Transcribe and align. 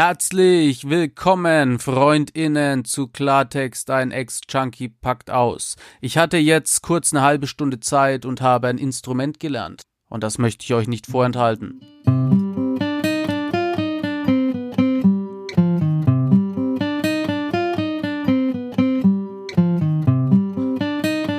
Herzlich 0.00 0.88
willkommen, 0.88 1.80
Freundinnen, 1.80 2.84
zu 2.84 3.08
Klartext, 3.08 3.90
ein 3.90 4.12
Ex-Junkie 4.12 4.90
packt 4.90 5.28
aus. 5.28 5.74
Ich 6.00 6.16
hatte 6.16 6.36
jetzt 6.36 6.82
kurz 6.82 7.12
eine 7.12 7.22
halbe 7.22 7.48
Stunde 7.48 7.80
Zeit 7.80 8.24
und 8.24 8.40
habe 8.40 8.68
ein 8.68 8.78
Instrument 8.78 9.40
gelernt. 9.40 9.82
Und 10.08 10.22
das 10.22 10.38
möchte 10.38 10.62
ich 10.62 10.72
euch 10.72 10.86
nicht 10.86 11.08
vorenthalten. 11.08 11.80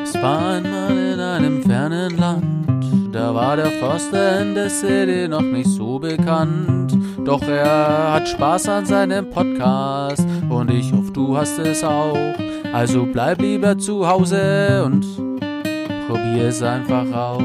Es 0.04 0.16
war 0.22 0.56
einmal 0.56 0.98
in 0.98 1.20
einem 1.22 1.64
fernen 1.64 2.18
Land, 2.18 3.16
da 3.16 3.34
war 3.34 3.56
der 3.56 3.72
Förster 3.72 4.42
in 4.42 4.54
der 4.54 4.70
City 4.70 5.30
noch 5.30 5.44
nicht 5.44 5.70
so 5.70 5.98
bekannt. 5.98 7.09
Doch 7.30 7.44
er 7.44 8.14
hat 8.14 8.28
Spaß 8.28 8.70
an 8.70 8.88
seinem 8.88 9.30
Podcast 9.30 10.26
und 10.50 10.72
ich 10.72 10.92
hoffe, 10.92 11.12
du 11.12 11.38
hast 11.38 11.60
es 11.60 11.84
auch. 11.84 12.18
Also 12.74 13.06
bleib 13.06 13.40
lieber 13.40 13.78
zu 13.78 14.08
Hause 14.08 14.84
und 14.84 15.06
probier 16.08 16.48
es 16.48 16.64
einfach 16.64 17.06
aus. 17.14 17.44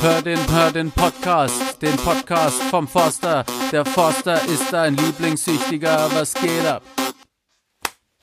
Hör 0.00 0.22
den, 0.22 0.38
hör 0.50 0.72
den 0.72 0.90
Podcast, 0.90 1.82
den 1.82 1.96
Podcast 1.98 2.62
vom 2.62 2.88
Forster. 2.88 3.44
Der 3.70 3.84
Forster 3.84 4.42
ist 4.46 4.72
dein 4.72 4.96
Lieblingssüchtiger, 4.96 6.08
was 6.14 6.32
geht 6.32 6.64
ab? 6.64 6.82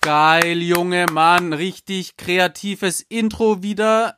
Geil, 0.02 0.64
Junge 0.64 1.06
Mann, 1.12 1.54
richtig 1.54 2.18
kreatives 2.18 3.02
Intro 3.02 3.62
wieder. 3.62 4.18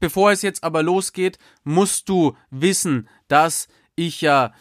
Bevor 0.00 0.30
es 0.30 0.42
jetzt 0.42 0.62
aber 0.64 0.82
losgeht, 0.82 1.38
musst 1.64 2.08
du 2.08 2.36
wissen, 2.50 3.08
dass 3.26 3.68
ich 3.96 4.20
ja 4.20 4.52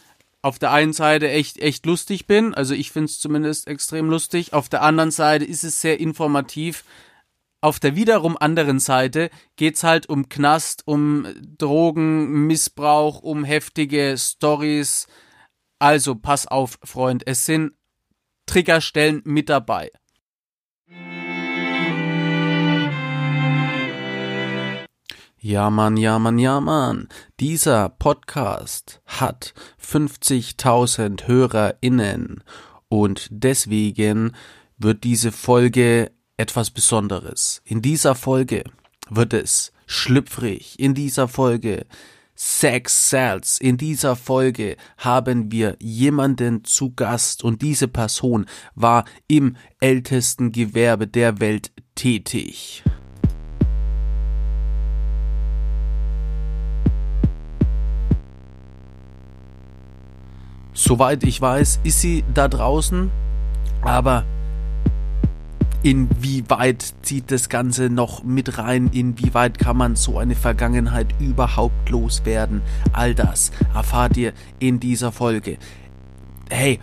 auf 0.42 0.60
der 0.60 0.72
einen 0.72 0.94
Seite 0.94 1.30
echt, 1.30 1.60
echt 1.60 1.86
lustig 1.86 2.26
bin. 2.26 2.54
Also 2.54 2.74
ich 2.74 2.92
finde 2.92 3.06
es 3.06 3.20
zumindest 3.20 3.68
extrem 3.68 4.10
lustig. 4.10 4.54
Auf 4.54 4.70
der 4.70 4.82
anderen 4.82 5.12
Seite 5.12 5.46
ist 5.46 5.64
es 5.64 5.82
sehr 5.82 6.00
informativ. 6.00 6.84
Auf 7.60 7.80
der 7.80 7.96
wiederum 7.96 8.38
anderen 8.38 8.80
Seite 8.80 9.30
geht's 9.56 9.84
halt 9.84 10.08
um 10.10 10.30
Knast, 10.30 10.84
um 10.86 11.28
Drogen, 11.58 12.48
Missbrauch, 12.48 13.22
um 13.22 13.44
heftige 13.44 14.16
Stories. 14.18 15.08
Also 15.80 16.16
pass 16.16 16.48
auf, 16.48 16.80
Freund, 16.84 17.24
es 17.26 17.46
sind 17.46 17.74
Triggerstellen 18.46 19.22
mit 19.26 19.50
dabei. 19.50 19.92
Ja, 25.48 25.70
Mann, 25.70 25.96
ja, 25.96 26.20
Mann, 26.20 26.40
ja, 26.40 26.60
Mann. 26.60 27.08
Dieser 27.40 27.88
Podcast 27.88 29.00
hat 29.06 29.54
50.000 29.82 31.26
HörerInnen 31.26 32.44
und 32.90 33.30
deswegen 33.32 34.36
wird 34.78 35.06
diese 35.06 35.32
Folge 35.32 36.12
etwas 36.36 36.70
Besonderes. 36.70 37.62
In 37.64 37.82
dieser 37.82 38.14
Folge 38.14 38.66
wird 39.10 39.32
es 39.32 39.72
schlüpfrig. 39.86 40.78
In 40.80 40.94
dieser 40.94 41.30
Folge 41.30 41.86
Sex 42.36 43.10
Sales. 43.10 43.58
In 43.62 43.78
dieser 43.78 44.18
Folge 44.18 44.76
haben 44.98 45.50
wir 45.50 45.78
jemanden 45.80 46.66
zu 46.66 46.94
Gast 46.94 47.42
und 47.46 47.62
diese 47.62 47.88
Person 47.88 48.48
war 48.76 49.06
im 49.30 49.56
ältesten 49.80 50.52
Gewerbe 50.52 51.08
der 51.08 51.40
Welt 51.40 51.72
tätig. 51.96 52.84
Soweit 60.80 61.24
ich 61.24 61.42
weiß, 61.42 61.80
ist 61.84 62.02
sie 62.02 62.24
da 62.36 62.48
draußen, 62.48 63.10
aber 63.82 64.26
inwieweit 65.82 66.94
zieht 67.02 67.32
das 67.32 67.50
Ganze 67.50 67.90
noch 67.90 68.24
mit 68.24 68.60
rein? 68.60 68.92
Inwieweit 68.94 69.58
kann 69.58 69.76
man 69.76 69.96
so 69.96 70.20
eine 70.20 70.36
Vergangenheit 70.36 71.08
überhaupt 71.20 71.90
loswerden? 71.90 72.62
All 72.94 73.16
das 73.16 73.52
erfahrt 73.74 74.18
ihr 74.18 74.34
in 74.60 74.80
dieser 74.80 75.12
Folge. 75.12 75.58
Hey, 76.52 76.80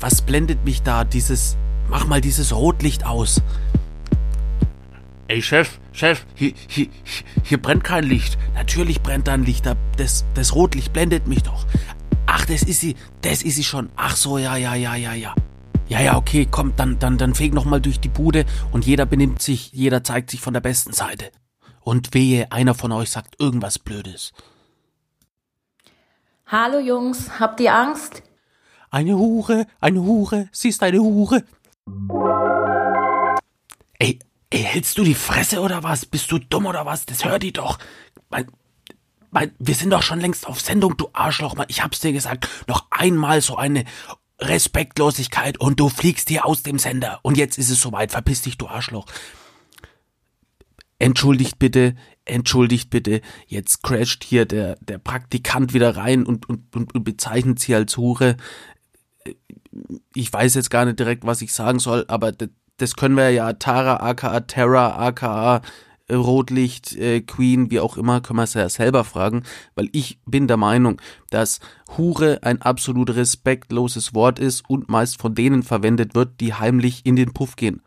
was 0.00 0.22
blendet 0.22 0.64
mich 0.64 0.80
da? 0.80 1.04
Dieses, 1.04 1.58
mach 1.90 2.06
mal 2.06 2.22
dieses 2.22 2.56
Rotlicht 2.56 3.04
aus. 3.04 3.42
Ey, 5.26 5.42
Chef, 5.42 5.78
Chef, 5.92 6.24
hier, 6.34 6.54
hier, 6.66 6.86
hier 7.42 7.60
brennt 7.60 7.84
kein 7.84 8.04
Licht. 8.04 8.38
Natürlich 8.54 9.02
brennt 9.02 9.28
da 9.28 9.34
ein 9.34 9.44
Licht, 9.44 9.66
das, 9.98 10.24
das 10.32 10.54
Rotlicht 10.54 10.94
blendet 10.94 11.26
mich 11.26 11.42
doch. 11.42 11.66
Ach, 12.30 12.44
das 12.44 12.62
ist 12.62 12.80
sie, 12.80 12.94
das 13.22 13.42
ist 13.42 13.56
sie 13.56 13.64
schon. 13.64 13.88
Ach 13.96 14.14
so, 14.14 14.36
ja, 14.36 14.54
ja, 14.56 14.74
ja, 14.74 14.94
ja, 14.94 15.14
ja. 15.14 15.34
Ja, 15.88 16.00
ja, 16.02 16.16
okay, 16.18 16.46
komm, 16.48 16.76
dann, 16.76 16.98
dann, 16.98 17.16
dann 17.16 17.34
feg 17.34 17.54
noch 17.54 17.64
mal 17.64 17.80
durch 17.80 18.00
die 18.00 18.10
Bude 18.10 18.44
und 18.70 18.84
jeder 18.84 19.06
benimmt 19.06 19.40
sich, 19.40 19.72
jeder 19.72 20.04
zeigt 20.04 20.30
sich 20.30 20.42
von 20.42 20.52
der 20.52 20.60
besten 20.60 20.92
Seite. 20.92 21.32
Und 21.80 22.12
wehe, 22.12 22.52
einer 22.52 22.74
von 22.74 22.92
euch 22.92 23.08
sagt 23.08 23.40
irgendwas 23.40 23.78
Blödes. 23.78 24.34
Hallo 26.46 26.78
Jungs, 26.78 27.40
habt 27.40 27.60
ihr 27.60 27.74
Angst? 27.74 28.22
Eine 28.90 29.16
Hure, 29.16 29.66
eine 29.80 30.02
Hure, 30.02 30.50
sie 30.52 30.68
ist 30.68 30.82
eine 30.82 30.98
Hure. 30.98 31.44
Ey, 33.98 34.18
ey, 34.50 34.62
hältst 34.62 34.98
du 34.98 35.02
die 35.02 35.14
Fresse 35.14 35.62
oder 35.62 35.82
was? 35.82 36.04
Bist 36.04 36.30
du 36.30 36.38
dumm 36.38 36.66
oder 36.66 36.84
was? 36.84 37.06
Das 37.06 37.24
hört 37.24 37.42
die 37.42 37.54
doch. 37.54 37.78
Mein, 38.28 38.50
mein, 39.30 39.52
wir 39.58 39.74
sind 39.74 39.90
doch 39.90 40.02
schon 40.02 40.20
längst 40.20 40.46
auf 40.46 40.60
Sendung, 40.60 40.96
du 40.96 41.08
Arschloch. 41.12 41.54
Ich 41.68 41.82
hab's 41.82 42.00
dir 42.00 42.12
gesagt. 42.12 42.48
Noch 42.66 42.86
einmal 42.90 43.40
so 43.40 43.56
eine 43.56 43.84
Respektlosigkeit 44.40 45.58
und 45.58 45.80
du 45.80 45.88
fliegst 45.88 46.28
hier 46.28 46.46
aus 46.46 46.62
dem 46.62 46.78
Sender. 46.78 47.20
Und 47.22 47.36
jetzt 47.36 47.58
ist 47.58 47.70
es 47.70 47.80
soweit. 47.80 48.12
Verpiss 48.12 48.42
dich, 48.42 48.56
du 48.56 48.68
Arschloch. 48.68 49.06
Entschuldigt 51.00 51.58
bitte, 51.58 51.94
entschuldigt 52.24 52.90
bitte. 52.90 53.20
Jetzt 53.46 53.82
crasht 53.82 54.24
hier 54.24 54.46
der, 54.46 54.76
der 54.80 54.98
Praktikant 54.98 55.74
wieder 55.74 55.96
rein 55.96 56.24
und, 56.24 56.48
und, 56.48 56.74
und, 56.74 56.94
und 56.94 57.04
bezeichnet 57.04 57.58
sie 57.60 57.74
als 57.74 57.96
Hure. 57.96 58.36
Ich 60.14 60.32
weiß 60.32 60.54
jetzt 60.54 60.70
gar 60.70 60.84
nicht 60.84 60.98
direkt, 60.98 61.24
was 61.24 61.42
ich 61.42 61.52
sagen 61.52 61.78
soll, 61.78 62.04
aber 62.08 62.32
das 62.78 62.96
können 62.96 63.16
wir 63.16 63.30
ja 63.30 63.52
Tara 63.54 63.96
aka 63.96 64.40
Terra 64.40 64.96
aka 64.96 65.62
Rotlicht, 66.10 66.96
äh, 66.96 67.20
Queen, 67.20 67.70
wie 67.70 67.80
auch 67.80 67.96
immer, 67.96 68.20
können 68.20 68.38
wir 68.38 68.44
es 68.44 68.54
ja 68.54 68.68
selber 68.68 69.04
fragen, 69.04 69.42
weil 69.74 69.88
ich 69.92 70.18
bin 70.24 70.48
der 70.48 70.56
Meinung, 70.56 71.00
dass 71.30 71.60
Hure 71.96 72.42
ein 72.42 72.62
absolut 72.62 73.14
respektloses 73.14 74.14
Wort 74.14 74.38
ist 74.38 74.68
und 74.68 74.88
meist 74.88 75.20
von 75.20 75.34
denen 75.34 75.62
verwendet 75.62 76.14
wird, 76.14 76.40
die 76.40 76.54
heimlich 76.54 77.04
in 77.04 77.16
den 77.16 77.34
Puff 77.34 77.56
gehen. 77.56 77.82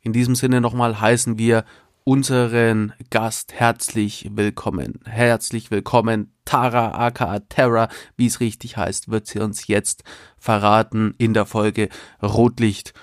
In 0.00 0.12
diesem 0.12 0.34
Sinne 0.34 0.60
nochmal 0.60 1.00
heißen 1.00 1.38
wir 1.38 1.64
unseren 2.04 2.92
Gast 3.10 3.52
herzlich 3.52 4.30
willkommen. 4.34 5.00
Herzlich 5.04 5.70
willkommen, 5.70 6.32
Tara 6.44 7.06
aka 7.06 7.38
Terra, 7.40 7.88
wie 8.16 8.26
es 8.26 8.40
richtig 8.40 8.76
heißt, 8.76 9.08
wird 9.08 9.28
sie 9.28 9.38
uns 9.38 9.68
jetzt 9.68 10.02
verraten 10.36 11.14
in 11.18 11.34
der 11.34 11.46
Folge 11.46 11.88
Rotlicht. 12.20 12.94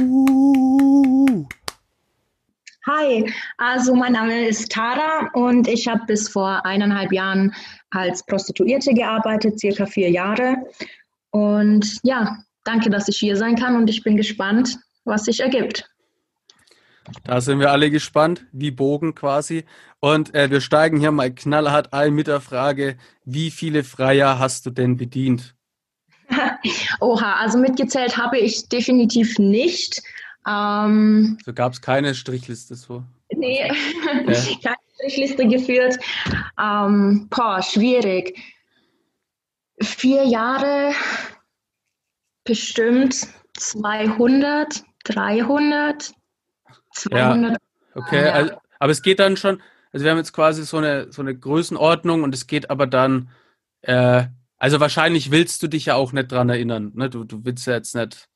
Uh. 0.00 1.46
Hi, 2.86 3.30
also 3.58 3.94
mein 3.94 4.14
Name 4.14 4.48
ist 4.48 4.72
Tara 4.72 5.28
und 5.34 5.68
ich 5.68 5.86
habe 5.86 6.06
bis 6.06 6.30
vor 6.30 6.64
eineinhalb 6.64 7.12
Jahren 7.12 7.54
als 7.90 8.24
Prostituierte 8.24 8.94
gearbeitet, 8.94 9.60
circa 9.60 9.84
vier 9.84 10.10
Jahre. 10.10 10.56
Und 11.28 11.98
ja, 12.02 12.38
danke, 12.64 12.88
dass 12.88 13.06
ich 13.08 13.18
hier 13.18 13.36
sein 13.36 13.56
kann 13.56 13.76
und 13.76 13.90
ich 13.90 14.02
bin 14.02 14.16
gespannt, 14.16 14.78
was 15.04 15.26
sich 15.26 15.40
ergibt. 15.40 15.90
Da 17.24 17.42
sind 17.42 17.58
wir 17.60 17.70
alle 17.70 17.90
gespannt, 17.90 18.46
wie 18.52 18.70
Bogen 18.70 19.14
quasi. 19.14 19.64
Und 19.98 20.34
äh, 20.34 20.50
wir 20.50 20.62
steigen 20.62 20.98
hier 20.98 21.12
mal 21.12 21.34
knallhart 21.34 21.92
ein 21.92 22.14
mit 22.14 22.28
der 22.28 22.40
Frage, 22.40 22.96
wie 23.26 23.50
viele 23.50 23.84
Freier 23.84 24.38
hast 24.38 24.64
du 24.64 24.70
denn 24.70 24.96
bedient? 24.96 25.54
Oha, 27.00 27.34
also 27.34 27.58
mitgezählt 27.58 28.16
habe 28.16 28.38
ich 28.38 28.70
definitiv 28.70 29.38
nicht. 29.38 30.02
Ähm, 30.46 31.38
so 31.44 31.52
gab 31.52 31.72
es 31.72 31.80
keine 31.80 32.14
Strichliste 32.14 32.74
so? 32.74 33.04
Nee, 33.32 33.68
ja. 34.26 34.34
keine 34.62 34.76
Strichliste 34.94 35.46
geführt. 35.46 35.98
Ähm, 36.58 37.28
boah, 37.30 37.62
schwierig. 37.62 38.38
Vier 39.82 40.24
Jahre, 40.24 40.92
bestimmt 42.44 43.28
200, 43.56 44.84
300, 45.04 46.12
200. 46.94 47.52
Ja, 47.52 47.58
okay, 47.94 48.24
ja. 48.26 48.32
Also, 48.32 48.54
aber 48.78 48.92
es 48.92 49.02
geht 49.02 49.20
dann 49.20 49.36
schon, 49.36 49.62
also 49.92 50.04
wir 50.04 50.10
haben 50.10 50.18
jetzt 50.18 50.32
quasi 50.32 50.64
so 50.64 50.78
eine, 50.78 51.12
so 51.12 51.22
eine 51.22 51.36
Größenordnung 51.36 52.22
und 52.22 52.34
es 52.34 52.46
geht 52.46 52.70
aber 52.70 52.86
dann, 52.86 53.30
äh, 53.82 54.24
also 54.58 54.80
wahrscheinlich 54.80 55.30
willst 55.30 55.62
du 55.62 55.68
dich 55.68 55.86
ja 55.86 55.94
auch 55.94 56.12
nicht 56.12 56.32
dran 56.32 56.48
erinnern. 56.48 56.92
Ne? 56.94 57.08
Du, 57.08 57.24
du 57.24 57.44
willst 57.44 57.66
ja 57.66 57.74
jetzt 57.74 57.94
nicht 57.94 58.29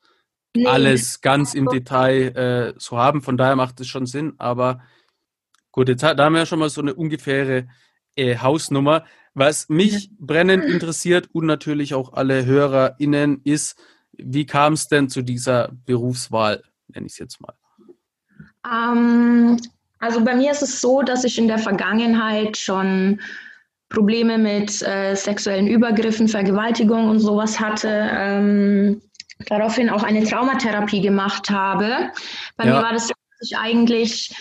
nee. 0.54 0.66
alles 0.66 1.20
ganz 1.20 1.54
im 1.54 1.66
Detail 1.68 2.36
äh, 2.36 2.74
so 2.78 2.98
haben. 2.98 3.22
Von 3.22 3.36
daher 3.36 3.56
macht 3.56 3.80
es 3.80 3.88
schon 3.88 4.06
Sinn. 4.06 4.34
Aber 4.38 4.82
gut, 5.72 5.88
jetzt 5.88 6.02
da 6.02 6.16
haben 6.16 6.32
wir 6.32 6.40
ja 6.40 6.46
schon 6.46 6.58
mal 6.58 6.70
so 6.70 6.80
eine 6.80 6.94
ungefähre 6.94 7.68
äh, 8.16 8.38
Hausnummer. 8.38 9.04
Was 9.34 9.68
mich 9.68 10.10
brennend 10.18 10.64
interessiert 10.64 11.28
und 11.32 11.46
natürlich 11.46 11.94
auch 11.94 12.12
alle 12.12 12.46
HörerInnen 12.46 13.40
ist, 13.42 13.76
wie 14.12 14.46
kam 14.46 14.74
es 14.74 14.86
denn 14.86 15.08
zu 15.08 15.22
dieser 15.22 15.72
Berufswahl, 15.86 16.62
nenne 16.88 17.06
ich 17.06 17.14
es 17.14 17.18
jetzt 17.18 17.40
mal? 17.40 17.54
Ähm, 18.64 19.60
also 19.98 20.22
bei 20.22 20.36
mir 20.36 20.52
ist 20.52 20.62
es 20.62 20.80
so, 20.80 21.02
dass 21.02 21.24
ich 21.24 21.36
in 21.36 21.48
der 21.48 21.58
Vergangenheit 21.58 22.56
schon 22.56 23.20
Probleme 23.88 24.38
mit 24.38 24.82
äh, 24.82 25.14
sexuellen 25.14 25.66
Übergriffen, 25.66 26.28
Vergewaltigung 26.28 27.08
und 27.08 27.20
sowas 27.20 27.58
hatte. 27.58 27.88
Ähm, 28.12 29.02
daraufhin 29.46 29.90
auch 29.90 30.02
eine 30.02 30.24
Traumatherapie 30.24 31.00
gemacht 31.00 31.50
habe. 31.50 32.10
Bei 32.56 32.66
ja. 32.66 32.76
mir 32.76 32.82
war 32.82 32.92
das 32.92 33.08
so, 33.08 33.14
dass 33.38 33.50
ich 33.50 33.56
eigentlich 33.56 34.34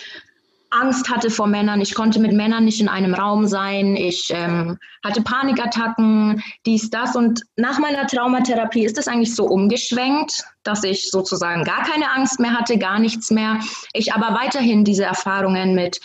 Angst 0.74 1.08
hatte 1.08 1.30
vor 1.30 1.46
Männern. 1.46 1.80
Ich 1.80 1.94
konnte 1.94 2.18
mit 2.18 2.32
Männern 2.32 2.64
nicht 2.64 2.80
in 2.80 2.88
einem 2.88 3.14
Raum 3.14 3.46
sein. 3.46 3.96
Ich 3.96 4.30
ähm, 4.30 4.78
hatte 5.04 5.22
Panikattacken, 5.22 6.42
dies, 6.66 6.90
das. 6.90 7.14
Und 7.14 7.42
nach 7.56 7.78
meiner 7.78 8.06
Traumatherapie 8.06 8.84
ist 8.84 8.98
es 8.98 9.06
eigentlich 9.06 9.34
so 9.34 9.46
umgeschwenkt, 9.46 10.42
dass 10.64 10.82
ich 10.82 11.10
sozusagen 11.10 11.64
gar 11.64 11.84
keine 11.84 12.10
Angst 12.12 12.40
mehr 12.40 12.58
hatte, 12.58 12.76
gar 12.78 12.98
nichts 12.98 13.30
mehr. 13.30 13.60
Ich 13.92 14.12
aber 14.12 14.34
weiterhin 14.34 14.84
diese 14.84 15.04
Erfahrungen 15.04 15.74
mit 15.74 16.00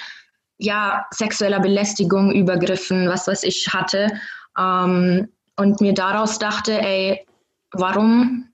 ja, 0.58 1.06
sexueller 1.12 1.60
Belästigung, 1.60 2.32
Übergriffen, 2.32 3.10
was 3.10 3.28
weiß 3.28 3.44
ich, 3.44 3.70
hatte. 3.74 4.08
Ähm, 4.58 5.30
und 5.56 5.82
mir 5.82 5.94
daraus 5.94 6.38
dachte, 6.38 6.80
ey, 6.80 7.26
warum 7.72 8.49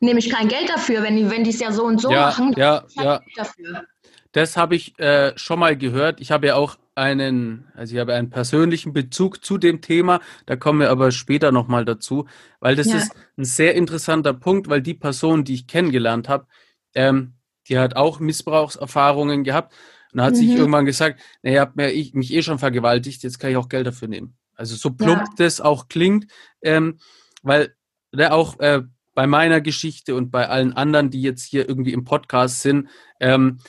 nehme 0.00 0.18
ich 0.18 0.30
kein 0.30 0.48
Geld 0.48 0.68
dafür, 0.68 1.02
wenn 1.02 1.16
die, 1.16 1.30
wenn 1.30 1.44
die 1.44 1.50
es 1.50 1.60
ja 1.60 1.72
so 1.72 1.84
und 1.84 2.00
so 2.00 2.10
ja, 2.10 2.20
machen? 2.20 2.54
Ja, 2.56 2.84
ja. 2.96 3.20
Dafür. 3.36 3.84
Das 4.32 4.56
habe 4.56 4.74
ich 4.74 4.98
äh, 4.98 5.32
schon 5.36 5.60
mal 5.60 5.76
gehört. 5.76 6.20
Ich 6.20 6.30
habe 6.32 6.48
ja 6.48 6.56
auch 6.56 6.76
einen, 6.96 7.66
also 7.74 7.94
ich 7.94 8.00
habe 8.00 8.14
einen 8.14 8.30
persönlichen 8.30 8.92
Bezug 8.92 9.44
zu 9.44 9.58
dem 9.58 9.80
Thema. 9.80 10.20
Da 10.46 10.56
kommen 10.56 10.80
wir 10.80 10.90
aber 10.90 11.10
später 11.10 11.52
nochmal 11.52 11.84
dazu, 11.84 12.26
weil 12.60 12.76
das 12.76 12.88
ja. 12.88 12.96
ist 12.96 13.12
ein 13.36 13.44
sehr 13.44 13.74
interessanter 13.74 14.32
Punkt, 14.34 14.68
weil 14.68 14.82
die 14.82 14.94
Person, 14.94 15.44
die 15.44 15.54
ich 15.54 15.66
kennengelernt 15.66 16.28
habe, 16.28 16.46
ähm, 16.94 17.34
die 17.68 17.78
hat 17.78 17.96
auch 17.96 18.20
Missbrauchserfahrungen 18.20 19.44
gehabt 19.44 19.72
und 20.12 20.20
hat 20.20 20.34
mhm. 20.34 20.38
sich 20.38 20.50
irgendwann 20.50 20.84
gesagt, 20.84 21.20
naja, 21.42 21.62
habt 21.62 21.76
mir 21.76 21.90
ich, 21.90 22.14
mich 22.14 22.32
eh 22.32 22.42
schon 22.42 22.58
vergewaltigt, 22.58 23.22
jetzt 23.22 23.38
kann 23.38 23.50
ich 23.50 23.56
auch 23.56 23.68
Geld 23.68 23.86
dafür 23.86 24.08
nehmen. 24.08 24.36
Also 24.54 24.76
so 24.76 24.90
plump 24.90 25.22
ja. 25.22 25.34
das 25.36 25.60
auch 25.60 25.88
klingt, 25.88 26.26
ähm, 26.62 26.98
weil 27.42 27.74
ne, 28.12 28.32
auch 28.32 28.60
äh, 28.60 28.82
bei 29.14 29.26
meiner 29.26 29.60
Geschichte 29.60 30.14
und 30.14 30.30
bei 30.30 30.48
allen 30.48 30.72
anderen, 30.72 31.10
die 31.10 31.22
jetzt 31.22 31.44
hier 31.44 31.68
irgendwie 31.68 31.92
im 31.92 32.04
Podcast 32.04 32.62
sind, 32.62 32.88
ähm, 33.20 33.60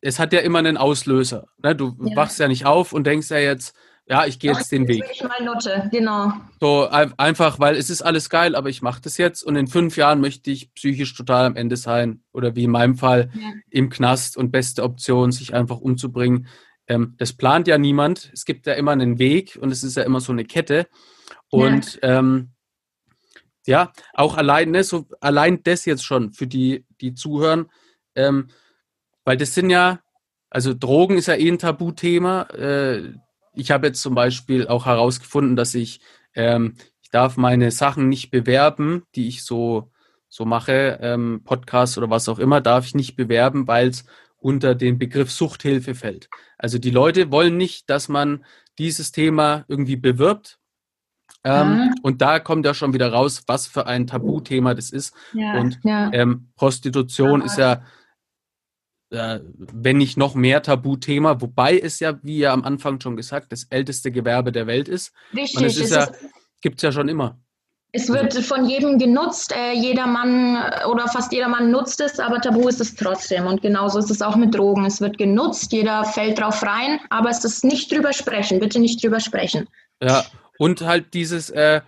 es 0.00 0.18
hat 0.18 0.32
ja 0.32 0.40
immer 0.40 0.58
einen 0.58 0.76
Auslöser. 0.76 1.46
Ne? 1.62 1.76
Du 1.76 1.96
ja. 2.02 2.16
wachst 2.16 2.38
ja 2.38 2.48
nicht 2.48 2.64
auf 2.64 2.92
und 2.92 3.06
denkst 3.06 3.30
ja 3.30 3.38
jetzt, 3.38 3.74
ja, 4.06 4.26
ich 4.26 4.40
gehe 4.40 4.52
jetzt 4.52 4.72
den 4.72 4.88
Weg. 4.88 5.04
Ich 5.12 5.22
mal 5.22 5.44
Note, 5.44 5.88
genau. 5.92 6.32
So 6.58 6.88
einfach, 6.88 7.60
weil 7.60 7.76
es 7.76 7.90
ist 7.90 8.02
alles 8.02 8.28
geil, 8.28 8.56
aber 8.56 8.68
ich 8.68 8.82
mache 8.82 9.00
das 9.00 9.18
jetzt 9.18 9.44
und 9.44 9.54
in 9.54 9.68
fünf 9.68 9.96
Jahren 9.96 10.20
möchte 10.20 10.50
ich 10.50 10.74
psychisch 10.74 11.14
total 11.14 11.44
am 11.44 11.54
Ende 11.54 11.76
sein 11.76 12.24
oder 12.32 12.56
wie 12.56 12.64
in 12.64 12.72
meinem 12.72 12.96
Fall 12.96 13.30
ja. 13.34 13.52
im 13.70 13.88
Knast 13.88 14.36
und 14.36 14.50
beste 14.50 14.82
Option, 14.82 15.30
sich 15.30 15.54
einfach 15.54 15.78
umzubringen. 15.78 16.48
Ähm, 16.88 17.14
das 17.18 17.34
plant 17.34 17.68
ja 17.68 17.78
niemand. 17.78 18.30
Es 18.32 18.44
gibt 18.44 18.66
ja 18.66 18.72
immer 18.72 18.90
einen 18.90 19.20
Weg 19.20 19.56
und 19.60 19.70
es 19.70 19.84
ist 19.84 19.96
ja 19.96 20.02
immer 20.02 20.20
so 20.20 20.32
eine 20.32 20.44
Kette. 20.44 20.88
Und 21.48 22.00
ähm, 22.02 22.50
ja 23.70 23.92
auch 24.12 24.36
allein, 24.36 24.70
ne, 24.70 24.84
so 24.84 25.06
allein 25.20 25.62
das 25.62 25.86
jetzt 25.86 26.04
schon 26.04 26.32
für 26.32 26.46
die, 26.46 26.84
die 27.00 27.14
zuhören, 27.14 27.70
ähm, 28.14 28.48
weil 29.24 29.36
das 29.38 29.54
sind 29.54 29.70
ja, 29.70 30.00
also 30.50 30.74
Drogen 30.74 31.16
ist 31.16 31.28
ja 31.28 31.34
eh 31.34 31.48
ein 31.48 31.58
Tabuthema. 31.58 32.42
Äh, 32.50 33.14
ich 33.54 33.70
habe 33.70 33.88
jetzt 33.88 34.02
zum 34.02 34.14
Beispiel 34.14 34.68
auch 34.68 34.86
herausgefunden, 34.86 35.56
dass 35.56 35.74
ich, 35.74 36.00
ähm, 36.34 36.74
ich 37.02 37.10
darf 37.10 37.36
meine 37.36 37.70
Sachen 37.70 38.08
nicht 38.08 38.30
bewerben, 38.30 39.04
die 39.14 39.28
ich 39.28 39.44
so, 39.44 39.90
so 40.28 40.44
mache, 40.44 40.98
ähm, 41.00 41.42
Podcasts 41.44 41.98
oder 41.98 42.10
was 42.10 42.28
auch 42.28 42.38
immer, 42.38 42.60
darf 42.60 42.86
ich 42.86 42.94
nicht 42.94 43.16
bewerben, 43.16 43.66
weil 43.66 43.88
es 43.88 44.04
unter 44.38 44.74
den 44.74 44.98
Begriff 44.98 45.30
Suchthilfe 45.30 45.94
fällt. 45.94 46.28
Also 46.56 46.78
die 46.78 46.90
Leute 46.90 47.30
wollen 47.30 47.56
nicht, 47.56 47.90
dass 47.90 48.08
man 48.08 48.44
dieses 48.78 49.12
Thema 49.12 49.64
irgendwie 49.68 49.96
bewirbt. 49.96 50.59
Ähm, 51.44 51.90
ah. 51.90 51.94
Und 52.02 52.20
da 52.20 52.38
kommt 52.38 52.66
ja 52.66 52.74
schon 52.74 52.92
wieder 52.92 53.12
raus, 53.12 53.44
was 53.46 53.66
für 53.66 53.86
ein 53.86 54.06
Tabuthema 54.06 54.74
das 54.74 54.90
ist. 54.90 55.14
Ja, 55.32 55.58
und 55.58 55.78
ja. 55.84 56.10
Ähm, 56.12 56.48
Prostitution 56.56 57.40
ja. 57.40 57.46
ist 57.46 57.58
ja 57.58 57.82
äh, 59.10 59.40
wenn 59.56 59.98
nicht 59.98 60.16
noch 60.16 60.36
mehr 60.36 60.62
Tabuthema, 60.62 61.40
wobei 61.40 61.78
es 61.78 61.98
ja, 61.98 62.18
wie 62.22 62.38
ja 62.38 62.52
am 62.52 62.64
Anfang 62.64 63.00
schon 63.00 63.16
gesagt, 63.16 63.50
das 63.50 63.64
älteste 63.64 64.12
Gewerbe 64.12 64.52
der 64.52 64.68
Welt 64.68 64.88
ist. 64.88 65.12
Richtig. 65.34 65.58
Und 65.58 65.64
es 65.64 65.78
ist 65.78 65.92
ja, 65.92 66.08
gibt 66.60 66.76
es 66.76 66.82
ja 66.82 66.92
schon 66.92 67.08
immer. 67.08 67.36
Es 67.92 68.08
wird 68.08 68.32
von 68.34 68.66
jedem 68.66 68.98
genutzt, 68.98 69.52
äh, 69.52 69.72
jeder 69.72 70.06
Mann 70.06 70.54
äh, 70.54 70.84
oder 70.84 71.08
fast 71.08 71.32
jeder 71.32 71.48
Mann 71.48 71.72
nutzt 71.72 72.00
es, 72.00 72.20
aber 72.20 72.40
tabu 72.40 72.68
ist 72.68 72.80
es 72.80 72.94
trotzdem. 72.94 73.46
Und 73.46 73.62
genauso 73.62 73.98
ist 73.98 74.12
es 74.12 74.22
auch 74.22 74.36
mit 74.36 74.54
Drogen. 74.54 74.84
Es 74.84 75.00
wird 75.00 75.18
genutzt, 75.18 75.72
jeder 75.72 76.04
fällt 76.04 76.38
drauf 76.38 76.62
rein, 76.62 77.00
aber 77.10 77.30
es 77.30 77.44
ist 77.44 77.64
nicht 77.64 77.90
drüber 77.90 78.12
sprechen, 78.12 78.60
bitte 78.60 78.78
nicht 78.78 79.02
drüber 79.02 79.18
sprechen. 79.18 79.68
Ja, 80.00 80.24
und 80.60 80.82
halt 80.82 81.14
dieses 81.14 81.48
äh, 81.48 81.80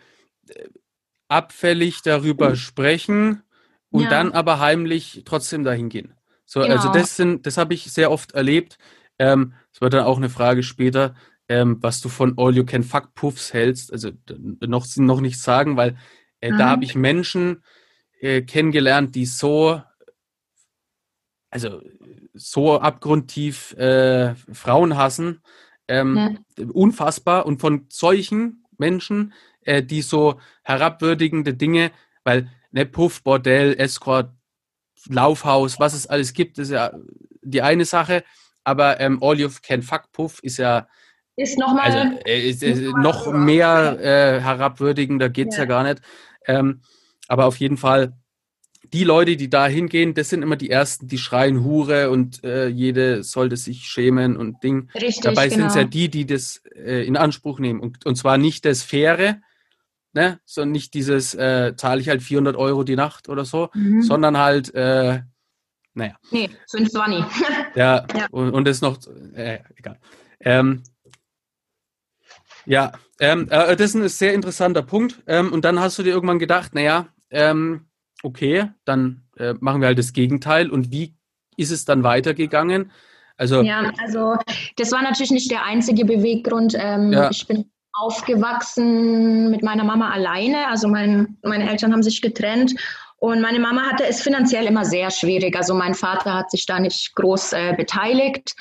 abfällig 1.29 2.01
darüber 2.01 2.57
sprechen 2.57 3.43
und 3.91 4.05
ja. 4.05 4.09
dann 4.09 4.33
aber 4.33 4.61
heimlich 4.61 5.25
trotzdem 5.27 5.63
dahin 5.63 5.91
gehen. 5.91 6.15
So, 6.47 6.61
also 6.61 6.71
genau. 6.71 6.81
also 6.81 6.99
das 6.99 7.17
sind, 7.17 7.47
das 7.47 7.59
habe 7.59 7.75
ich 7.75 7.93
sehr 7.93 8.11
oft 8.11 8.33
erlebt. 8.33 8.79
Ähm, 9.19 9.53
das 9.73 9.83
wird 9.83 9.93
dann 9.93 10.05
auch 10.05 10.17
eine 10.17 10.31
Frage 10.31 10.63
später, 10.63 11.15
ähm, 11.51 11.83
was 11.83 12.01
du 12.01 12.09
von 12.09 12.33
All 12.39 12.57
You 12.57 12.65
Can 12.65 12.83
Fuck 12.83 13.13
Puffs 13.15 13.53
hältst. 13.53 13.93
Also 13.93 14.13
noch, 14.61 14.87
noch 14.97 15.21
nicht 15.21 15.39
sagen, 15.39 15.77
weil 15.77 15.99
äh, 16.41 16.51
mhm. 16.51 16.57
da 16.57 16.71
habe 16.71 16.85
ich 16.85 16.95
Menschen 16.95 17.63
äh, 18.21 18.41
kennengelernt, 18.41 19.15
die 19.15 19.27
so, 19.27 19.83
also 21.51 21.83
so 22.33 22.81
abgrundtief 22.81 23.75
äh, 23.75 24.35
Frauen 24.51 24.97
hassen. 24.97 25.43
Ähm, 25.89 26.39
ja. 26.57 26.65
Unfassbar. 26.73 27.45
Und 27.45 27.61
von 27.61 27.85
solchen 27.91 28.62
Menschen, 28.83 29.33
äh, 29.63 29.83
die 29.83 30.03
so 30.03 30.41
herabwürdigende 30.65 31.55
Dinge, 31.55 31.93
weil 32.25 32.51
ne, 32.73 32.85
Puff, 32.85 33.23
Bordell, 33.23 33.75
Escort, 33.79 34.31
Laufhaus, 35.09 35.81
was 35.81 35.95
es 35.95 36.07
alles 36.07 36.33
gibt, 36.33 36.59
ist 36.59 36.71
ja 36.71 36.93
die 37.43 37.63
eine 37.63 37.85
Sache. 37.85 38.25
Aber 38.65 39.01
ähm, 39.01 39.19
All 39.23 39.39
You 39.41 39.49
Can 39.63 39.83
Fuck 39.83 40.13
Puff 40.13 40.41
ist 40.43 40.59
ja 40.59 40.87
ist 41.37 41.59
nochmal 41.59 41.91
also, 41.91 42.19
äh, 42.27 42.49
ist, 42.49 42.63
ist 42.63 42.83
noch 42.97 43.33
mehr 43.33 43.99
äh, 44.01 44.41
herabwürdigender 44.41 45.31
geht's 45.31 45.57
ja. 45.57 45.63
ja 45.63 45.69
gar 45.69 45.83
nicht. 45.83 46.03
Ähm, 46.47 46.83
aber 47.29 47.47
auf 47.47 47.57
jeden 47.57 47.77
Fall 47.77 48.13
die 48.93 49.05
Leute, 49.05 49.37
die 49.37 49.49
da 49.49 49.67
hingehen, 49.67 50.15
das 50.15 50.29
sind 50.29 50.43
immer 50.43 50.57
die 50.57 50.71
ersten, 50.71 51.09
die 51.09 51.19
schreien 51.19 51.65
Hure 51.65 52.11
und 52.11 52.45
äh, 52.45 52.69
jede 52.69 53.23
sollte 53.23 53.57
sich 53.57 53.85
schämen 53.85 54.37
und 54.37 54.63
Ding. 54.63 54.91
Richtig, 54.95 55.23
Dabei 55.23 55.49
genau. 55.49 55.61
sind 55.61 55.67
es 55.69 55.75
ja 55.75 55.85
die, 55.85 56.11
die 56.11 56.27
das 56.27 56.63
äh, 56.75 57.07
in 57.07 57.17
Anspruch 57.17 57.59
nehmen 57.59 57.81
und, 57.81 58.05
und 58.05 58.17
zwar 58.17 58.37
nicht 58.37 58.65
das 58.65 58.83
Faire, 58.83 59.41
ne? 60.13 60.41
So 60.45 60.65
nicht 60.65 60.95
dieses, 60.95 61.35
äh, 61.35 61.75
zahle 61.77 62.01
ich 62.01 62.09
halt 62.09 62.23
400 62.23 62.57
Euro 62.57 62.85
die 62.85 62.97
Nacht 62.97 63.29
oder 63.29 63.45
so, 63.45 63.71
mhm. 63.73 64.03
sondern 64.03 64.37
halt, 64.37 64.75
äh, 64.75 65.21
naja. 65.95 66.17
Nee, 66.31 66.51
520. 66.71 67.25
ja, 67.75 68.07
ja, 68.15 68.27
und, 68.31 68.51
und 68.51 68.67
das 68.67 68.83
noch, 68.83 68.99
äh, 69.35 69.61
egal. 69.77 69.99
Ähm, 70.41 70.83
ja, 72.67 72.93
ähm, 73.21 73.49
äh, 73.51 73.75
das 73.77 73.91
ist 73.91 73.95
ein 73.95 74.09
sehr 74.09 74.35
interessanter 74.35 74.83
Punkt. 74.83 75.23
Ähm, 75.27 75.53
und 75.53 75.65
dann 75.65 75.81
hast 75.81 75.99
du 75.99 76.03
dir 76.03 76.11
irgendwann 76.11 76.39
gedacht, 76.39 76.75
naja, 76.75 77.09
ähm, 77.31 77.87
okay, 78.23 78.71
dann 78.85 79.23
äh, 79.37 79.55
machen 79.61 79.81
wir 79.81 79.89
halt 79.89 79.99
das 79.99 80.13
Gegenteil. 80.13 80.71
Und 80.71 80.91
wie 80.91 81.15
ist 81.57 81.71
es 81.71 81.85
dann 81.85 82.03
weitergegangen? 82.03 82.91
Also, 83.37 83.63
ja, 83.63 83.91
also 84.01 84.37
das 84.77 84.93
war 84.93 85.03
natürlich 85.03 85.31
nicht 85.31 85.51
der 85.51 85.65
einzige 85.65 86.05
Beweggrund. 86.05 86.77
Ähm, 86.79 87.13
ja. 87.13 87.31
Ich 87.31 87.47
bin 87.47 87.71
aufgewachsen 87.93 89.51
mit 89.51 89.63
meiner 89.63 89.85
Mama 89.85 90.11
alleine. 90.11 90.69
Also 90.69 90.89
mein, 90.89 91.39
meine 91.43 91.69
Eltern 91.69 91.93
haben 91.93 92.03
sich 92.03 92.23
getrennt 92.23 92.75
und 93.17 93.41
meine 93.41 93.61
Mama 93.61 93.83
hatte 93.83 94.05
es 94.05 94.23
finanziell 94.23 94.67
immer 94.67 94.85
sehr 94.85 95.11
schwierig. 95.11 95.57
Also 95.57 95.75
mein 95.75 95.95
Vater 95.95 96.35
hat 96.35 96.51
sich 96.51 96.67
da 96.67 96.81
nicht 96.81 97.15
groß 97.15 97.53
äh, 97.53 97.75
beteiligt. 97.77 98.55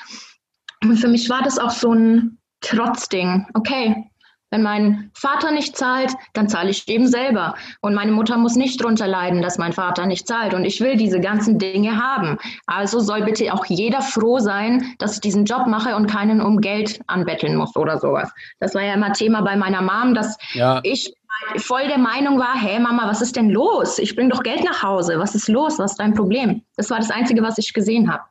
Und 0.82 0.96
für 0.98 1.08
mich 1.08 1.28
war 1.30 1.42
das 1.42 1.58
auch 1.58 1.70
so 1.70 1.92
ein 1.92 2.38
Trotzding. 2.60 3.46
Okay, 3.54 4.04
wenn 4.52 4.62
mein 4.62 5.10
Vater 5.14 5.50
nicht 5.50 5.76
zahlt, 5.78 6.12
dann 6.34 6.46
zahle 6.46 6.68
ich 6.68 6.86
eben 6.86 7.08
selber. 7.08 7.54
Und 7.80 7.94
meine 7.94 8.12
Mutter 8.12 8.36
muss 8.36 8.54
nicht 8.54 8.82
drunter 8.82 9.08
leiden, 9.08 9.40
dass 9.40 9.56
mein 9.56 9.72
Vater 9.72 10.04
nicht 10.04 10.28
zahlt. 10.28 10.52
Und 10.52 10.66
ich 10.66 10.78
will 10.82 10.96
diese 10.96 11.20
ganzen 11.20 11.58
Dinge 11.58 11.96
haben. 11.96 12.36
Also 12.66 13.00
soll 13.00 13.22
bitte 13.22 13.52
auch 13.54 13.64
jeder 13.64 14.02
froh 14.02 14.40
sein, 14.40 14.94
dass 14.98 15.14
ich 15.14 15.20
diesen 15.20 15.46
Job 15.46 15.66
mache 15.66 15.96
und 15.96 16.06
keinen 16.06 16.42
um 16.42 16.60
Geld 16.60 17.00
anbetteln 17.06 17.56
muss 17.56 17.74
oder 17.76 17.98
sowas. 17.98 18.30
Das 18.60 18.74
war 18.74 18.82
ja 18.82 18.92
immer 18.92 19.14
Thema 19.14 19.40
bei 19.40 19.56
meiner 19.56 19.80
Mom, 19.80 20.12
dass 20.12 20.36
ja. 20.52 20.80
ich 20.82 21.14
voll 21.56 21.88
der 21.88 21.98
Meinung 21.98 22.38
war, 22.38 22.54
hey 22.54 22.78
Mama, 22.78 23.08
was 23.08 23.22
ist 23.22 23.36
denn 23.36 23.48
los? 23.48 23.98
Ich 23.98 24.14
bringe 24.14 24.28
doch 24.28 24.42
Geld 24.42 24.62
nach 24.64 24.82
Hause. 24.82 25.18
Was 25.18 25.34
ist 25.34 25.48
los? 25.48 25.78
Was 25.78 25.92
ist 25.92 26.00
dein 26.00 26.12
Problem? 26.12 26.62
Das 26.76 26.90
war 26.90 26.98
das 26.98 27.10
Einzige, 27.10 27.42
was 27.42 27.56
ich 27.56 27.72
gesehen 27.72 28.12
habe. 28.12 28.24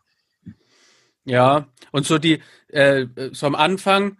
Ja, 1.26 1.66
und 1.92 2.06
so 2.06 2.20
die, 2.20 2.42
äh, 2.68 3.08
so 3.32 3.48
am 3.48 3.56
Anfang 3.56 4.18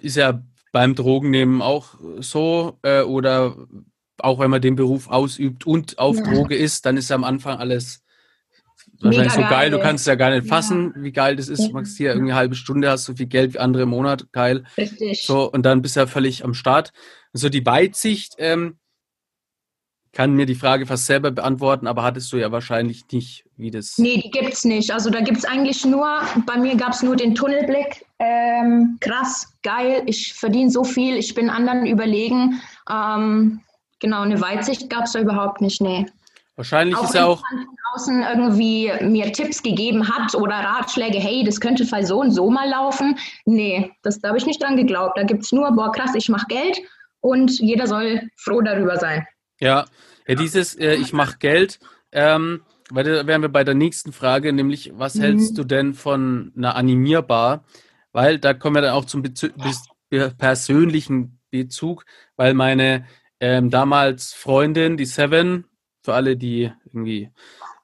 ist 0.00 0.16
ja 0.16 0.40
beim 0.72 0.94
Drogennehmen 0.94 1.62
auch 1.62 1.94
so 2.18 2.78
äh, 2.82 3.02
oder 3.02 3.56
auch 4.18 4.38
wenn 4.38 4.50
man 4.50 4.62
den 4.62 4.76
Beruf 4.76 5.08
ausübt 5.08 5.66
und 5.66 5.98
auf 5.98 6.16
ja. 6.16 6.22
Droge 6.24 6.56
ist, 6.56 6.86
dann 6.86 6.96
ist 6.96 7.10
ja 7.10 7.16
am 7.16 7.24
Anfang 7.24 7.58
alles 7.58 8.02
wahrscheinlich 9.00 9.36
Mega 9.36 9.48
so 9.48 9.54
geil. 9.54 9.70
Du 9.70 9.78
kannst 9.78 10.02
es 10.02 10.06
ja 10.06 10.14
gar 10.14 10.30
nicht 10.30 10.46
fassen, 10.46 10.92
ja. 10.96 11.02
wie 11.02 11.12
geil 11.12 11.36
das 11.36 11.48
ist. 11.48 11.68
Du 11.68 11.72
machst 11.72 11.96
hier 11.96 12.10
irgendwie 12.10 12.32
eine 12.32 12.38
halbe 12.38 12.54
Stunde, 12.54 12.90
hast 12.90 13.04
so 13.04 13.14
viel 13.14 13.26
Geld 13.26 13.54
wie 13.54 13.58
andere 13.58 13.82
im 13.84 13.90
Monat, 13.90 14.32
geil. 14.32 14.64
Richtig. 14.76 15.22
So, 15.26 15.50
und 15.50 15.64
dann 15.64 15.82
bist 15.82 15.96
du 15.96 16.00
ja 16.00 16.06
völlig 16.06 16.44
am 16.44 16.54
Start. 16.54 16.92
So 17.32 17.48
die 17.48 17.66
Weitsicht, 17.66 18.34
ähm, 18.38 18.78
kann 20.16 20.32
mir 20.32 20.46
die 20.46 20.54
Frage 20.54 20.86
fast 20.86 21.04
selber 21.04 21.30
beantworten, 21.30 21.86
aber 21.86 22.02
hattest 22.02 22.32
du 22.32 22.38
ja 22.38 22.50
wahrscheinlich 22.50 23.04
nicht, 23.12 23.44
wie 23.58 23.70
das. 23.70 23.98
Nee, 23.98 24.18
die 24.24 24.30
gibt 24.30 24.50
es 24.50 24.64
nicht. 24.64 24.90
Also 24.90 25.10
da 25.10 25.20
gibt 25.20 25.36
es 25.36 25.44
eigentlich 25.44 25.84
nur, 25.84 26.08
bei 26.46 26.56
mir 26.56 26.74
gab 26.74 26.92
es 26.92 27.02
nur 27.02 27.16
den 27.16 27.34
Tunnelblick. 27.34 28.06
Ähm, 28.18 28.96
krass, 29.00 29.46
geil, 29.62 30.04
ich 30.06 30.32
verdiene 30.32 30.70
so 30.70 30.84
viel, 30.84 31.16
ich 31.16 31.34
bin 31.34 31.50
anderen 31.50 31.84
überlegen. 31.84 32.62
Ähm, 32.90 33.60
genau, 34.00 34.22
eine 34.22 34.40
Weitsicht 34.40 34.88
gab 34.88 35.04
es 35.04 35.12
da 35.12 35.20
überhaupt 35.20 35.60
nicht, 35.60 35.82
nee. 35.82 36.06
Wahrscheinlich 36.56 36.96
auch 36.96 37.04
ist 37.04 37.14
ja 37.14 37.26
auch. 37.26 37.42
Von 37.46 37.66
außen 37.92 38.22
irgendwie 38.22 38.90
mir 39.02 39.30
Tipps 39.34 39.62
gegeben 39.62 40.08
hat 40.08 40.34
oder 40.34 40.54
Ratschläge, 40.54 41.18
hey, 41.18 41.44
das 41.44 41.60
könnte 41.60 41.84
Fall 41.84 42.06
so 42.06 42.20
und 42.20 42.30
so 42.30 42.48
mal 42.48 42.70
laufen. 42.70 43.18
Nee, 43.44 43.92
das 44.02 44.18
da 44.20 44.28
habe 44.28 44.38
ich 44.38 44.46
nicht 44.46 44.62
dran 44.62 44.78
geglaubt. 44.78 45.18
Da 45.18 45.24
gibt 45.24 45.42
es 45.42 45.52
nur, 45.52 45.70
boah, 45.72 45.92
krass, 45.92 46.14
ich 46.14 46.30
mache 46.30 46.46
Geld 46.48 46.80
und 47.20 47.60
jeder 47.60 47.86
soll 47.86 48.22
froh 48.38 48.62
darüber 48.62 48.96
sein. 48.96 49.26
Ja, 49.60 49.86
ja 50.26 50.34
dieses 50.34 50.74
äh, 50.74 50.94
Ich 50.94 51.12
mache 51.12 51.38
Geld, 51.38 51.78
ähm, 52.12 52.62
weil 52.90 53.04
da 53.04 53.26
wären 53.26 53.42
wir 53.42 53.48
bei 53.48 53.64
der 53.64 53.74
nächsten 53.74 54.12
Frage, 54.12 54.52
nämlich 54.52 54.92
was 54.94 55.16
mhm. 55.16 55.22
hältst 55.22 55.58
du 55.58 55.64
denn 55.64 55.94
von 55.94 56.52
einer 56.56 56.76
Animierbar? 56.76 57.64
Weil 58.12 58.38
da 58.38 58.54
kommen 58.54 58.76
wir 58.76 58.82
dann 58.82 58.94
auch 58.94 59.04
zum 59.04 59.22
Bezü 59.22 59.50
persönlichen 60.38 61.40
Bezug, 61.50 62.04
weil 62.36 62.54
meine 62.54 63.06
ähm, 63.40 63.70
damals 63.70 64.32
Freundin, 64.32 64.96
die 64.96 65.04
Seven, 65.04 65.66
für 66.02 66.14
alle, 66.14 66.36
die 66.36 66.72
irgendwie 66.86 67.30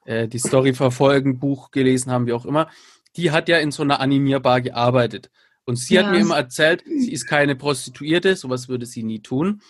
äh, 0.05 0.29
die 0.29 0.39
Story 0.39 0.75
verfolgen, 0.75 1.39
Buch 1.39 1.71
gelesen 1.71 2.11
haben, 2.13 2.27
wie 2.27 2.33
auch 2.33 2.47
immer, 2.47 2.71
die 3.17 3.31
hat 3.31 3.49
ja 3.49 3.59
in 3.59 3.73
so 3.73 3.83
einer 3.83 4.01
Animierbar 4.01 4.61
gearbeitet. 4.61 5.31
Und 5.65 5.77
sie 5.77 5.95
ja. 5.95 6.05
hat 6.05 6.13
mir 6.13 6.21
immer 6.21 6.37
erzählt, 6.37 6.83
sie 6.85 7.13
ist 7.13 7.27
keine 7.27 7.57
Prostituierte, 7.57 8.37
sowas 8.37 8.69
würde 8.69 8.87
sie 8.87 9.03
nie 9.03 9.21
tun. 9.21 9.61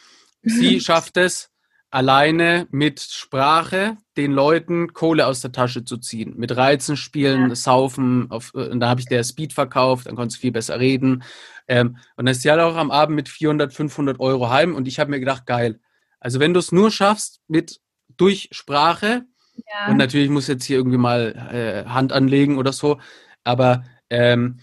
Sie 0.42 0.80
schafft 0.82 1.16
es, 1.16 1.50
alleine 1.92 2.66
mit 2.70 3.00
Sprache 3.00 3.98
den 4.16 4.32
Leuten 4.32 4.94
Kohle 4.94 5.26
aus 5.26 5.40
der 5.42 5.52
Tasche 5.52 5.84
zu 5.84 5.98
ziehen. 5.98 6.34
Mit 6.36 6.56
Reizen 6.56 6.96
spielen, 6.96 7.50
ja. 7.50 7.54
saufen, 7.54 8.30
auf, 8.30 8.54
und 8.54 8.80
da 8.80 8.88
habe 8.88 9.00
ich 9.00 9.06
der 9.06 9.22
Speed 9.22 9.52
verkauft, 9.52 10.06
dann 10.06 10.16
konntest 10.16 10.38
du 10.38 10.40
viel 10.40 10.52
besser 10.52 10.80
reden. 10.80 11.22
Ähm, 11.68 11.98
und 12.16 12.24
dann 12.24 12.32
ist 12.32 12.42
sie 12.42 12.50
halt 12.50 12.60
auch 12.60 12.76
am 12.76 12.90
Abend 12.90 13.14
mit 13.14 13.28
400, 13.28 13.74
500 13.74 14.20
Euro 14.20 14.48
heim 14.48 14.74
und 14.74 14.88
ich 14.88 14.98
habe 14.98 15.10
mir 15.10 15.20
gedacht, 15.20 15.44
geil. 15.44 15.80
Also 16.18 16.40
wenn 16.40 16.54
du 16.54 16.60
es 16.60 16.72
nur 16.72 16.90
schaffst 16.90 17.42
mit 17.46 17.78
durch 18.16 18.48
Sprache, 18.52 19.24
ja. 19.54 19.88
und 19.88 19.98
natürlich 19.98 20.30
muss 20.30 20.46
jetzt 20.46 20.64
hier 20.64 20.78
irgendwie 20.78 20.98
mal 20.98 21.34
äh, 21.52 21.88
Hand 21.88 22.12
anlegen 22.12 22.56
oder 22.56 22.72
so, 22.72 23.00
aber 23.44 23.84
ähm, 24.08 24.60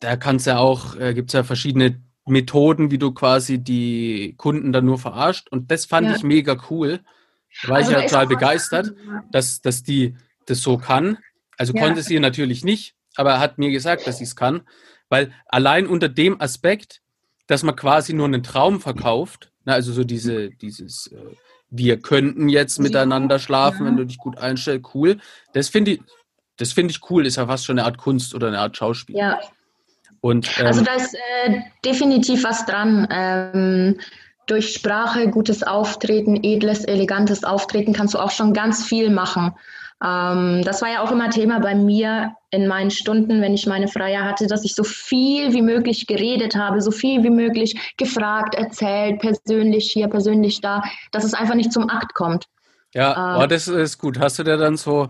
da 0.00 0.16
kannst 0.16 0.46
ja 0.46 0.58
auch, 0.58 0.94
äh, 0.96 1.14
gibt 1.14 1.30
es 1.30 1.32
ja 1.32 1.42
verschiedene 1.42 2.00
Methoden, 2.26 2.90
wie 2.90 2.98
du 2.98 3.12
quasi 3.12 3.58
die 3.58 4.34
Kunden 4.36 4.72
dann 4.72 4.84
nur 4.84 4.98
verarscht. 4.98 5.48
Und 5.50 5.70
das 5.70 5.86
fand 5.86 6.08
ja. 6.08 6.16
ich 6.16 6.22
mega 6.22 6.56
cool. 6.70 7.00
Da 7.62 7.68
war 7.68 7.76
also 7.76 7.92
ich 7.92 7.96
ja 7.96 8.02
total 8.02 8.26
begeistert, 8.26 8.92
dass, 9.30 9.62
dass 9.62 9.82
die 9.82 10.16
das 10.46 10.60
so 10.60 10.76
kann. 10.76 11.18
Also 11.56 11.72
ja. 11.72 11.82
konnte 11.82 12.02
sie 12.02 12.18
natürlich 12.20 12.64
nicht, 12.64 12.94
aber 13.14 13.32
er 13.32 13.40
hat 13.40 13.58
mir 13.58 13.70
gesagt, 13.70 14.06
dass 14.06 14.18
sie 14.18 14.24
es 14.24 14.36
kann. 14.36 14.62
Weil 15.08 15.32
allein 15.46 15.86
unter 15.86 16.08
dem 16.08 16.40
Aspekt, 16.40 17.00
dass 17.46 17.62
man 17.62 17.76
quasi 17.76 18.12
nur 18.12 18.26
einen 18.26 18.42
Traum 18.42 18.80
verkauft, 18.80 19.52
na, 19.64 19.74
also 19.74 19.92
so 19.92 20.04
diese, 20.04 20.50
dieses, 20.50 21.08
äh, 21.08 21.36
wir 21.70 22.00
könnten 22.00 22.48
jetzt 22.48 22.78
miteinander 22.78 23.38
schlafen, 23.38 23.80
ja. 23.80 23.86
wenn 23.86 23.96
du 23.96 24.04
dich 24.04 24.18
gut 24.18 24.38
einstellst, 24.38 24.94
cool. 24.94 25.18
Das 25.52 25.68
finde 25.68 25.92
ich, 25.92 26.00
das 26.56 26.72
finde 26.72 26.92
ich 26.92 27.10
cool, 27.10 27.26
ist 27.26 27.36
ja 27.36 27.46
fast 27.46 27.66
schon 27.66 27.78
eine 27.78 27.86
Art 27.86 27.98
Kunst 27.98 28.34
oder 28.34 28.48
eine 28.48 28.58
Art 28.58 28.76
Schauspiel. 28.76 29.16
Ja, 29.16 29.38
und, 30.20 30.48
ähm, 30.58 30.66
also 30.66 30.82
da 30.82 30.94
ist 30.94 31.14
äh, 31.14 31.60
definitiv 31.84 32.44
was 32.44 32.64
dran. 32.66 33.06
Ähm, 33.10 33.98
durch 34.46 34.72
Sprache, 34.72 35.28
gutes 35.28 35.62
Auftreten, 35.62 36.38
edles, 36.42 36.84
elegantes 36.84 37.42
Auftreten 37.44 37.92
kannst 37.92 38.14
du 38.14 38.18
auch 38.18 38.30
schon 38.30 38.52
ganz 38.52 38.84
viel 38.84 39.10
machen. 39.10 39.52
Ähm, 40.04 40.62
das 40.64 40.82
war 40.82 40.90
ja 40.90 41.02
auch 41.02 41.10
immer 41.10 41.30
Thema 41.30 41.58
bei 41.58 41.74
mir 41.74 42.34
in 42.50 42.68
meinen 42.68 42.90
Stunden, 42.90 43.40
wenn 43.40 43.54
ich 43.54 43.66
meine 43.66 43.88
Freier 43.88 44.24
hatte, 44.24 44.46
dass 44.46 44.64
ich 44.64 44.74
so 44.74 44.84
viel 44.84 45.52
wie 45.52 45.62
möglich 45.62 46.06
geredet 46.06 46.54
habe, 46.54 46.80
so 46.80 46.90
viel 46.90 47.22
wie 47.22 47.30
möglich 47.30 47.94
gefragt, 47.96 48.54
erzählt, 48.54 49.20
persönlich 49.20 49.90
hier, 49.90 50.08
persönlich 50.08 50.60
da, 50.60 50.82
dass 51.12 51.24
es 51.24 51.34
einfach 51.34 51.54
nicht 51.54 51.72
zum 51.72 51.88
Akt 51.88 52.14
kommt. 52.14 52.46
Ja, 52.94 53.36
ähm, 53.36 53.42
oh, 53.42 53.46
das 53.46 53.68
ist 53.68 53.98
gut. 53.98 54.18
Hast 54.18 54.38
du 54.38 54.42
dir 54.44 54.56
dann 54.56 54.76
so, 54.76 55.08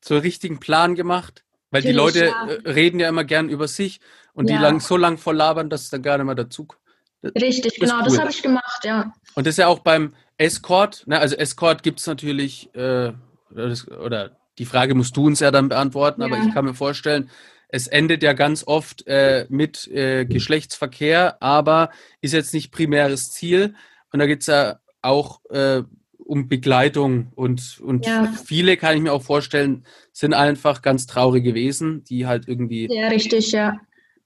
so 0.00 0.14
einen 0.14 0.22
richtigen 0.22 0.60
Plan 0.60 0.94
gemacht? 0.94 1.44
Weil 1.70 1.82
die 1.82 1.92
Leute 1.92 2.26
ja. 2.26 2.46
Äh, 2.48 2.70
reden 2.70 3.00
ja 3.00 3.08
immer 3.08 3.24
gern 3.24 3.48
über 3.48 3.68
sich 3.68 4.00
und 4.34 4.50
ja. 4.50 4.56
die 4.56 4.62
lang, 4.62 4.80
so 4.80 4.96
lang 4.96 5.18
voll 5.18 5.36
labern, 5.36 5.70
dass 5.70 5.82
es 5.82 5.90
dann 5.90 6.02
gar 6.02 6.18
nicht 6.18 6.26
mehr 6.26 6.34
dazu 6.34 6.64
kommt. 6.64 6.80
Richtig, 7.22 7.78
genau, 7.78 7.98
cool. 7.98 8.04
das 8.04 8.18
habe 8.18 8.30
ich 8.30 8.42
gemacht, 8.42 8.84
ja. 8.84 9.12
Und 9.34 9.46
das 9.46 9.54
ist 9.54 9.58
ja 9.58 9.66
auch 9.66 9.80
beim 9.80 10.14
Escort, 10.38 11.06
ne? 11.06 11.18
also 11.18 11.36
Escort 11.36 11.82
gibt 11.82 12.00
es 12.00 12.06
natürlich, 12.06 12.74
äh, 12.74 13.12
oder 13.52 14.38
die 14.58 14.64
Frage 14.64 14.94
musst 14.94 15.16
du 15.16 15.26
uns 15.26 15.40
ja 15.40 15.50
dann 15.50 15.68
beantworten, 15.68 16.22
ja. 16.22 16.26
aber 16.26 16.38
ich 16.38 16.54
kann 16.54 16.64
mir 16.64 16.74
vorstellen, 16.74 17.30
es 17.72 17.86
endet 17.86 18.22
ja 18.22 18.32
ganz 18.32 18.64
oft 18.66 19.06
äh, 19.06 19.46
mit 19.48 19.86
äh, 19.88 20.24
Geschlechtsverkehr, 20.24 21.40
aber 21.42 21.90
ist 22.20 22.34
jetzt 22.34 22.52
nicht 22.52 22.72
primäres 22.72 23.30
Ziel. 23.30 23.74
Und 24.12 24.18
da 24.18 24.26
geht 24.26 24.40
es 24.40 24.46
ja 24.46 24.80
auch 25.02 25.40
äh, 25.50 25.82
um 26.30 26.48
Begleitung 26.48 27.32
und, 27.34 27.80
und 27.80 28.06
ja. 28.06 28.32
viele, 28.44 28.76
kann 28.76 28.96
ich 28.96 29.02
mir 29.02 29.12
auch 29.12 29.22
vorstellen, 29.22 29.84
sind 30.12 30.32
einfach 30.32 30.80
ganz 30.80 31.08
traurige 31.08 31.54
Wesen, 31.54 32.04
die 32.04 32.24
halt 32.24 32.46
irgendwie 32.46 32.86
ja, 32.88 33.08
richtig, 33.08 33.50
ja. 33.50 33.80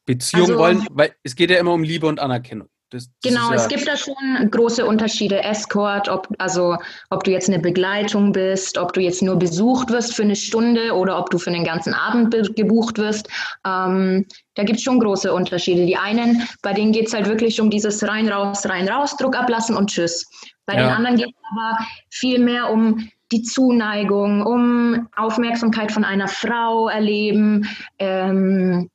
Beziehung 0.05 0.51
also, 0.51 0.59
wollen, 0.59 0.87
weil 0.91 1.15
es 1.23 1.35
geht 1.35 1.51
ja 1.51 1.57
immer 1.57 1.73
um 1.73 1.83
Liebe 1.83 2.07
und 2.07 2.21
Anerkennung. 2.21 2.69
Das, 2.91 3.09
das 3.23 3.33
genau, 3.33 3.49
ja 3.49 3.57
es 3.57 3.69
gibt 3.69 3.89
da 3.89 3.97
schon 3.97 4.51
große 4.51 4.85
Unterschiede. 4.85 5.43
Escort, 5.43 6.11
ob, 6.11 6.29
also 6.39 6.77
ob 7.09 7.25
du 7.25 7.31
jetzt 7.31 7.49
eine 7.49 7.59
Begleitung 7.59 8.33
bist, 8.33 8.77
ob 8.77 8.93
du 8.93 9.01
jetzt 9.01 9.23
nur 9.23 9.37
besucht 9.37 9.91
wirst 9.91 10.15
für 10.15 10.25
eine 10.25 10.37
Stunde 10.37 10.93
oder 10.93 11.19
ob 11.19 11.31
du 11.31 11.39
für 11.39 11.51
den 11.51 11.65
ganzen 11.65 11.95
Abend 11.95 12.55
gebucht 12.55 12.99
wirst. 12.99 13.29
Ähm, 13.67 14.27
da 14.57 14.63
gibt 14.63 14.79
es 14.79 14.85
schon 14.85 15.01
große 15.01 15.33
Unterschiede. 15.33 15.87
Die 15.87 15.97
einen, 15.97 16.47
bei 16.61 16.75
denen 16.75 16.93
geht 16.93 17.07
es 17.07 17.15
halt 17.15 17.27
wirklich 17.27 17.61
um 17.63 17.71
dieses 17.71 18.07
rein, 18.07 18.29
raus, 18.29 18.67
rein, 18.67 18.89
raus, 18.89 19.17
Druck 19.17 19.37
ablassen 19.37 19.75
und 19.75 19.89
tschüss. 19.89 20.27
Bei 20.67 20.75
ja. 20.75 20.83
den 20.83 20.91
anderen 20.91 21.17
geht 21.17 21.29
es 21.29 21.43
aber 21.51 21.79
viel 22.09 22.39
mehr 22.39 22.71
um 22.71 23.09
die 23.33 23.43
Zuneigung, 23.43 24.47
um 24.47 25.09
Aufmerksamkeit 25.17 25.93
von 25.93 26.05
einer 26.05 26.29
Frau 26.29 26.89
erleben, 26.89 27.67
ähm, 27.99 28.91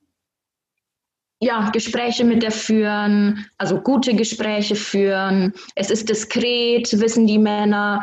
ja, 1.40 1.70
Gespräche 1.70 2.24
mit 2.24 2.42
der 2.42 2.50
führen, 2.50 3.46
also 3.56 3.80
gute 3.80 4.14
Gespräche 4.14 4.76
führen. 4.76 5.54
Es 5.74 5.90
ist 5.90 6.08
diskret, 6.08 7.00
wissen 7.00 7.26
die 7.26 7.38
Männer. 7.38 8.02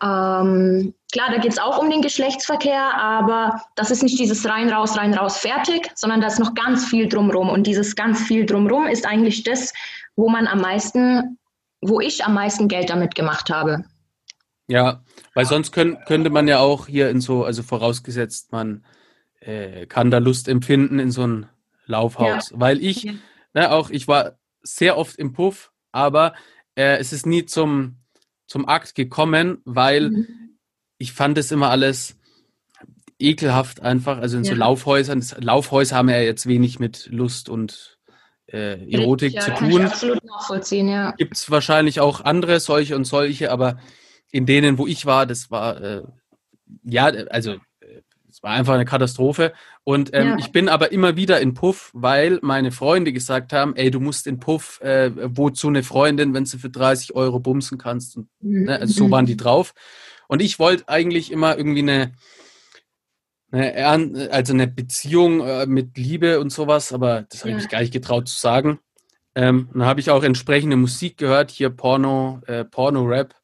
Ähm, 0.00 0.94
klar, 1.10 1.30
da 1.30 1.38
geht 1.38 1.52
es 1.52 1.58
auch 1.58 1.78
um 1.78 1.90
den 1.90 2.02
Geschlechtsverkehr, 2.02 2.94
aber 2.96 3.60
das 3.74 3.90
ist 3.90 4.02
nicht 4.04 4.18
dieses 4.18 4.48
rein, 4.48 4.68
raus, 4.70 4.96
rein, 4.96 5.14
raus, 5.14 5.38
fertig, 5.38 5.90
sondern 5.94 6.20
da 6.20 6.28
ist 6.28 6.38
noch 6.38 6.54
ganz 6.54 6.86
viel 6.86 7.08
drumrum. 7.08 7.48
Und 7.48 7.66
dieses 7.66 7.96
ganz 7.96 8.22
viel 8.22 8.46
drumrum 8.46 8.86
ist 8.86 9.04
eigentlich 9.04 9.42
das, 9.42 9.72
wo 10.14 10.28
man 10.28 10.46
am 10.46 10.60
meisten, 10.60 11.38
wo 11.88 12.00
ich 12.00 12.24
am 12.24 12.34
meisten 12.34 12.68
Geld 12.68 12.90
damit 12.90 13.14
gemacht 13.14 13.50
habe. 13.50 13.84
Ja, 14.68 15.04
weil 15.34 15.46
sonst 15.46 15.72
könnt, 15.72 16.04
könnte 16.06 16.30
man 16.30 16.48
ja 16.48 16.58
auch 16.58 16.86
hier 16.86 17.08
in 17.10 17.20
so, 17.20 17.44
also 17.44 17.62
vorausgesetzt, 17.62 18.52
man 18.52 18.84
äh, 19.40 19.86
kann 19.86 20.10
da 20.10 20.18
Lust 20.18 20.48
empfinden 20.48 20.98
in 20.98 21.10
so 21.10 21.26
ein 21.26 21.46
Laufhaus. 21.86 22.50
Ja. 22.50 22.60
Weil 22.60 22.82
ich, 22.82 23.04
ja. 23.04 23.12
ne, 23.54 23.70
auch 23.70 23.90
ich 23.90 24.08
war 24.08 24.38
sehr 24.62 24.98
oft 24.98 25.16
im 25.16 25.32
Puff, 25.32 25.72
aber 25.92 26.34
äh, 26.74 26.98
es 26.98 27.12
ist 27.12 27.26
nie 27.26 27.46
zum, 27.46 27.98
zum 28.46 28.68
Akt 28.68 28.94
gekommen, 28.94 29.58
weil 29.64 30.10
mhm. 30.10 30.26
ich 30.98 31.12
fand 31.12 31.38
es 31.38 31.52
immer 31.52 31.70
alles 31.70 32.16
ekelhaft 33.18 33.80
einfach. 33.80 34.18
Also 34.18 34.36
in 34.36 34.44
ja. 34.44 34.52
so 34.52 34.58
Laufhäusern, 34.58 35.20
das, 35.20 35.36
Laufhäuser 35.38 35.96
haben 35.96 36.08
ja 36.08 36.20
jetzt 36.20 36.46
wenig 36.46 36.80
mit 36.80 37.08
Lust 37.10 37.48
und 37.48 37.95
äh, 38.46 38.92
Erotik 38.92 39.34
ja, 39.34 39.40
zu 39.40 39.50
tun. 39.52 39.82
absolut 39.82 40.24
nachvollziehen, 40.24 40.88
ja. 40.88 41.12
Gibt 41.12 41.36
es 41.36 41.50
wahrscheinlich 41.50 42.00
auch 42.00 42.20
andere 42.22 42.60
solche 42.60 42.96
und 42.96 43.04
solche, 43.04 43.50
aber 43.50 43.78
in 44.30 44.46
denen, 44.46 44.78
wo 44.78 44.86
ich 44.86 45.06
war, 45.06 45.26
das 45.26 45.50
war 45.50 45.80
äh, 45.80 46.02
ja, 46.84 47.06
also 47.06 47.56
es 48.36 48.42
war 48.42 48.50
einfach 48.50 48.74
eine 48.74 48.84
Katastrophe. 48.84 49.54
Und 49.82 50.10
ähm, 50.12 50.28
ja. 50.28 50.36
ich 50.38 50.52
bin 50.52 50.68
aber 50.68 50.92
immer 50.92 51.16
wieder 51.16 51.40
in 51.40 51.54
Puff, 51.54 51.90
weil 51.94 52.38
meine 52.42 52.70
Freunde 52.70 53.14
gesagt 53.14 53.54
haben, 53.54 53.74
ey, 53.76 53.90
du 53.90 53.98
musst 53.98 54.26
in 54.26 54.38
Puff, 54.38 54.78
äh, 54.82 55.10
wozu 55.14 55.68
eine 55.68 55.82
Freundin, 55.82 56.34
wenn 56.34 56.44
du 56.44 56.58
für 56.58 56.68
30 56.68 57.14
Euro 57.14 57.40
bumsen 57.40 57.78
kannst. 57.78 58.18
Und, 58.18 58.28
ne, 58.40 58.78
also 58.78 58.92
so 58.92 59.10
waren 59.10 59.24
die 59.24 59.38
drauf. 59.38 59.72
Und 60.28 60.42
ich 60.42 60.58
wollte 60.58 60.86
eigentlich 60.88 61.32
immer 61.32 61.56
irgendwie 61.56 61.80
eine, 61.80 61.92
eine, 61.92 62.12
also 63.50 64.52
eine 64.52 64.66
Beziehung 64.66 65.40
äh, 65.40 65.66
mit 65.66 65.96
Liebe 65.96 66.40
und 66.40 66.50
sowas, 66.50 66.92
aber 66.92 67.22
das 67.22 67.40
habe 67.40 67.50
ich 67.50 67.56
mich 67.56 67.68
gar 67.68 67.80
nicht 67.80 67.92
getraut 67.92 68.28
zu 68.28 68.38
sagen. 68.38 68.80
Ähm, 69.34 69.68
dann 69.72 69.84
habe 69.84 70.00
ich 70.00 70.10
auch 70.10 70.24
entsprechende 70.24 70.76
Musik 70.76 71.18
gehört, 71.18 71.50
hier 71.50 71.70
Porno, 71.70 72.40
äh, 72.46 72.64
Porno-Rap. 72.64 73.34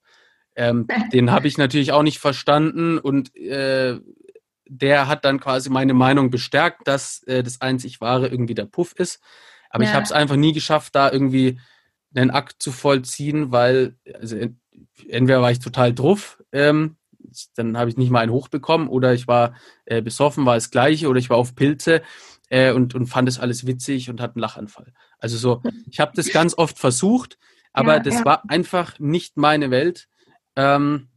Ähm, 0.57 0.87
den 1.13 1.31
habe 1.31 1.47
ich 1.47 1.59
natürlich 1.59 1.93
auch 1.93 2.03
nicht 2.03 2.19
verstanden 2.19 2.99
und 2.99 3.35
äh, 3.37 4.01
der 4.67 5.07
hat 5.07 5.25
dann 5.25 5.39
quasi 5.39 5.69
meine 5.69 5.95
Meinung 5.95 6.31
bestärkt, 6.31 6.89
dass 6.89 7.23
äh, 7.25 7.43
das 7.43 7.61
einzig 7.61 8.01
wahre 8.01 8.29
irgendwie 8.29 8.55
der 8.55 8.65
Puff 8.65 8.95
ist. 8.97 9.21
Aber 9.71 9.85
ja. 9.85 9.91
ich 9.91 9.95
habe 9.95 10.05
es 10.05 10.13
einfach 10.13 10.37
nie 10.37 10.53
geschafft, 10.53 10.95
da 10.95 11.11
irgendwie 11.11 11.61
einen 12.15 12.31
Akt 12.31 12.63
zu 12.63 12.73
vollziehen, 12.73 13.53
weil 13.53 13.97
also 14.19 14.37
entweder 15.09 15.43
war 15.43 15.51
ich 15.51 15.59
total 15.59 15.95
druff, 15.95 16.43
ähm, 16.53 16.97
dann 17.55 17.77
habe 17.77 17.91
ich 17.91 17.97
nicht 17.97 18.11
mal 18.11 18.21
einen 18.21 18.33
hochbekommen, 18.33 18.89
oder 18.89 19.13
ich 19.15 19.29
war 19.29 19.55
äh, 19.85 20.03
besoffen, 20.03 20.47
war 20.47 20.55
das 20.55 20.71
gleiche, 20.71 21.09
oder 21.09 21.19
ich 21.19 21.31
war 21.31 21.37
auf 21.37 21.55
Pilze 21.55 22.03
äh, 22.49 22.73
und, 22.73 22.95
und 22.95 23.07
fand 23.07 23.29
es 23.29 23.39
alles 23.39 23.67
witzig 23.67 24.11
und 24.11 24.21
hatte 24.21 24.35
einen 24.37 24.43
Lachanfall. 24.43 24.93
Also 25.19 25.37
so, 25.37 25.63
ich 25.91 26.01
habe 26.01 26.13
das 26.15 26.31
ganz 26.31 26.57
oft 26.57 26.79
versucht, 26.79 27.39
aber 27.73 27.95
ja, 27.95 28.01
das 28.01 28.15
ja. 28.17 28.25
war 28.25 28.49
einfach 28.49 28.99
nicht 28.99 29.37
meine 29.37 29.71
Welt. 29.71 30.09
Ähm, 30.57 31.09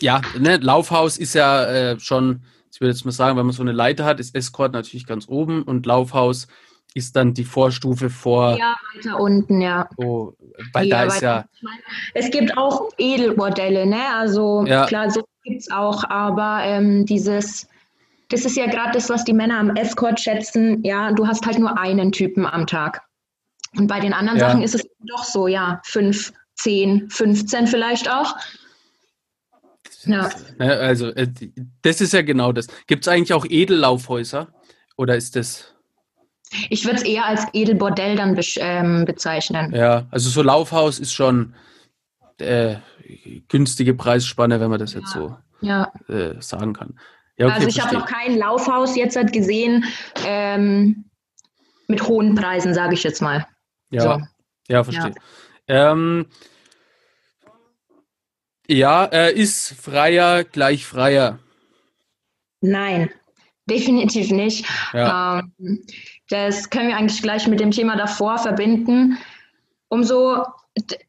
ja, 0.00 0.22
ne, 0.38 0.56
Laufhaus 0.56 1.18
ist 1.18 1.34
ja 1.34 1.64
äh, 1.66 2.00
schon, 2.00 2.44
ich 2.72 2.80
würde 2.80 2.92
jetzt 2.92 3.04
mal 3.04 3.12
sagen, 3.12 3.36
wenn 3.36 3.46
man 3.46 3.54
so 3.54 3.62
eine 3.62 3.72
Leiter 3.72 4.04
hat, 4.04 4.20
ist 4.20 4.34
Escort 4.34 4.72
natürlich 4.72 5.06
ganz 5.06 5.28
oben 5.28 5.62
und 5.62 5.86
Laufhaus 5.86 6.48
ist 6.94 7.16
dann 7.16 7.34
die 7.34 7.44
Vorstufe 7.44 8.08
vor. 8.08 8.56
Ja, 8.56 8.76
weiter 8.94 9.20
unten, 9.20 9.60
ja. 9.60 9.88
Oh, 9.96 10.32
weil 10.72 10.86
ja, 10.86 11.04
da 11.04 11.12
ist 11.12 11.20
ja. 11.20 11.44
Es 12.14 12.30
gibt 12.30 12.56
auch 12.56 12.88
Edelmodelle, 12.98 13.84
ne? 13.84 14.02
Also 14.16 14.64
ja. 14.66 14.86
klar, 14.86 15.10
so 15.10 15.22
gibt 15.42 15.60
es 15.60 15.70
auch, 15.70 16.04
aber 16.04 16.60
ähm, 16.62 17.04
dieses, 17.04 17.68
das 18.28 18.44
ist 18.44 18.56
ja 18.56 18.66
gerade 18.66 18.92
das, 18.92 19.10
was 19.10 19.24
die 19.24 19.32
Männer 19.32 19.58
am 19.58 19.74
Escort 19.76 20.20
schätzen. 20.20 20.82
Ja, 20.84 21.12
du 21.12 21.26
hast 21.26 21.44
halt 21.44 21.58
nur 21.58 21.76
einen 21.78 22.12
Typen 22.12 22.46
am 22.46 22.66
Tag. 22.66 23.02
Und 23.76 23.88
bei 23.88 23.98
den 23.98 24.12
anderen 24.12 24.38
ja. 24.38 24.48
Sachen 24.48 24.62
ist 24.62 24.76
es 24.76 24.86
doch 25.00 25.24
so, 25.24 25.48
ja, 25.48 25.80
fünf, 25.84 26.32
zehn, 26.54 27.10
15 27.10 27.66
vielleicht 27.66 28.08
auch. 28.08 28.36
Ja. 30.06 30.30
Ne, 30.58 30.72
also, 30.72 31.08
äh, 31.08 31.26
das 31.82 32.00
ist 32.00 32.12
ja 32.12 32.22
genau 32.22 32.52
das. 32.52 32.68
Gibt 32.86 33.04
es 33.04 33.08
eigentlich 33.08 33.32
auch 33.32 33.46
Edellaufhäuser? 33.48 34.52
Oder 34.96 35.16
ist 35.16 35.34
das. 35.34 35.73
Ich 36.70 36.84
würde 36.84 36.96
es 36.96 37.02
eher 37.02 37.24
als 37.24 37.46
Edelbordell 37.52 38.16
dann 38.16 38.38
ähm, 38.56 39.04
bezeichnen. 39.04 39.74
Ja, 39.74 40.06
also 40.10 40.30
so 40.30 40.42
Laufhaus 40.42 40.98
ist 40.98 41.12
schon 41.12 41.54
äh, 42.38 42.76
günstige 43.48 43.94
Preisspanne, 43.94 44.60
wenn 44.60 44.70
man 44.70 44.78
das 44.78 44.94
ja. 44.94 45.00
jetzt 45.00 45.12
so 45.12 45.36
ja. 45.60 45.92
äh, 46.08 46.40
sagen 46.40 46.72
kann. 46.72 46.98
Ja, 47.36 47.46
okay, 47.46 47.54
also 47.56 47.68
ich 47.68 47.80
habe 47.80 47.94
noch 47.94 48.06
kein 48.06 48.38
Laufhaus 48.38 48.94
jetzt 48.96 49.16
halt 49.16 49.32
gesehen 49.32 49.84
ähm, 50.24 51.04
mit 51.88 52.06
hohen 52.06 52.34
Preisen, 52.34 52.74
sage 52.74 52.94
ich 52.94 53.02
jetzt 53.02 53.20
mal. 53.20 53.46
Ja, 53.90 54.00
so. 54.00 54.20
ja 54.68 54.84
verstehe. 54.84 55.14
Ja. 55.68 55.92
Ähm, 55.92 56.26
ja, 58.68 59.04
äh, 59.04 59.34
ist 59.34 59.74
freier 59.74 60.44
gleich 60.44 60.86
freier? 60.86 61.38
Nein, 62.60 63.10
definitiv 63.66 64.30
nicht. 64.30 64.66
Ja. 64.92 65.40
Ähm, 65.58 65.84
das 66.28 66.70
können 66.70 66.88
wir 66.88 66.96
eigentlich 66.96 67.22
gleich 67.22 67.46
mit 67.46 67.60
dem 67.60 67.70
Thema 67.70 67.96
davor 67.96 68.38
verbinden. 68.38 69.18
Umso 69.88 70.44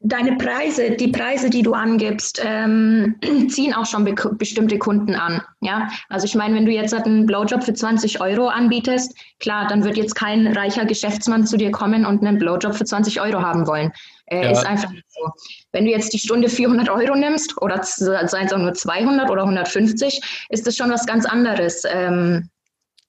deine 0.00 0.36
Preise, 0.36 0.92
die 0.92 1.08
Preise, 1.08 1.50
die 1.50 1.62
du 1.62 1.74
angibst, 1.74 2.40
ähm, 2.44 3.16
ziehen 3.48 3.74
auch 3.74 3.86
schon 3.86 4.04
be 4.04 4.14
bestimmte 4.32 4.78
Kunden 4.78 5.14
an. 5.14 5.42
Ja, 5.60 5.88
also 6.08 6.24
ich 6.24 6.34
meine, 6.34 6.54
wenn 6.54 6.66
du 6.66 6.72
jetzt 6.72 6.94
einen 6.94 7.26
Blowjob 7.26 7.64
für 7.64 7.74
20 7.74 8.20
Euro 8.20 8.46
anbietest, 8.48 9.16
klar, 9.40 9.66
dann 9.66 9.82
wird 9.84 9.96
jetzt 9.96 10.14
kein 10.14 10.46
reicher 10.46 10.84
Geschäftsmann 10.84 11.46
zu 11.46 11.56
dir 11.56 11.72
kommen 11.72 12.06
und 12.06 12.24
einen 12.24 12.38
Blowjob 12.38 12.74
für 12.74 12.84
20 12.84 13.20
Euro 13.20 13.42
haben 13.42 13.66
wollen. 13.66 13.92
Äh, 14.26 14.44
ja. 14.44 14.50
Ist 14.50 14.66
einfach 14.66 14.90
nicht 14.90 15.10
so. 15.10 15.30
Wenn 15.72 15.84
du 15.84 15.90
jetzt 15.90 16.12
die 16.12 16.18
Stunde 16.18 16.48
400 16.48 16.88
Euro 16.88 17.16
nimmst 17.16 17.60
oder 17.60 17.82
seien 17.82 18.46
es 18.46 18.52
auch 18.52 18.58
nur 18.58 18.74
200 18.74 19.30
oder 19.30 19.42
150, 19.42 20.46
ist 20.48 20.66
das 20.66 20.76
schon 20.76 20.90
was 20.90 21.06
ganz 21.06 21.26
anderes. 21.26 21.82
Ähm, 21.88 22.50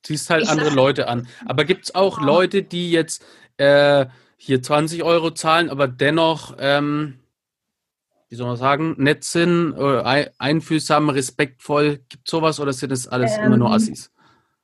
Ziehst 0.03 0.29
halt 0.29 0.47
andere 0.47 0.69
Leute 0.69 1.07
an. 1.07 1.27
Aber 1.45 1.65
gibt 1.65 1.85
es 1.85 1.95
auch 1.95 2.17
genau. 2.17 2.33
Leute, 2.33 2.63
die 2.63 2.91
jetzt 2.91 3.23
äh, 3.57 4.05
hier 4.37 4.61
20 4.61 5.03
Euro 5.03 5.31
zahlen, 5.31 5.69
aber 5.69 5.87
dennoch, 5.87 6.55
ähm, 6.59 7.19
wie 8.29 8.35
soll 8.35 8.47
man 8.47 8.57
sagen, 8.57 8.95
nett 8.97 9.23
sind, 9.23 9.73
äh, 9.77 10.29
einfühlsam, 10.37 11.09
respektvoll? 11.09 11.99
Gibt 12.07 12.27
es 12.27 12.31
sowas 12.31 12.59
oder 12.59 12.71
sind 12.71 12.91
das 12.91 13.07
alles 13.07 13.37
ähm, 13.37 13.45
immer 13.45 13.57
nur 13.57 13.67
ähm, 13.69 13.73
Assis? 13.73 14.11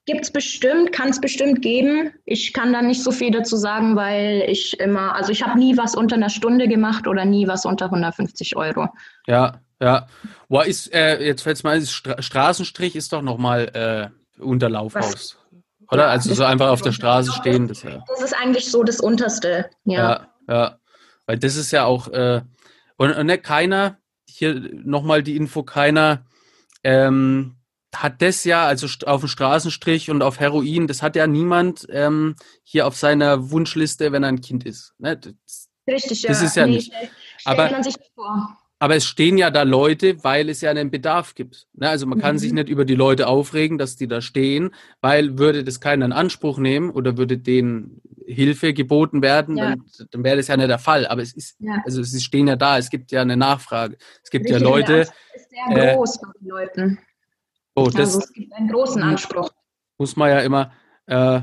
Gibt 0.06 0.22
es 0.22 0.32
bestimmt, 0.32 0.92
kann 0.92 1.10
es 1.10 1.22
bestimmt 1.22 1.62
geben. 1.62 2.12
Ich 2.26 2.52
kann 2.52 2.74
da 2.74 2.82
nicht 2.82 3.02
so 3.02 3.12
viel 3.12 3.32
dazu 3.32 3.56
sagen, 3.56 3.96
weil 3.96 4.44
ich 4.50 4.80
immer, 4.80 5.16
also 5.16 5.32
ich 5.32 5.44
habe 5.44 5.58
nie 5.58 5.78
was 5.78 5.96
unter 5.96 6.18
einer 6.18 6.30
Stunde 6.30 6.68
gemacht 6.68 7.08
oder 7.08 7.24
nie 7.24 7.48
was 7.48 7.66
unter 7.66 7.86
150 7.86 8.58
Euro. 8.58 8.90
Ja, 9.28 9.62
ja. 9.82 10.08
Boah, 10.50 10.66
ist, 10.66 10.94
äh, 10.94 11.24
jetzt 11.26 11.42
fällt 11.42 11.56
es 11.58 11.64
mal, 11.64 11.82
Stra 11.82 12.22
Straßenstrich 12.22 12.98
ist 12.98 13.14
doch 13.14 13.22
nochmal 13.22 14.12
äh, 14.40 14.42
unter 14.44 14.70
Oder? 15.94 16.10
Also 16.10 16.34
so 16.34 16.44
einfach 16.44 16.70
auf 16.70 16.82
der 16.82 16.92
Straße 16.92 17.32
stehen. 17.32 17.68
Das, 17.68 17.84
ja. 17.84 18.04
das 18.08 18.22
ist 18.22 18.34
eigentlich 18.34 18.70
so 18.72 18.84
das 18.84 19.00
Unterste, 19.00 19.70
ja. 19.86 20.00
Ja, 20.00 20.28
ja. 20.48 20.80
Weil 21.26 21.38
das 21.38 21.56
ist 21.56 21.72
ja 21.72 21.86
auch, 21.86 22.08
äh, 22.10 22.42
und, 22.98 23.12
und 23.12 23.26
ne, 23.26 23.38
keiner, 23.38 23.98
hier 24.28 24.56
nochmal 24.84 25.24
die 25.24 25.36
Info, 25.36 25.64
keiner 25.64 26.26
ähm, 26.84 27.56
hat 27.96 28.22
das 28.22 28.44
ja, 28.44 28.66
also 28.66 28.88
auf 29.06 29.22
dem 29.22 29.30
Straßenstrich 29.30 30.10
und 30.10 30.22
auf 30.22 30.40
Heroin, 30.40 30.88
das 30.88 31.02
hat 31.02 31.16
ja 31.16 31.28
niemand 31.28 31.86
ähm, 31.90 32.36
hier 32.64 32.88
auf 32.88 32.98
seiner 32.98 33.52
Wunschliste, 33.52 34.12
wenn 34.12 34.24
er 34.24 34.30
ein 34.30 34.42
Kind 34.42 34.66
ist. 34.66 34.94
Ne? 34.98 35.18
Das, 35.18 35.70
Richtig, 35.88 36.24
ja. 36.24 36.30
Das 36.30 36.42
ist 36.42 36.56
ja 36.56 36.66
nee, 36.66 36.76
nicht. 36.76 36.94
Aber, 37.46 37.70
man 37.70 37.84
sich 37.84 37.96
vor. 38.16 38.58
Aber 38.84 38.98
es 38.98 39.06
stehen 39.06 39.38
ja 39.38 39.50
da 39.50 39.64
Leute, 39.64 40.22
weil 40.26 40.50
es 40.50 40.60
ja 40.60 40.70
einen 40.70 40.92
Bedarf 40.92 41.36
gibt. 41.36 41.70
Ne? 41.72 41.88
Also 41.88 42.06
man 42.06 42.20
kann 42.20 42.36
mhm. 42.36 42.40
sich 42.40 42.52
nicht 42.52 42.68
über 42.68 42.84
die 42.84 42.96
Leute 42.96 43.28
aufregen, 43.28 43.78
dass 43.78 43.96
die 43.96 44.10
da 44.10 44.20
stehen, 44.20 44.72
weil 45.00 45.38
würde 45.38 45.64
das 45.64 45.80
keiner 45.80 46.04
in 46.04 46.12
Anspruch 46.12 46.58
nehmen 46.58 46.90
oder 46.90 47.18
würde 47.18 47.38
denen 47.38 48.02
Hilfe 48.26 48.74
geboten 48.74 49.22
werden, 49.22 49.56
ja. 49.56 49.70
dann, 49.70 49.86
dann 50.12 50.24
wäre 50.26 50.36
das 50.36 50.50
ja 50.50 50.58
nicht 50.58 50.68
der 50.68 50.80
Fall. 50.80 51.08
Aber 51.08 51.22
es 51.22 51.32
ist, 51.32 51.56
ja. 51.60 51.82
also 51.86 52.04
sie 52.04 52.20
stehen 52.20 52.46
ja 52.46 52.58
da, 52.58 52.78
es 52.78 52.90
gibt 52.90 53.14
ja 53.14 53.22
eine 53.22 53.38
Nachfrage. 53.38 53.96
Es 54.22 54.30
gibt 54.30 54.48
Richtig, 54.48 54.62
ja 54.62 54.68
Leute. 54.68 54.98
Das 54.98 55.14
ist 55.34 55.50
sehr 55.50 55.92
äh, 55.92 55.96
groß 55.96 56.18
von 56.18 56.34
den 56.42 56.50
Leuten. 56.50 57.00
Oh, 57.76 57.86
das 57.86 57.96
also 57.96 58.20
es 58.20 58.34
gibt 58.34 58.52
einen 58.52 58.68
großen 58.68 59.02
Anspruch. 59.02 59.50
Muss 59.98 60.18
man 60.18 60.30
ja 60.30 60.40
immer. 60.40 60.74
Äh, 61.06 61.40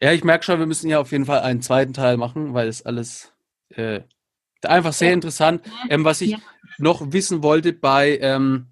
ja, 0.00 0.12
ich 0.12 0.22
merke 0.22 0.44
schon, 0.44 0.60
wir 0.60 0.66
müssen 0.66 0.88
ja 0.88 1.00
auf 1.00 1.10
jeden 1.10 1.24
Fall 1.24 1.40
einen 1.40 1.60
zweiten 1.60 1.92
Teil 1.92 2.18
machen, 2.18 2.54
weil 2.54 2.68
es 2.68 2.86
alles 2.86 3.32
äh, 3.70 4.02
einfach 4.66 4.92
sehr 4.92 5.08
ja. 5.08 5.14
interessant. 5.14 5.62
Ähm, 5.88 6.04
was 6.04 6.20
ich 6.20 6.32
ja. 6.32 6.38
noch 6.78 7.12
wissen 7.12 7.42
wollte 7.42 7.72
bei, 7.72 8.18
ähm, 8.20 8.68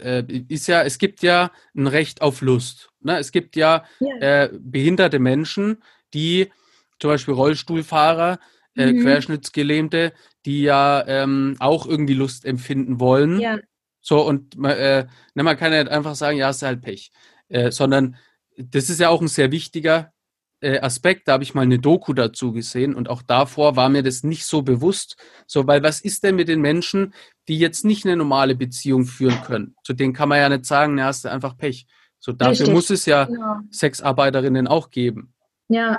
äh, 0.00 0.22
ist 0.48 0.66
ja, 0.66 0.82
es 0.82 0.98
gibt 0.98 1.22
ja 1.22 1.50
ein 1.74 1.86
Recht 1.86 2.22
auf 2.22 2.40
Lust. 2.40 2.90
Ne? 3.00 3.18
Es 3.18 3.32
gibt 3.32 3.56
ja, 3.56 3.84
ja. 4.00 4.16
Äh, 4.44 4.50
behinderte 4.52 5.18
Menschen, 5.18 5.82
die 6.14 6.50
zum 6.98 7.10
Beispiel 7.10 7.34
Rollstuhlfahrer, 7.34 8.38
äh, 8.76 8.92
mhm. 8.92 9.02
Querschnittsgelähmte, 9.02 10.12
die 10.44 10.62
ja 10.62 11.04
ähm, 11.06 11.56
auch 11.58 11.86
irgendwie 11.86 12.14
Lust 12.14 12.44
empfinden 12.44 13.00
wollen. 13.00 13.40
Ja. 13.40 13.58
So, 14.00 14.24
und 14.24 14.54
äh, 14.64 15.06
ne, 15.34 15.42
man 15.42 15.56
kann 15.56 15.72
ja 15.72 15.80
einfach 15.80 16.14
sagen, 16.14 16.38
ja, 16.38 16.50
ist 16.50 16.62
halt 16.62 16.82
Pech. 16.82 17.10
Äh, 17.48 17.70
sondern 17.70 18.16
das 18.56 18.88
ist 18.90 19.00
ja 19.00 19.08
auch 19.08 19.20
ein 19.20 19.28
sehr 19.28 19.50
wichtiger 19.50 20.12
äh, 20.60 20.80
Aspekt, 20.80 21.28
da 21.28 21.32
habe 21.32 21.44
ich 21.44 21.54
mal 21.54 21.62
eine 21.62 21.78
Doku 21.78 22.12
dazu 22.12 22.52
gesehen 22.52 22.94
und 22.94 23.10
auch 23.10 23.22
davor 23.22 23.76
war 23.76 23.88
mir 23.88 24.02
das 24.02 24.22
nicht 24.22 24.46
so 24.46 24.62
bewusst. 24.62 25.16
So, 25.46 25.66
weil 25.66 25.82
was 25.82 26.00
ist 26.00 26.24
denn 26.24 26.36
mit 26.36 26.48
den 26.48 26.60
Menschen, 26.60 27.14
die 27.48 27.58
jetzt 27.58 27.84
nicht 27.84 28.04
eine 28.04 28.16
normale 28.16 28.54
Beziehung 28.54 29.04
führen 29.04 29.40
können? 29.42 29.74
Zu 29.84 29.92
denen 29.92 30.12
kann 30.12 30.28
man 30.28 30.38
ja 30.38 30.48
nicht 30.48 30.64
sagen, 30.64 30.98
ja, 30.98 31.06
hast 31.06 31.24
du 31.24 31.30
einfach 31.30 31.56
Pech. 31.56 31.86
So, 32.18 32.32
dafür 32.32 32.52
Richtig. 32.52 32.74
muss 32.74 32.90
es 32.90 33.06
ja 33.06 33.24
genau. 33.24 33.60
Sexarbeiterinnen 33.70 34.66
auch 34.66 34.90
geben. 34.90 35.34
Ja, 35.68 35.98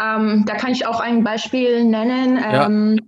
ähm, 0.00 0.44
da 0.46 0.54
kann 0.56 0.72
ich 0.72 0.86
auch 0.86 1.00
ein 1.00 1.24
Beispiel 1.24 1.84
nennen. 1.84 2.38
Ähm, 2.38 2.98
ja 2.98 3.04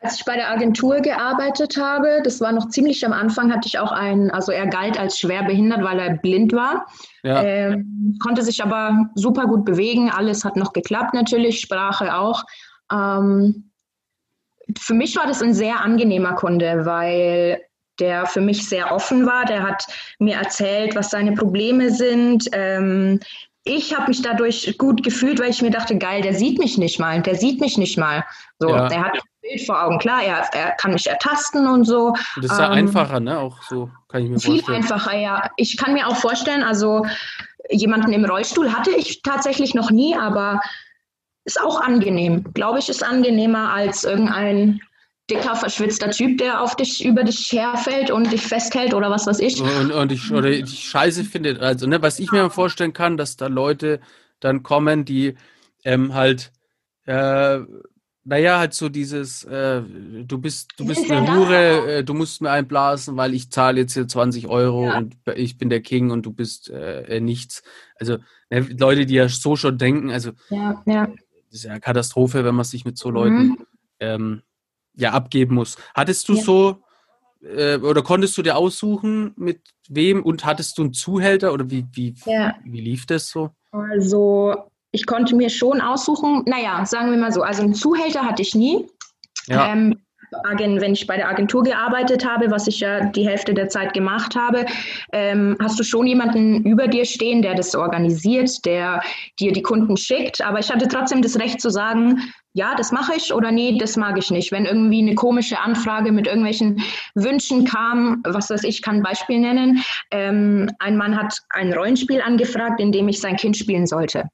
als 0.00 0.16
ich 0.16 0.24
bei 0.24 0.34
der 0.34 0.50
Agentur 0.50 1.00
gearbeitet 1.00 1.76
habe, 1.76 2.20
das 2.24 2.40
war 2.40 2.52
noch 2.52 2.68
ziemlich 2.68 3.04
am 3.04 3.12
Anfang, 3.12 3.52
hatte 3.52 3.68
ich 3.68 3.78
auch 3.78 3.92
einen, 3.92 4.30
also 4.30 4.50
er 4.50 4.66
galt 4.66 4.98
als 4.98 5.18
schwer 5.18 5.42
behindert, 5.42 5.84
weil 5.84 5.98
er 5.98 6.14
blind 6.14 6.52
war. 6.52 6.86
Ja. 7.22 7.42
Ähm, 7.42 8.16
konnte 8.22 8.42
sich 8.42 8.62
aber 8.62 9.10
super 9.14 9.46
gut 9.46 9.66
bewegen, 9.66 10.10
alles 10.10 10.44
hat 10.44 10.56
noch 10.56 10.72
geklappt 10.72 11.12
natürlich, 11.12 11.60
Sprache 11.60 12.16
auch. 12.16 12.44
Ähm, 12.90 13.70
für 14.78 14.94
mich 14.94 15.16
war 15.16 15.26
das 15.26 15.42
ein 15.42 15.52
sehr 15.52 15.80
angenehmer 15.80 16.34
Kunde, 16.34 16.86
weil 16.86 17.60
der 17.98 18.24
für 18.24 18.40
mich 18.40 18.66
sehr 18.66 18.92
offen 18.92 19.26
war. 19.26 19.44
Der 19.44 19.62
hat 19.62 19.86
mir 20.18 20.36
erzählt, 20.36 20.96
was 20.96 21.10
seine 21.10 21.32
Probleme 21.32 21.90
sind. 21.90 22.48
Ähm, 22.52 23.20
ich 23.64 23.94
habe 23.94 24.08
mich 24.08 24.22
dadurch 24.22 24.76
gut 24.78 25.02
gefühlt, 25.02 25.38
weil 25.38 25.50
ich 25.50 25.60
mir 25.60 25.70
dachte, 25.70 25.98
geil, 25.98 26.22
der 26.22 26.32
sieht 26.32 26.58
mich 26.58 26.78
nicht 26.78 26.98
mal, 26.98 27.20
der 27.20 27.34
sieht 27.34 27.60
mich 27.60 27.76
nicht 27.76 27.98
mal. 27.98 28.24
So, 28.58 28.70
ja. 28.70 28.88
er 28.88 29.04
hat 29.04 29.20
Bild 29.50 29.66
vor 29.66 29.82
Augen. 29.82 29.98
Klar, 29.98 30.22
er, 30.22 30.48
er 30.52 30.70
kann 30.72 30.92
mich 30.92 31.06
ertasten 31.06 31.66
und 31.66 31.84
so. 31.84 32.14
Das 32.36 32.52
ist 32.52 32.58
ja 32.58 32.66
ähm, 32.66 32.72
einfacher, 32.72 33.20
ne? 33.20 33.38
Auch 33.38 33.62
so 33.62 33.90
kann 34.08 34.22
ich 34.22 34.30
mir 34.30 34.38
viel 34.38 34.60
vorstellen. 34.60 34.82
Viel 34.82 34.92
einfacher, 34.92 35.16
ja. 35.16 35.50
Ich 35.56 35.76
kann 35.76 35.92
mir 35.92 36.06
auch 36.06 36.16
vorstellen, 36.16 36.62
also 36.62 37.06
jemanden 37.68 38.12
im 38.12 38.24
Rollstuhl 38.24 38.72
hatte 38.72 38.90
ich 38.90 39.22
tatsächlich 39.22 39.74
noch 39.74 39.90
nie, 39.90 40.16
aber 40.16 40.60
ist 41.44 41.60
auch 41.60 41.80
angenehm. 41.80 42.44
Glaube 42.54 42.78
ich, 42.78 42.88
ist 42.88 43.04
angenehmer 43.04 43.72
als 43.72 44.04
irgendein 44.04 44.80
dicker, 45.30 45.54
verschwitzter 45.54 46.10
Typ, 46.10 46.38
der 46.38 46.60
auf 46.60 46.76
dich, 46.76 47.04
über 47.04 47.22
dich 47.22 47.52
herfällt 47.52 48.10
und 48.10 48.32
dich 48.32 48.42
festhält 48.42 48.94
oder 48.94 49.10
was 49.10 49.26
weiß 49.26 49.38
ich. 49.38 49.60
Und, 49.60 49.92
und 49.92 50.12
ich, 50.12 50.30
oder 50.32 50.48
ich 50.48 50.88
scheiße 50.90 51.24
finde, 51.24 51.60
also, 51.60 51.86
ne, 51.86 52.02
was 52.02 52.18
ich 52.18 52.32
mir 52.32 52.50
vorstellen 52.50 52.92
kann, 52.92 53.16
dass 53.16 53.36
da 53.36 53.46
Leute 53.46 54.00
dann 54.40 54.62
kommen, 54.62 55.04
die 55.04 55.36
ähm, 55.84 56.14
halt, 56.14 56.50
äh, 57.06 57.60
naja, 58.30 58.60
halt 58.60 58.74
so 58.74 58.88
dieses, 58.88 59.42
äh, 59.42 59.82
du 59.82 60.38
bist, 60.38 60.70
du 60.76 60.86
bist 60.86 61.10
eine 61.10 61.34
Hure, 61.34 61.96
äh, 61.96 62.04
du 62.04 62.14
musst 62.14 62.40
mir 62.40 62.52
einblasen, 62.52 63.16
weil 63.16 63.34
ich 63.34 63.50
zahle 63.50 63.80
jetzt 63.80 63.94
hier 63.94 64.06
20 64.06 64.46
Euro 64.46 64.84
ja. 64.84 64.98
und 64.98 65.16
ich 65.34 65.58
bin 65.58 65.68
der 65.68 65.80
King 65.80 66.12
und 66.12 66.24
du 66.24 66.32
bist 66.32 66.70
äh, 66.70 67.18
nichts. 67.18 67.64
Also 67.96 68.18
ne, 68.48 68.60
Leute, 68.60 69.04
die 69.04 69.14
ja 69.14 69.28
so 69.28 69.56
schon 69.56 69.78
denken, 69.78 70.12
also 70.12 70.30
ja, 70.48 70.80
ja. 70.86 71.06
das 71.06 71.16
ist 71.50 71.64
ja 71.64 71.72
eine 71.72 71.80
Katastrophe, 71.80 72.44
wenn 72.44 72.54
man 72.54 72.64
sich 72.64 72.84
mit 72.84 72.98
so 72.98 73.10
Leuten 73.10 73.48
mhm. 73.48 73.66
ähm, 73.98 74.42
ja 74.94 75.10
abgeben 75.10 75.56
muss. 75.56 75.76
Hattest 75.92 76.28
du 76.28 76.36
so 76.36 76.84
äh, 77.42 77.78
oder 77.78 78.02
konntest 78.02 78.38
du 78.38 78.42
dir 78.42 78.56
aussuchen, 78.56 79.32
mit 79.34 79.60
wem 79.88 80.22
und 80.22 80.44
hattest 80.44 80.78
du 80.78 80.82
einen 80.82 80.92
Zuhälter 80.92 81.52
oder 81.52 81.68
wie, 81.68 81.84
wie, 81.94 82.14
wie 82.62 82.80
lief 82.80 83.06
das 83.06 83.28
so? 83.28 83.50
Also 83.72 84.69
ich 84.92 85.06
konnte 85.06 85.36
mir 85.36 85.50
schon 85.50 85.80
aussuchen, 85.80 86.42
naja, 86.46 86.84
sagen 86.84 87.10
wir 87.10 87.18
mal 87.18 87.32
so, 87.32 87.42
also 87.42 87.62
einen 87.62 87.74
Zuhälter 87.74 88.22
hatte 88.22 88.42
ich 88.42 88.54
nie. 88.54 88.86
Ja. 89.46 89.72
Ähm, 89.72 89.96
wenn 90.58 90.92
ich 90.92 91.06
bei 91.06 91.16
der 91.16 91.28
Agentur 91.28 91.64
gearbeitet 91.64 92.24
habe, 92.24 92.50
was 92.50 92.68
ich 92.68 92.80
ja 92.80 93.06
die 93.06 93.26
Hälfte 93.26 93.52
der 93.52 93.68
Zeit 93.68 93.92
gemacht 93.94 94.36
habe, 94.36 94.64
ähm, 95.12 95.56
hast 95.60 95.78
du 95.78 95.82
schon 95.82 96.06
jemanden 96.06 96.62
über 96.62 96.86
dir 96.86 97.04
stehen, 97.04 97.42
der 97.42 97.54
das 97.54 97.74
organisiert, 97.74 98.64
der 98.64 99.02
dir 99.40 99.52
die 99.52 99.62
Kunden 99.62 99.96
schickt. 99.96 100.40
Aber 100.40 100.60
ich 100.60 100.70
hatte 100.70 100.86
trotzdem 100.86 101.22
das 101.22 101.38
Recht 101.38 101.60
zu 101.60 101.70
sagen, 101.70 102.20
ja, 102.52 102.74
das 102.76 102.92
mache 102.92 103.14
ich 103.16 103.32
oder 103.32 103.50
nee, 103.50 103.76
das 103.78 103.96
mag 103.96 104.18
ich 104.18 104.30
nicht. 104.30 104.52
Wenn 104.52 104.66
irgendwie 104.66 105.02
eine 105.02 105.14
komische 105.14 105.58
Anfrage 105.58 106.12
mit 106.12 106.26
irgendwelchen 106.26 106.80
Wünschen 107.14 107.64
kam, 107.64 108.22
was 108.24 108.50
weiß 108.50 108.64
ich, 108.64 108.82
kann 108.82 108.96
ein 108.96 109.02
Beispiel 109.02 109.40
nennen. 109.40 109.82
Ähm, 110.10 110.70
ein 110.78 110.96
Mann 110.96 111.16
hat 111.16 111.38
ein 111.50 111.72
Rollenspiel 111.72 112.20
angefragt, 112.20 112.80
in 112.80 112.92
dem 112.92 113.08
ich 113.08 113.20
sein 113.20 113.36
Kind 113.36 113.56
spielen 113.56 113.86
sollte. 113.86 114.28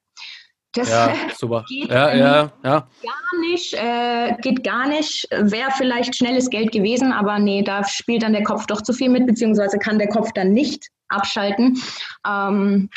Das 0.77 0.91
ja, 0.91 1.15
super. 1.37 1.65
geht 1.69 1.89
ja, 1.89 2.15
ja, 2.15 2.53
ja. 2.63 2.89
gar 3.03 3.41
nicht, 3.41 3.75
äh, 3.75 4.37
geht 4.43 4.63
gar 4.63 4.89
nicht. 4.89 5.27
Wäre 5.31 5.71
vielleicht 5.77 6.15
schnelles 6.15 6.51
Geld 6.51 6.73
gewesen, 6.73 7.13
aber 7.13 7.39
nee, 7.39 7.63
da 7.63 7.85
spielt 7.85 8.23
dann 8.23 8.33
der 8.33 8.45
Kopf 8.45 8.67
doch 8.67 8.83
zu 8.83 8.93
viel 8.93 9.09
mit, 9.09 9.27
beziehungsweise 9.27 9.79
kann 9.79 9.99
der 9.99 10.09
Kopf 10.09 10.33
dann 10.35 10.53
nicht 10.53 10.89
abschalten. 11.09 11.81
Ähm, 12.27 12.91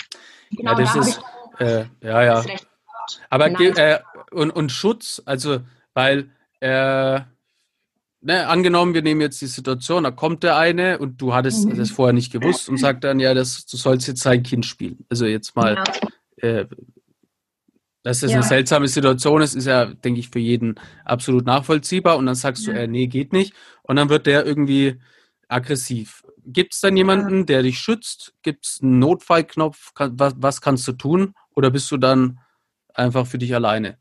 genau, 0.52 0.72
ja, 0.72 0.78
das 0.78 0.94
da 0.94 1.00
ist, 1.00 1.22
äh, 1.60 1.86
ja, 2.02 2.24
ja. 2.24 2.44
Aber 3.30 3.48
äh, 3.60 4.00
und, 4.32 4.52
und 4.52 4.72
Schutz, 4.72 5.22
also, 5.26 5.60
weil, 5.94 6.30
äh, 6.60 7.22
ne, 8.22 8.48
angenommen, 8.48 8.94
wir 8.94 9.02
nehmen 9.02 9.22
jetzt 9.22 9.42
die 9.42 9.48
Situation, 9.48 10.04
da 10.04 10.12
kommt 10.12 10.44
der 10.44 10.58
eine 10.58 11.00
und 11.00 11.22
du 11.22 11.34
hattest 11.34 11.66
mhm. 11.66 11.78
das 11.78 11.92
vorher 11.92 12.14
nicht 12.14 12.32
gewusst 12.32 12.70
und 12.70 12.78
sagt 12.78 13.04
dann, 13.04 13.20
ja, 13.20 13.34
das, 13.34 13.66
du 13.66 13.78
sollst 13.78 14.08
jetzt 14.08 14.22
sein 14.22 14.44
Kind 14.44 14.66
spielen. 14.66 15.06
Also 15.10 15.26
jetzt 15.26 15.56
mal, 15.56 15.84
ja. 16.42 16.66
Dass 18.10 18.22
das 18.22 18.32
ja. 18.32 18.38
eine 18.38 18.46
seltsame 18.46 18.88
Situation 18.88 19.42
ist, 19.44 19.54
ist 19.54 19.68
ja, 19.68 19.86
denke 19.86 20.20
ich, 20.20 20.30
für 20.30 20.40
jeden 20.40 20.76
absolut 21.06 21.46
nachvollziehbar. 21.46 22.18
Und 22.18 22.26
dann 22.26 22.34
sagst 22.34 22.66
ja. 22.66 22.74
du, 22.74 22.80
äh, 22.80 22.88
nee, 22.88 23.06
geht 23.06 23.34
nicht. 23.34 23.54
Und 23.84 23.98
dann 23.98 24.10
wird 24.10 24.26
der 24.26 24.48
irgendwie 24.48 25.00
aggressiv. 25.48 26.24
Gibt 26.44 26.74
es 26.74 26.82
dann 26.82 26.98
jemanden, 26.98 27.46
der 27.46 27.62
dich 27.62 27.78
schützt? 27.78 28.34
Gibt 28.42 28.66
es 28.66 28.80
einen 28.82 28.98
Notfallknopf? 28.98 29.92
was, 29.96 30.34
was 30.38 30.60
kannst 30.60 30.88
du 30.88 30.94
tun? 30.94 31.36
Oder 31.56 31.70
bist 31.70 31.92
du 31.92 31.98
dann 31.98 32.40
einfach 32.96 33.28
für 33.28 33.38
dich 33.38 33.54
alleine? 33.54 34.00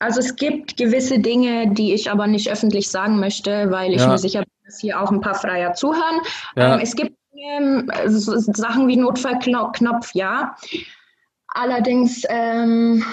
Also 0.00 0.18
es 0.18 0.34
gibt 0.34 0.76
gewisse 0.76 1.20
Dinge, 1.20 1.72
die 1.72 1.94
ich 1.94 2.10
aber 2.10 2.26
nicht 2.26 2.50
öffentlich 2.50 2.90
sagen 2.90 3.20
möchte, 3.20 3.70
weil 3.70 3.92
ich 3.92 4.00
ja. 4.00 4.08
mir 4.08 4.18
sicher 4.18 4.40
bin, 4.40 4.64
dass 4.64 4.80
hier 4.80 5.00
auch 5.00 5.12
ein 5.12 5.20
paar 5.20 5.36
Freier 5.36 5.74
zuhören. 5.74 6.20
Ja. 6.56 6.74
Ähm, 6.74 6.80
es 6.82 6.96
gibt 6.96 7.14
ähm, 7.36 7.88
Sachen 8.06 8.88
wie 8.88 8.96
Notfallknopf, 8.96 10.14
ja. 10.14 10.56
Allerdings, 11.52 12.22
ähm, 12.28 13.04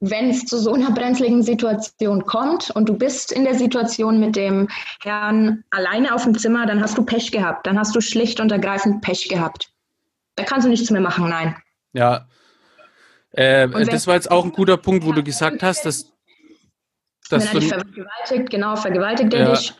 wenn 0.00 0.30
es 0.30 0.44
zu 0.46 0.58
so 0.58 0.72
einer 0.72 0.90
brenzligen 0.90 1.42
Situation 1.42 2.24
kommt 2.26 2.70
und 2.70 2.88
du 2.88 2.94
bist 2.94 3.30
in 3.30 3.44
der 3.44 3.54
Situation 3.54 4.18
mit 4.18 4.34
dem 4.34 4.68
Herrn 5.02 5.64
alleine 5.70 6.14
auf 6.14 6.24
dem 6.24 6.36
Zimmer, 6.36 6.66
dann 6.66 6.82
hast 6.82 6.98
du 6.98 7.04
Pech 7.04 7.30
gehabt. 7.30 7.66
Dann 7.66 7.78
hast 7.78 7.94
du 7.94 8.00
schlicht 8.00 8.40
und 8.40 8.50
ergreifend 8.50 9.02
Pech 9.02 9.28
gehabt. 9.28 9.70
Da 10.34 10.44
kannst 10.44 10.66
du 10.66 10.70
nichts 10.70 10.90
mehr 10.90 11.00
machen, 11.00 11.28
nein. 11.28 11.56
Ja, 11.92 12.26
äh, 13.32 13.68
das 13.86 14.06
war 14.06 14.14
jetzt 14.14 14.30
auch 14.30 14.44
ein 14.44 14.52
guter 14.52 14.76
Punkt, 14.76 15.04
wo 15.04 15.12
du 15.12 15.22
gesagt 15.22 15.62
hast, 15.62 15.84
dass, 15.86 16.12
dass 17.30 17.44
wenn 17.44 17.54
er 17.54 17.60
dich 17.60 17.68
vergewaltigt, 17.68 18.50
genau, 18.50 18.76
vergewaltigt 18.76 19.32
er 19.34 19.40
ja. 19.40 19.52
dich. 19.52 19.74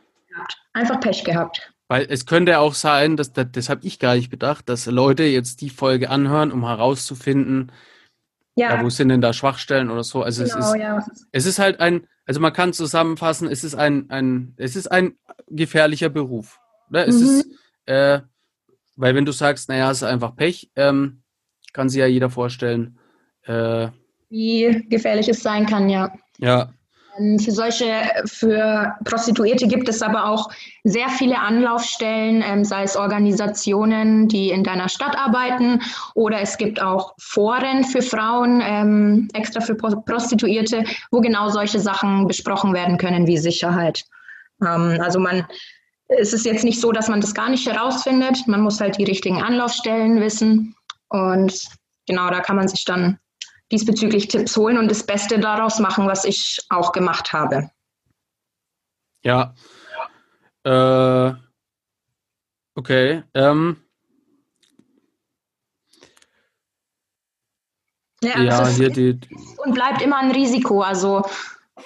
Einfach 0.73 1.01
Pech 1.01 1.25
gehabt. 1.25 1.73
Weil 1.93 2.07
es 2.09 2.25
könnte 2.25 2.59
auch 2.59 2.73
sein, 2.73 3.19
dass, 3.19 3.35
das, 3.35 3.69
habe 3.69 3.85
ich 3.85 3.99
gar 3.99 4.15
nicht 4.15 4.31
bedacht, 4.31 4.71
dass 4.71 4.87
Leute 4.87 5.25
jetzt 5.25 5.61
die 5.61 5.69
Folge 5.69 6.09
anhören, 6.09 6.51
um 6.51 6.65
herauszufinden, 6.65 7.71
ja. 8.55 8.77
ja 8.77 8.83
wo 8.83 8.89
sind 8.89 9.11
denn 9.11 9.21
da 9.21 9.35
Schwachstellen 9.35 9.91
oder 9.91 10.03
so. 10.03 10.23
Also 10.23 10.43
genau, 10.43 10.59
es, 10.59 10.65
ist, 10.65 10.75
ja. 10.77 11.07
es 11.33 11.45
ist 11.45 11.59
halt 11.59 11.81
ein, 11.81 12.07
also 12.25 12.41
man 12.41 12.55
kann 12.55 12.73
zusammenfassen, 12.73 13.47
es 13.47 13.63
ist 13.63 13.75
ein, 13.75 14.09
ein, 14.09 14.55
es 14.57 14.75
ist 14.75 14.87
ein 14.91 15.19
gefährlicher 15.49 16.09
Beruf. 16.09 16.61
Ne? 16.89 17.05
Es 17.05 17.21
mhm. 17.21 17.27
ist, 17.27 17.47
äh, 17.85 18.21
weil 18.97 19.15
wenn 19.15 19.27
du 19.27 19.33
sagst, 19.33 19.69
naja, 19.69 19.91
es 19.91 19.99
ist 19.99 20.05
einfach 20.05 20.35
Pech, 20.35 20.71
ähm, 20.77 21.21
kann 21.75 21.91
sich 21.91 21.99
ja 21.99 22.07
jeder 22.07 22.31
vorstellen, 22.31 22.99
äh, 23.43 23.89
Wie 24.31 24.87
gefährlich 24.89 25.29
es 25.29 25.43
sein 25.43 25.67
kann, 25.67 25.91
ja. 25.91 26.11
Ja. 26.39 26.73
Ähm, 27.19 27.39
für 27.39 27.51
solche, 27.51 28.03
für 28.27 28.95
Prostituierte 29.05 29.67
gibt 29.67 29.89
es 29.89 30.03
aber 30.03 30.27
auch 30.27 30.51
sehr 30.85 31.09
viele 31.09 31.39
Anlaufstellen, 31.39 32.43
ähm, 32.47 32.65
sei 32.65 32.83
es 32.83 32.97
Organisationen, 32.97 34.29
die 34.29 34.51
in 34.51 34.65
deiner 34.65 34.89
Stadt 34.89 35.17
arbeiten, 35.17 35.81
oder 36.15 36.41
es 36.41 36.57
gibt 36.57 36.81
auch 36.81 37.15
Foren 37.19 37.85
für 37.85 38.03
Frauen, 38.03 38.63
ähm, 38.65 39.29
extra 39.35 39.61
für 39.61 39.75
Prostituierte, 39.75 40.85
wo 41.11 41.21
genau 41.21 41.49
solche 41.49 41.81
Sachen 41.81 42.27
besprochen 42.27 42.73
werden 42.73 42.99
können, 42.99 43.27
wie 43.27 43.39
Sicherheit. 43.39 44.05
also 44.61 45.19
man, 45.19 45.45
es 46.07 46.33
ist 46.33 46.47
jetzt 46.47 46.63
nicht 46.63 46.81
so, 46.81 46.93
dass 46.93 47.09
man 47.09 47.21
das 47.21 47.35
gar 47.35 47.49
nicht 47.49 47.67
herausfindet. 47.67 48.47
Man 48.47 48.61
muss 48.61 48.81
halt 48.81 48.97
die 48.97 49.05
richtigen 49.05 49.43
Anlaufstellen 49.43 50.21
wissen. 50.21 50.77
Und 51.09 51.67
genau, 52.07 52.31
da 52.31 52.41
kann 52.41 52.57
man 52.57 52.69
sich 52.69 52.85
dann 52.85 53.19
diesbezüglich 53.73 54.29
Tipps 54.29 54.57
holen 54.57 54.79
und 54.79 54.91
das 54.91 55.05
Beste 55.05 55.39
daraus 55.39 55.79
machen, 55.79 56.07
was 56.07 56.25
ich 56.25 56.61
auch 56.69 56.93
gemacht 56.93 57.33
habe. 57.33 57.71
Ja. 59.25 59.55
Äh, 60.65 61.35
okay. 62.75 63.23
Ähm. 63.35 63.77
Ja, 68.23 68.41
ja 68.41 68.67
hier 68.69 68.91
die, 68.91 69.19
und 69.65 69.75
bleibt 69.75 70.01
immer 70.01 70.19
ein 70.19 70.31
Risiko. 70.31 70.83
Also 70.83 71.25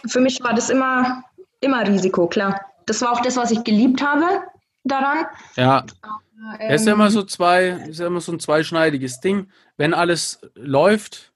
für 0.07 0.21
mich 0.21 0.43
war 0.43 0.53
das 0.53 0.69
immer, 0.69 1.23
immer 1.61 1.87
Risiko, 1.87 2.27
klar. 2.27 2.61
Das 2.85 3.01
war 3.01 3.13
auch 3.13 3.21
das, 3.21 3.37
was 3.37 3.51
ich 3.51 3.65
geliebt 3.65 4.03
habe 4.03 4.43
daran. 4.85 5.27
Ja. 5.57 5.87
Ähm, 6.61 6.71
es 6.71 6.83
ist 6.83 6.87
ja 6.87 6.93
immer 6.93 7.11
so 7.11 7.23
zwei, 7.23 7.69
ist 7.89 8.01
ja 8.01 8.07
immer 8.07 8.21
so 8.21 8.33
ein 8.33 8.41
zweischneidiges 8.41 9.21
Ding. 9.21 9.51
Wenn 9.79 9.95
alles 9.95 10.41
läuft, 10.55 11.33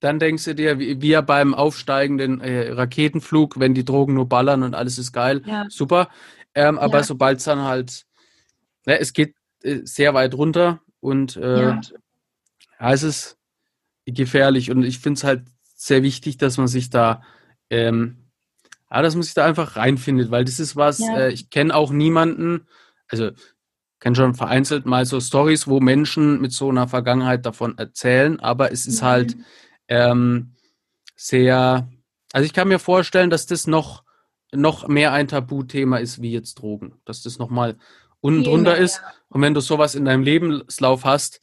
dann 0.00 0.18
denkst 0.18 0.44
du 0.44 0.54
dir, 0.54 0.78
wie, 0.78 1.00
wie 1.00 1.08
ja 1.08 1.20
beim 1.20 1.54
aufsteigenden 1.54 2.40
äh, 2.40 2.70
Raketenflug, 2.72 3.60
wenn 3.60 3.74
die 3.74 3.84
Drogen 3.84 4.14
nur 4.14 4.28
ballern 4.28 4.62
und 4.62 4.74
alles 4.74 4.98
ist 4.98 5.12
geil, 5.12 5.42
ja. 5.44 5.66
super. 5.68 6.08
Ähm, 6.54 6.78
aber 6.78 6.98
ja. 6.98 7.04
sobald 7.04 7.38
es 7.38 7.44
dann 7.44 7.62
halt, 7.62 8.06
ne, 8.86 8.98
es 8.98 9.12
geht 9.12 9.34
äh, 9.62 9.80
sehr 9.84 10.14
weit 10.14 10.34
runter 10.34 10.80
und 11.00 11.36
äh, 11.36 11.62
ja. 11.62 11.80
ja. 12.80 12.92
es 12.92 13.02
ist 13.02 13.36
gefährlich 14.06 14.70
und 14.70 14.82
ich 14.82 14.98
finde 14.98 15.18
es 15.18 15.24
halt 15.24 15.42
sehr 15.74 16.02
wichtig, 16.02 16.38
dass 16.38 16.56
man 16.56 16.66
sich 16.66 16.90
da, 16.90 17.22
ähm, 17.68 18.16
ja, 18.90 19.02
dass 19.02 19.14
man 19.14 19.22
sich 19.22 19.34
da 19.34 19.44
einfach 19.44 19.76
reinfindet, 19.76 20.30
weil 20.30 20.44
das 20.44 20.58
ist 20.58 20.76
was, 20.76 21.00
äh, 21.00 21.30
ich 21.30 21.50
kenne 21.50 21.74
auch 21.74 21.92
niemanden, 21.92 22.66
also 23.08 23.30
kenne 24.00 24.16
schon 24.16 24.34
vereinzelt 24.34 24.86
mal 24.86 25.04
so 25.04 25.20
Stories, 25.20 25.68
wo 25.68 25.78
Menschen 25.78 26.40
mit 26.40 26.52
so 26.52 26.70
einer 26.70 26.88
Vergangenheit 26.88 27.44
davon 27.44 27.76
erzählen, 27.78 28.40
aber 28.40 28.72
es 28.72 28.86
ist 28.86 29.02
mhm. 29.02 29.06
halt 29.06 29.36
ähm, 29.90 30.54
sehr, 31.16 31.90
also 32.32 32.46
ich 32.46 32.54
kann 32.54 32.68
mir 32.68 32.78
vorstellen, 32.78 33.28
dass 33.28 33.46
das 33.46 33.66
noch, 33.66 34.04
noch 34.52 34.88
mehr 34.88 35.12
ein 35.12 35.28
Tabuthema 35.28 35.98
ist 35.98 36.22
wie 36.22 36.32
jetzt 36.32 36.54
Drogen, 36.54 36.94
dass 37.04 37.22
das 37.22 37.38
nochmal 37.38 37.76
unten 38.20 38.44
drunter 38.44 38.72
mehr, 38.72 38.80
ist. 38.80 39.02
Ja. 39.02 39.12
Und 39.28 39.42
wenn 39.42 39.54
du 39.54 39.60
sowas 39.60 39.94
in 39.94 40.06
deinem 40.06 40.22
Lebenslauf 40.22 41.04
hast, 41.04 41.40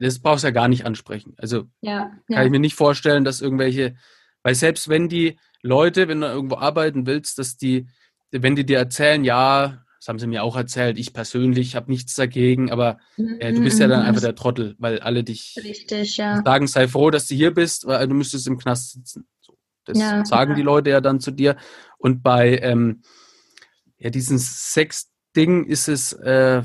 das 0.00 0.18
brauchst 0.18 0.44
du 0.44 0.48
ja 0.48 0.52
gar 0.52 0.68
nicht 0.68 0.86
ansprechen. 0.86 1.34
Also 1.36 1.64
ja, 1.80 2.06
kann 2.08 2.20
ja. 2.28 2.44
ich 2.44 2.50
mir 2.50 2.58
nicht 2.58 2.74
vorstellen, 2.74 3.22
dass 3.24 3.42
irgendwelche, 3.42 3.96
weil 4.42 4.54
selbst 4.54 4.88
wenn 4.88 5.08
die 5.08 5.38
Leute, 5.62 6.08
wenn 6.08 6.22
du 6.22 6.26
irgendwo 6.26 6.56
arbeiten 6.56 7.06
willst, 7.06 7.38
dass 7.38 7.56
die, 7.56 7.86
wenn 8.30 8.56
die 8.56 8.64
dir 8.64 8.78
erzählen, 8.78 9.24
ja, 9.24 9.84
das 10.00 10.08
haben 10.08 10.18
sie 10.18 10.26
mir 10.26 10.42
auch 10.42 10.56
erzählt. 10.56 10.98
Ich 10.98 11.12
persönlich 11.12 11.76
habe 11.76 11.90
nichts 11.90 12.14
dagegen, 12.14 12.70
aber 12.70 12.96
äh, 13.18 13.52
du 13.52 13.60
bist 13.60 13.78
ja 13.80 13.86
dann 13.86 14.00
einfach 14.00 14.22
der 14.22 14.34
Trottel, 14.34 14.74
weil 14.78 14.98
alle 15.00 15.22
dich 15.22 15.56
Richtig, 15.62 16.16
ja. 16.16 16.42
sagen, 16.42 16.66
sei 16.66 16.88
froh, 16.88 17.10
dass 17.10 17.28
du 17.28 17.34
hier 17.34 17.52
bist, 17.52 17.86
weil 17.86 18.08
du 18.08 18.14
müsstest 18.14 18.46
im 18.46 18.56
Knast 18.56 18.92
sitzen. 18.92 19.28
So, 19.42 19.58
das 19.84 19.98
Ja, 19.98 20.24
sagen 20.24 20.52
ja. 20.52 20.56
die 20.56 20.62
Leute 20.62 20.88
ja 20.88 21.02
dann 21.02 21.20
zu 21.20 21.30
dir. 21.30 21.56
Und 21.98 22.22
bei 22.22 22.58
ähm, 22.62 23.02
ja, 23.98 24.08
diesem 24.08 24.38
Sex-Ding 24.38 25.64
ist 25.66 25.86
es, 25.86 26.14
äh, 26.14 26.62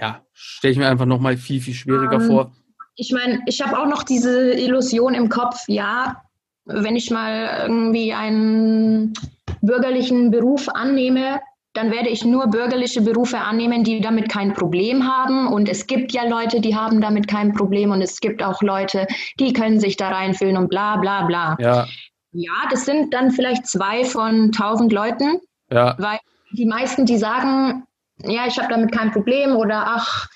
ja, 0.00 0.26
stelle 0.32 0.72
ich 0.72 0.78
mir 0.78 0.88
einfach 0.88 1.06
nochmal 1.06 1.36
viel, 1.36 1.60
viel 1.60 1.74
schwieriger 1.74 2.20
Ähm, 2.20 2.26
vor. 2.26 2.56
Ich 2.96 3.12
meine, 3.12 3.38
ich 3.46 3.62
habe 3.62 3.78
auch 3.78 3.86
noch 3.86 4.02
diese 4.02 4.50
Illusion 4.54 5.14
im 5.14 5.28
Kopf, 5.28 5.62
ja, 5.68 6.24
wenn 6.64 6.96
ich 6.96 7.08
mal 7.12 7.66
irgendwie 7.68 8.12
einen 8.12 9.12
bürgerlichen 9.60 10.32
Beruf 10.32 10.68
annehme, 10.68 11.40
dann 11.74 11.90
werde 11.90 12.08
ich 12.10 12.24
nur 12.24 12.48
bürgerliche 12.48 13.00
Berufe 13.00 13.38
annehmen, 13.38 13.82
die 13.84 14.00
damit 14.00 14.28
kein 14.28 14.52
Problem 14.52 15.06
haben. 15.06 15.46
Und 15.48 15.68
es 15.68 15.86
gibt 15.86 16.12
ja 16.12 16.24
Leute, 16.24 16.60
die 16.60 16.76
haben 16.76 17.00
damit 17.00 17.28
kein 17.28 17.52
Problem. 17.54 17.90
Und 17.90 18.02
es 18.02 18.20
gibt 18.20 18.42
auch 18.42 18.60
Leute, 18.62 19.06
die 19.40 19.52
können 19.52 19.80
sich 19.80 19.96
da 19.96 20.08
reinfühlen 20.10 20.56
und 20.56 20.68
bla 20.68 20.96
bla 20.98 21.22
bla. 21.24 21.56
Ja, 21.60 21.86
Ja, 22.32 22.52
das 22.70 22.84
sind 22.84 23.12
dann 23.14 23.30
vielleicht 23.30 23.66
zwei 23.66 24.04
von 24.04 24.52
tausend 24.52 24.92
Leuten, 24.92 25.40
ja, 25.70 25.94
weil 25.98 26.18
die 26.52 26.66
meisten, 26.66 27.06
die 27.06 27.16
sagen, 27.18 27.84
ja, 28.18 28.46
ich 28.46 28.58
habe 28.58 28.68
damit 28.72 28.92
kein 28.92 29.10
Problem 29.10 29.56
oder 29.56 29.84
ach, 29.86 30.28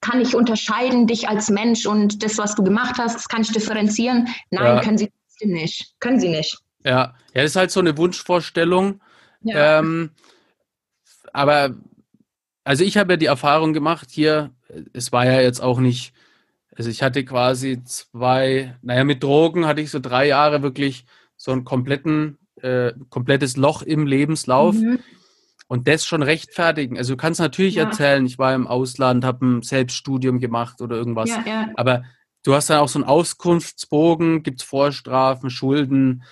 kann 0.00 0.20
ich 0.20 0.34
unterscheiden 0.34 1.06
dich 1.06 1.28
als 1.28 1.50
Mensch 1.50 1.86
und 1.86 2.22
das, 2.24 2.38
was 2.38 2.54
du 2.54 2.62
gemacht 2.64 2.96
hast, 2.98 3.14
das 3.16 3.28
kann 3.28 3.42
ich 3.42 3.52
differenzieren. 3.52 4.28
Nein, 4.50 4.76
Ja. 4.76 4.80
können 4.80 4.98
sie 4.98 5.10
nicht. 5.42 5.94
Können 6.00 6.18
sie 6.20 6.28
nicht. 6.28 6.58
ja. 6.84 7.14
Ja, 7.34 7.42
das 7.42 7.50
ist 7.52 7.56
halt 7.56 7.70
so 7.70 7.78
eine 7.80 7.96
Wunschvorstellung. 7.96 9.00
Ähm, 9.46 10.10
aber, 11.32 11.74
also 12.64 12.84
ich 12.84 12.96
habe 12.96 13.12
ja 13.14 13.16
die 13.16 13.26
Erfahrung 13.26 13.72
gemacht 13.72 14.08
hier, 14.10 14.50
es 14.92 15.12
war 15.12 15.26
ja 15.26 15.40
jetzt 15.40 15.60
auch 15.62 15.80
nicht, 15.80 16.12
also 16.76 16.88
ich 16.90 17.02
hatte 17.02 17.24
quasi 17.24 17.82
zwei, 17.84 18.76
naja, 18.82 19.04
mit 19.04 19.22
Drogen 19.22 19.66
hatte 19.66 19.80
ich 19.80 19.90
so 19.90 19.98
drei 20.00 20.26
Jahre 20.28 20.62
wirklich 20.62 21.04
so 21.36 21.52
ein 21.52 21.64
kompletten, 21.64 22.38
äh, 22.62 22.92
komplettes 23.08 23.56
Loch 23.56 23.82
im 23.82 24.06
Lebenslauf 24.06 24.74
Mhm. 24.76 24.98
und 25.68 25.88
das 25.88 26.04
schon 26.04 26.22
rechtfertigen. 26.22 26.98
Also 26.98 27.14
du 27.14 27.16
kannst 27.16 27.40
natürlich 27.40 27.76
Ja. 27.76 27.84
erzählen, 27.84 28.24
ich 28.26 28.38
war 28.38 28.54
im 28.54 28.66
Ausland, 28.66 29.24
habe 29.24 29.44
ein 29.46 29.62
Selbststudium 29.62 30.38
gemacht 30.38 30.80
oder 30.80 30.96
irgendwas, 30.96 31.30
Ja, 31.30 31.42
ja. 31.46 31.68
aber 31.76 32.04
du 32.44 32.54
hast 32.54 32.70
dann 32.70 32.78
auch 32.80 32.88
so 32.88 32.98
einen 32.98 33.08
Auskunftsbogen, 33.08 34.42
gibt's 34.42 34.62
Vorstrafen, 34.62 35.50
Schulden, 35.50 36.22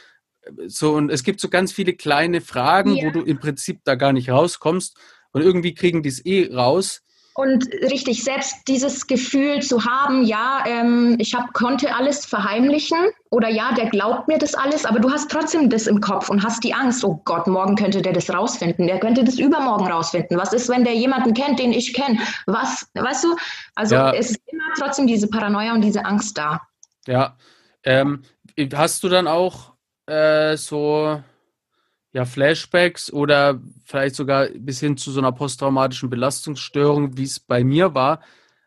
so 0.66 0.92
und 0.94 1.11
es 1.11 1.22
gibt 1.22 1.40
so 1.40 1.48
ganz 1.48 1.72
viele 1.72 1.92
kleine 1.94 2.40
Fragen, 2.40 2.94
Ja. 2.94 3.06
wo 3.06 3.11
du 3.11 3.20
im 3.22 3.38
Prinzip 3.38 3.80
da 3.84 3.94
gar 3.94 4.12
nicht 4.12 4.30
rauskommst 4.30 4.96
und 5.32 5.42
irgendwie 5.42 5.74
kriegen 5.74 6.02
die 6.02 6.08
es 6.08 6.24
eh 6.24 6.52
raus. 6.54 7.02
Und 7.34 7.68
richtig, 7.82 8.24
selbst 8.24 8.66
dieses 8.66 9.06
Gefühl 9.06 9.62
zu 9.62 9.84
haben, 9.84 10.24
ja, 10.24 10.64
ähm, 10.66 11.14
ich 11.20 11.34
hab, 11.34 11.52
konnte 11.52 11.94
alles 11.94 12.26
verheimlichen 12.26 12.98
oder 13.30 13.48
ja, 13.48 13.72
der 13.74 13.90
glaubt 13.90 14.26
mir 14.26 14.38
das 14.38 14.54
alles, 14.56 14.84
aber 14.84 14.98
du 14.98 15.08
hast 15.08 15.30
trotzdem 15.30 15.70
das 15.70 15.87
im 15.87 16.00
Kopf 16.00 16.30
und 16.30 16.42
hast 16.42 16.64
die 16.64 16.74
Angst, 16.74 17.04
oh 17.04 17.22
Gott, 17.24 17.46
morgen 17.46 17.76
könnte 17.76 18.02
der 18.02 18.12
das 18.12 18.28
rausfinden, 18.28 18.88
der 18.88 18.98
könnte 18.98 19.22
das 19.22 19.38
übermorgen 19.38 19.87
rausfinden. 19.87 20.37
Was 20.37 20.52
ist, 20.52 20.68
wenn 20.68 20.82
der 20.82 20.94
jemanden 20.94 21.32
kennt, 21.32 21.61
den 21.61 21.72
ich 21.72 21.94
kenne? 21.94 22.18
Was, 22.46 22.88
weißt 22.94 23.22
du? 23.22 23.37
Also 23.76 23.94
Ja. 23.94 24.12
es 24.14 24.30
ist 24.30 24.40
immer 24.50 24.64
trotzdem 24.76 25.06
diese 25.06 25.28
Paranoia 25.28 25.74
und 25.74 25.82
diese 25.82 26.04
Angst 26.04 26.37
da. 26.37 26.61
Ja. 27.06 27.37
Ähm, 27.84 28.22
hast 28.74 29.04
du 29.04 29.08
dann 29.08 29.28
auch 29.28 29.74
äh, 30.09 30.57
so 30.57 31.23
ja, 32.12 32.25
Flashbacks 32.25 33.12
oder 33.12 33.61
vielleicht 33.85 34.14
sogar 34.14 34.49
bis 34.49 34.81
hin 34.81 34.97
zu 34.97 35.11
so 35.12 35.21
einer 35.21 35.33
posttraumatischen 35.33 36.11
Belastungsstörung, 36.11 37.16
wie 37.16 37.25
es 37.25 37.38
bei 37.38 37.64
mir 37.64 37.94
war? 37.94 38.21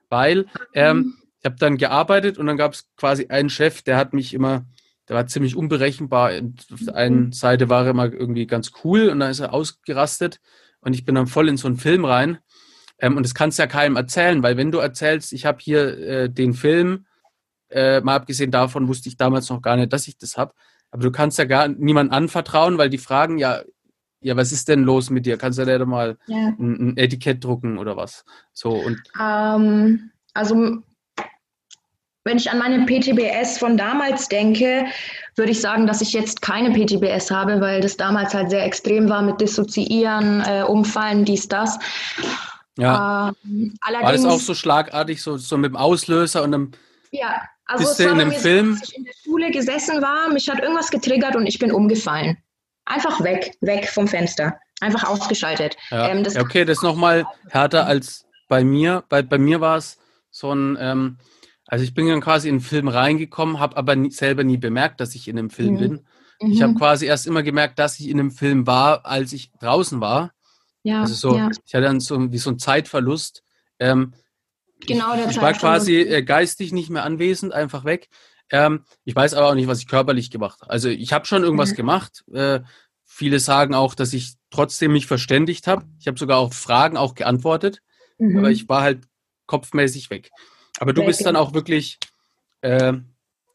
Weil 0.09 0.45
ähm, 0.73 1.15
ich 1.39 1.45
habe 1.45 1.55
dann 1.57 1.77
gearbeitet 1.77 2.37
und 2.37 2.45
dann 2.45 2.57
gab 2.57 2.73
es 2.73 2.87
quasi 2.95 3.27
einen 3.27 3.49
Chef, 3.49 3.81
der 3.81 3.97
hat 3.97 4.13
mich 4.13 4.33
immer, 4.33 4.65
der 5.09 5.15
war 5.15 5.27
ziemlich 5.27 5.55
unberechenbar. 5.55 6.37
Und 6.37 6.67
Auf 6.71 6.79
der 6.85 6.95
einen 6.95 7.31
Seite 7.31 7.69
war 7.69 7.85
er 7.85 7.91
immer 7.91 8.11
irgendwie 8.11 8.45
ganz 8.45 8.71
cool 8.83 9.09
und 9.09 9.19
dann 9.19 9.31
ist 9.31 9.39
er 9.39 9.53
ausgerastet 9.53 10.39
und 10.81 10.93
ich 10.93 11.03
bin 11.03 11.15
dann 11.15 11.27
voll 11.27 11.49
in 11.49 11.57
so 11.57 11.67
einen 11.67 11.77
Film 11.77 12.05
rein. 12.05 12.37
Ähm, 12.99 13.17
und 13.17 13.23
das 13.23 13.33
kannst 13.33 13.57
du 13.57 13.63
ja 13.63 13.67
keinem 13.67 13.95
erzählen, 13.95 14.43
weil 14.43 14.57
wenn 14.57 14.71
du 14.71 14.77
erzählst, 14.77 15.33
ich 15.33 15.45
habe 15.45 15.57
hier 15.59 15.97
äh, 15.97 16.29
den 16.29 16.53
Film, 16.53 17.07
äh, 17.69 18.01
mal 18.01 18.15
abgesehen 18.15 18.51
davon 18.51 18.87
wusste 18.87 19.09
ich 19.09 19.17
damals 19.17 19.49
noch 19.49 19.61
gar 19.61 19.77
nicht, 19.77 19.91
dass 19.91 20.07
ich 20.07 20.17
das 20.17 20.37
habe. 20.37 20.53
Aber 20.91 21.03
du 21.03 21.11
kannst 21.11 21.37
ja 21.37 21.45
gar 21.45 21.67
niemand 21.67 22.11
anvertrauen, 22.11 22.77
weil 22.77 22.89
die 22.89 22.97
fragen 22.97 23.37
ja, 23.37 23.61
ja, 24.21 24.37
was 24.37 24.51
ist 24.51 24.67
denn 24.67 24.83
los 24.83 25.09
mit 25.09 25.25
dir? 25.25 25.37
Kannst 25.37 25.57
du 25.57 25.65
dir 25.65 25.79
da 25.79 25.85
mal 25.85 26.17
Ja. 26.27 26.53
ein, 26.59 26.89
ein 26.89 26.97
Etikett 26.97 27.43
drucken 27.43 27.77
oder 27.77 27.97
was? 27.97 28.23
So 28.53 28.69
und 28.71 29.01
Ähm, 29.19 30.11
also 30.33 30.83
wenn 32.23 32.37
ich 32.37 32.51
an 32.51 32.59
meine 32.59 32.85
PTBS 32.85 33.57
von 33.57 33.77
damals 33.77 34.27
denke, 34.27 34.85
würde 35.35 35.51
ich 35.51 35.59
sagen, 35.59 35.87
dass 35.87 36.01
ich 36.01 36.13
jetzt 36.13 36.41
keine 36.41 36.69
PTBS 36.71 37.31
habe, 37.31 37.59
weil 37.61 37.81
das 37.81 37.97
damals 37.97 38.33
halt 38.35 38.51
sehr 38.51 38.63
extrem 38.63 39.09
war 39.09 39.23
mit 39.23 39.41
Dissoziieren, 39.41 40.41
äh, 40.41 40.63
Umfallen, 40.67 41.25
dies, 41.25 41.47
das. 41.47 41.79
ja, 42.77 43.33
Ähm, 43.43 43.73
war 43.83 44.11
das 44.11 44.25
auch 44.25 44.39
so 44.39 44.53
schlagartig, 44.53 45.21
so, 45.21 45.37
so 45.37 45.57
mit 45.57 45.71
dem 45.71 45.75
Auslöser 45.77 46.43
und 46.43 46.53
einem, 46.53 46.71
ja, 47.09 47.41
also 47.71 47.83
bist 47.89 47.99
es 47.99 48.05
war 48.05 48.13
in 48.13 48.21
einem 48.21 48.31
Film? 48.31 48.73
so, 48.73 48.79
dass 48.79 48.89
ich 48.89 48.97
in 48.97 49.03
der 49.05 49.13
Schule 49.23 49.51
gesessen 49.51 50.01
war, 50.01 50.31
mich 50.31 50.49
hat 50.49 50.59
irgendwas 50.59 50.89
getriggert 50.91 51.35
und 51.35 51.45
ich 51.47 51.59
bin 51.59 51.71
umgefallen. 51.71 52.37
Einfach 52.85 53.23
weg, 53.23 53.55
weg 53.61 53.87
vom 53.89 54.07
Fenster. 54.07 54.59
Einfach 54.79 55.03
ausgeschaltet. 55.07 55.77
ja, 55.91 56.09
Ähm, 56.09 56.23
das 56.23 56.33
ja 56.33 56.41
okay, 56.41 56.65
das 56.65 56.77
ist 56.79 56.83
nochmal 56.83 57.25
härter 57.49 57.85
als 57.85 58.25
bei 58.47 58.63
mir. 58.63 59.03
Bei, 59.09 59.21
bei 59.21 59.37
mir 59.37 59.61
war 59.61 59.77
es 59.77 59.99
so 60.31 60.51
ein, 60.53 60.77
ähm, 60.79 61.17
also 61.67 61.83
ich 61.83 61.93
bin 61.93 62.07
dann 62.07 62.21
quasi 62.21 62.49
in 62.49 62.55
den 62.55 62.61
Film 62.61 62.87
reingekommen, 62.87 63.59
habe 63.59 63.77
aber 63.77 63.95
nie, 63.95 64.11
selber 64.11 64.43
nie 64.43 64.57
bemerkt, 64.57 64.99
dass 64.99 65.13
ich 65.15 65.27
in 65.27 65.37
einem 65.37 65.49
Film 65.51 65.75
Mhm. 65.75 65.79
bin. 65.79 66.05
Ich 66.51 66.61
habe 66.63 66.73
Mhm. 66.73 66.77
quasi 66.77 67.05
erst 67.05 67.27
immer 67.27 67.43
gemerkt, 67.43 67.77
dass 67.77 67.99
ich 67.99 68.09
in 68.09 68.19
einem 68.19 68.31
Film 68.31 68.65
war, 68.65 69.05
als 69.05 69.31
ich 69.33 69.51
draußen 69.59 70.01
war. 70.01 70.31
ja, 70.83 71.01
Also 71.01 71.13
so, 71.13 71.37
ja, 71.37 71.49
ich 71.63 71.75
hatte 71.75 71.85
dann 71.85 71.99
so 71.99 72.31
wie 72.31 72.37
so 72.39 72.49
einen 72.49 72.57
Zeitverlust. 72.59 73.43
Ähm, 73.79 74.13
Genau, 74.87 75.15
der 75.15 75.25
ich, 75.25 75.31
ich 75.31 75.41
war 75.41 75.53
quasi 75.53 75.97
äh, 75.99 76.23
geistig 76.23 76.71
nicht 76.71 76.89
mehr 76.89 77.03
anwesend, 77.03 77.53
einfach 77.53 77.85
weg. 77.85 78.09
Ähm, 78.49 78.83
ich 79.05 79.15
weiß 79.15 79.33
aber 79.33 79.49
auch 79.49 79.55
nicht, 79.55 79.67
was 79.67 79.79
ich 79.79 79.87
körperlich 79.87 80.29
gemacht 80.31 80.61
habe. 80.61 80.71
Also 80.71 80.89
ich 80.89 81.13
habe 81.13 81.25
schon 81.25 81.43
irgendwas 81.43 81.71
Mhm. 81.71 81.75
gemacht. 81.75 82.23
Äh, 82.33 82.61
viele 83.05 83.39
sagen 83.39 83.73
auch, 83.75 83.95
dass 83.95 84.13
ich 84.13 84.33
trotzdem 84.49 84.91
mich 84.93 85.05
verständigt 85.07 85.67
habe. 85.67 85.85
Ich 85.99 86.07
habe 86.07 86.19
sogar 86.19 86.37
auf 86.37 86.53
Fragen 86.53 86.97
auch 86.97 87.15
geantwortet, 87.15 87.81
Mhm. 88.17 88.39
aber 88.39 88.51
ich 88.51 88.67
war 88.67 88.81
halt 88.81 89.03
kopfmäßig 89.45 90.09
weg. 90.09 90.31
Aber 90.79 90.93
du 90.93 91.01
Weg, 91.01 91.07
bist 91.07 91.25
dann 91.25 91.35
ja. 91.35 91.41
auch 91.41 91.53
wirklich, 91.53 91.99
äh, 92.61 92.93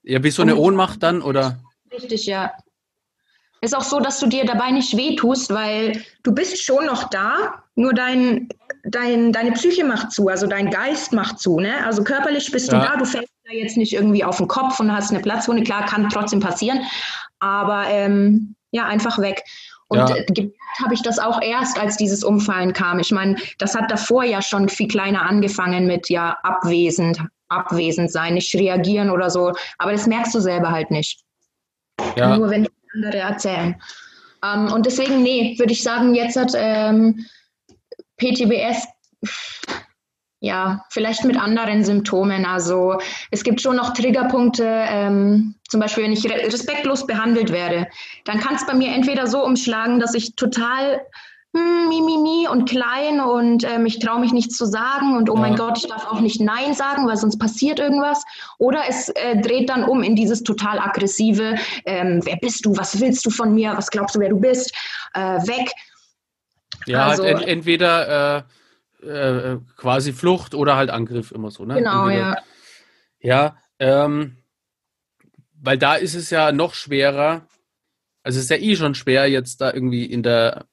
ja, 0.02 0.22
wie 0.22 0.30
so 0.30 0.42
eine 0.42 0.56
Ohnmacht 0.56 1.02
dann 1.02 1.22
oder? 1.22 1.60
Richtig, 1.92 2.26
ja. 2.26 2.52
Ist 3.62 3.74
auch 3.74 3.82
so, 3.82 4.00
dass 4.00 4.20
du 4.20 4.26
dir 4.26 4.44
dabei 4.44 4.70
nicht 4.70 4.96
wehtust, 4.96 5.52
weil 5.52 6.02
du 6.22 6.32
bist 6.32 6.62
schon 6.62 6.86
noch 6.86 7.08
da, 7.10 7.62
nur 7.74 7.92
dein, 7.94 8.48
dein, 8.84 9.32
deine 9.32 9.52
Psyche 9.52 9.84
macht 9.84 10.12
zu, 10.12 10.28
also 10.28 10.46
dein 10.46 10.70
Geist 10.70 11.12
macht 11.12 11.38
zu. 11.38 11.58
Ne? 11.58 11.84
Also 11.84 12.04
körperlich 12.04 12.50
bist 12.52 12.70
Ja. 12.70 12.78
du 12.78 12.84
da, 12.86 12.96
du 12.96 13.04
fällst 13.04 13.32
da 13.44 13.52
jetzt 13.52 13.76
nicht 13.76 13.92
irgendwie 13.94 14.24
auf 14.24 14.36
den 14.36 14.48
Kopf 14.48 14.78
und 14.78 14.94
hast 14.94 15.10
eine 15.10 15.20
Platzwunde. 15.20 15.62
Klar, 15.62 15.86
kann 15.86 16.08
trotzdem 16.10 16.40
passieren, 16.40 16.80
aber 17.38 17.84
ähm, 17.88 18.54
ja, 18.72 18.84
einfach 18.86 19.18
weg. 19.18 19.42
Und 19.88 19.98
Ja. 19.98 20.16
gemerkt 20.28 20.54
habe 20.82 20.94
ich 20.94 21.02
das 21.02 21.18
auch 21.18 21.40
erst, 21.40 21.78
als 21.80 21.96
dieses 21.96 22.24
Umfallen 22.24 22.72
kam. 22.72 22.98
Ich 22.98 23.10
meine, 23.12 23.36
das 23.58 23.74
hat 23.74 23.90
davor 23.90 24.24
ja 24.24 24.42
schon 24.42 24.68
viel 24.68 24.88
kleiner 24.88 25.22
angefangen 25.22 25.86
mit 25.86 26.10
ja 26.10 26.36
abwesend, 26.42 27.20
abwesend 27.48 28.10
sein, 28.12 28.34
nicht 28.34 28.54
reagieren 28.54 29.10
oder 29.10 29.30
so. 29.30 29.52
Aber 29.78 29.92
das 29.92 30.06
merkst 30.06 30.34
du 30.34 30.40
selber 30.40 30.70
halt 30.72 30.90
nicht. 30.90 31.20
Ja, 32.16 32.36
Nur 32.36 32.50
wenn 32.50 32.66
andere 32.96 33.18
erzählen. 33.18 33.76
Ähm, 34.44 34.72
und 34.72 34.87
deswegen, 34.87 35.22
nee, 35.22 35.59
würde 35.59 35.72
ich 35.72 35.82
sagen, 35.82 36.14
jetzt 36.14 36.37
hat 36.37 36.52
ähm, 36.54 37.26
PTBS 38.18 38.87
ja 40.40 40.85
vielleicht 40.90 41.24
mit 41.24 41.38
anderen 41.38 41.85
Symptomen. 41.85 42.44
Also 42.44 42.98
es 43.30 43.42
gibt 43.42 43.61
schon 43.61 43.76
noch 43.76 43.94
Triggerpunkte, 43.94 44.64
ähm, 44.66 45.54
zum 45.68 45.80
Beispiel, 45.80 46.04
wenn 46.04 46.12
ich 46.12 46.24
re 46.28 46.52
respektlos 46.52 47.06
behandelt 47.06 47.50
werde, 47.52 47.88
dann 48.24 48.38
kann 48.38 48.54
es 48.54 48.66
bei 48.66 48.74
mir 48.74 48.94
entweder 48.94 49.26
so 49.26 49.44
umschlagen, 49.44 49.98
dass 49.98 50.14
ich 50.14 50.37
total 50.37 51.00
hm, 51.54 51.88
mi, 51.88 52.00
mi, 52.02 52.18
mi 52.18 52.48
und 52.48 52.68
klein 52.68 53.20
und 53.20 53.64
ähm, 53.64 53.87
ich 53.87 53.98
traue 53.98 54.20
mich 54.20 54.32
nichts 54.32 54.56
zu 54.56 54.66
sagen 54.66 55.16
und 55.16 55.30
oh 55.30 55.37
mein 55.37 55.52
Ja. 55.52 55.59
Gott, 55.59 55.78
ich 55.78 55.87
darf 55.87 56.06
auch 56.06 56.20
nicht 56.20 56.40
Nein 56.40 56.74
sagen, 56.74 57.06
weil 57.06 57.16
sonst 57.16 57.38
passiert 57.38 57.78
irgendwas. 57.78 58.24
Oder 58.59 58.82
es 58.88 59.09
äh, 59.11 59.40
dreht 59.40 59.68
dann 59.70 59.85
um 59.85 60.02
in 60.02 60.16
dieses 60.16 60.42
total 60.42 60.78
aggressive, 60.78 61.54
ähm, 61.87 62.20
wer 62.24 62.37
bist 62.37 62.64
du, 62.66 62.76
was 62.76 63.00
willst 63.00 63.24
du 63.24 63.30
von 63.30 63.54
mir, 63.54 63.76
was 63.76 63.90
glaubst 63.90 64.14
du, 64.16 64.20
wer 64.20 64.28
du 64.30 64.38
bist, 64.40 64.72
äh, 65.14 65.20
weg. 65.46 65.70
ja 66.87 67.06
also- 67.06 67.24
halt 67.24 67.38
ent, 67.40 67.48
entweder 67.48 68.44
äh, 69.02 69.06
äh, 69.06 69.59
quasi 69.76 70.12
Flucht 70.12 70.54
oder 70.54 70.76
halt 70.76 70.90
Angriff 70.90 71.30
immer 71.32 71.50
so, 71.50 71.64
ne? 71.64 71.74
Genau, 71.74 72.06
Entweder- 72.09 72.20
ja. 72.30 72.37
Ja, 73.20 73.56
ähm, 73.78 74.37
weil 75.61 75.78
da 75.78 75.94
ist 75.94 76.14
es 76.14 76.30
ja 76.30 76.52
noch 76.52 76.74
schwerer. 76.74 77.46
Also 78.22 78.38
es 78.38 78.44
ist 78.44 78.50
ja 78.50 78.56
eh 78.59 78.76
schon 78.76 78.94
schwer, 78.94 79.26
jetzt 79.28 79.61
da 79.61 79.72
irgendwie 79.72 80.04
in 80.04 80.22
der 80.22 80.66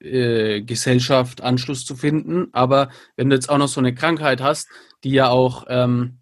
äh, 0.00 0.62
Gesellschaft 0.62 1.42
Anschluss 1.42 1.84
zu 1.84 1.96
finden. 1.96 2.48
Aber 2.52 2.88
wenn 3.16 3.30
du 3.30 3.36
jetzt 3.36 3.50
auch 3.50 3.58
noch 3.58 3.68
so 3.68 3.80
eine 3.80 3.94
Krankheit 3.94 4.40
hast, 4.40 4.68
die 5.04 5.10
ja 5.10 5.28
auch, 5.28 5.66
ähm, 5.68 6.18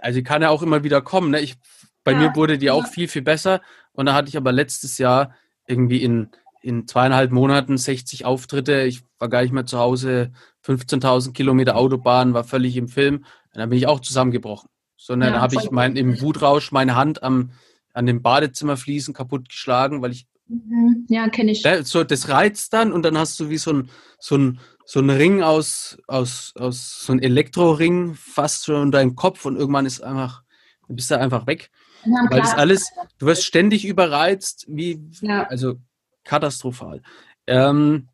also 0.00 0.18
die 0.18 0.24
kann 0.24 0.42
ja 0.42 0.50
auch 0.50 0.62
immer 0.62 0.84
wieder 0.84 1.00
kommen. 1.02 1.30
Ne? 1.30 1.40
Ich, 1.40 1.56
bei 2.04 2.12
ja. 2.12 2.18
mir 2.18 2.34
wurde 2.34 2.58
die 2.58 2.70
auch 2.70 2.86
viel, 2.86 3.08
viel 3.08 3.22
besser. 3.22 3.60
Und 3.92 4.06
da 4.06 4.14
hatte 4.14 4.28
ich 4.28 4.36
aber 4.36 4.52
letztes 4.52 4.98
Jahr 4.98 5.34
irgendwie 5.66 6.02
in, 6.02 6.30
in 6.62 6.86
zweieinhalb 6.86 7.30
Monaten 7.30 7.76
60 7.78 8.24
Auftritte. 8.24 8.82
Ich 8.82 9.02
war 9.18 9.28
gar 9.28 9.42
nicht 9.42 9.52
mehr 9.52 9.66
zu 9.66 9.78
Hause, 9.78 10.32
15.000 10.64 11.32
Kilometer 11.32 11.76
Autobahn, 11.76 12.34
war 12.34 12.44
völlig 12.44 12.76
im 12.76 12.88
Film. 12.88 13.16
Und 13.16 13.58
dann 13.60 13.70
bin 13.70 13.78
ich 13.78 13.86
auch 13.86 14.00
zusammengebrochen. 14.00 14.68
Sondern 14.96 15.34
ja, 15.34 15.40
habe 15.40 15.56
ich 15.56 15.70
mein, 15.70 15.96
im 15.96 16.20
Wutrausch 16.20 16.72
meine 16.72 16.96
Hand 16.96 17.22
am, 17.22 17.52
an 17.92 18.06
den 18.06 18.22
Badezimmerfliesen 18.22 19.14
kaputt 19.14 19.48
geschlagen, 19.48 20.02
weil 20.02 20.12
ich 20.12 20.26
Mhm. 20.48 21.06
Ja, 21.08 21.28
kenne 21.28 21.52
ich. 21.52 21.64
So, 21.84 22.04
das 22.04 22.28
reizt 22.28 22.72
dann 22.72 22.92
und 22.92 23.02
dann 23.02 23.18
hast 23.18 23.38
du 23.40 23.48
wie 23.48 23.58
so 23.58 23.72
ein, 23.72 23.90
so 24.18 24.36
ein, 24.36 24.60
so 24.84 25.00
ein 25.00 25.10
Ring 25.10 25.42
aus, 25.42 25.98
aus, 26.06 26.52
aus 26.56 27.02
so 27.04 27.12
ein 27.12 27.22
Elektroring 27.22 28.14
fast 28.14 28.66
schon 28.66 28.82
in 28.84 28.90
deinem 28.92 29.16
Kopf 29.16 29.44
und 29.44 29.56
irgendwann 29.56 29.86
ist 29.86 30.00
einfach, 30.00 30.42
du 30.88 30.94
bist 30.94 31.10
da 31.10 31.16
einfach 31.18 31.46
weg. 31.46 31.70
Ja, 32.04 32.26
weil 32.30 32.40
das 32.40 32.54
alles, 32.54 32.92
du 33.18 33.26
wirst 33.26 33.44
ständig 33.44 33.84
überreizt, 33.84 34.64
wie, 34.68 35.00
ja. 35.22 35.44
also 35.48 35.74
katastrophal. 36.22 37.02
Ähm, 37.48 38.08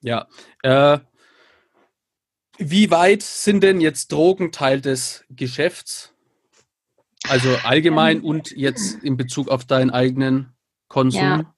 ja. 0.00 0.28
Äh, 0.62 0.98
wie 2.58 2.90
weit 2.90 3.22
sind 3.22 3.62
denn 3.62 3.80
jetzt 3.80 4.12
Drogen 4.12 4.52
Teil 4.52 4.80
des 4.80 5.24
Geschäfts? 5.30 6.14
Also 7.28 7.54
allgemein 7.64 8.18
ähm, 8.18 8.24
und 8.24 8.50
jetzt 8.52 9.02
in 9.02 9.16
Bezug 9.16 9.48
auf 9.48 9.64
deinen 9.64 9.90
eigenen 9.90 10.54
Konsum? 10.90 11.22
Ja. 11.22 11.54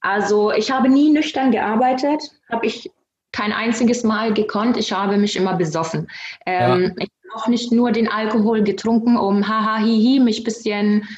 Also 0.00 0.50
ich 0.50 0.70
habe 0.72 0.88
nie 0.88 1.10
nüchtern 1.10 1.52
gearbeitet, 1.52 2.22
habe 2.50 2.66
ich 2.66 2.90
kein 3.32 3.52
einziges 3.52 4.02
Mal 4.02 4.34
gekonnt. 4.34 4.76
Ich 4.76 4.92
habe 4.92 5.16
mich 5.16 5.36
immer 5.36 5.54
besoffen. 5.54 6.08
Ähm, 6.46 6.82
ja. 6.82 6.90
Ich 6.98 7.10
habe 7.30 7.42
auch 7.42 7.48
nicht 7.48 7.72
nur 7.72 7.92
den 7.92 8.08
Alkohol 8.08 8.62
getrunken, 8.62 9.16
um 9.16 9.48
haha 9.48 9.78
hihi 9.78 10.20
mich 10.20 10.40
ein 10.40 10.44
bisschen 10.44 11.08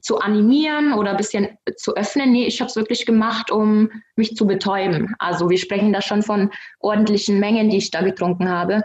zu 0.00 0.18
animieren 0.18 0.92
oder 0.92 1.12
ein 1.12 1.16
bisschen 1.16 1.48
zu 1.76 1.96
öffnen. 1.96 2.32
Nee, 2.32 2.46
ich 2.46 2.60
habe 2.60 2.68
es 2.68 2.76
wirklich 2.76 3.06
gemacht, 3.06 3.50
um 3.50 3.90
mich 4.16 4.36
zu 4.36 4.46
betäuben. 4.46 5.14
Also 5.18 5.48
wir 5.48 5.58
sprechen 5.58 5.92
da 5.92 6.02
schon 6.02 6.22
von 6.22 6.50
ordentlichen 6.80 7.40
Mengen, 7.40 7.70
die 7.70 7.78
ich 7.78 7.90
da 7.90 8.02
getrunken 8.02 8.50
habe. 8.50 8.82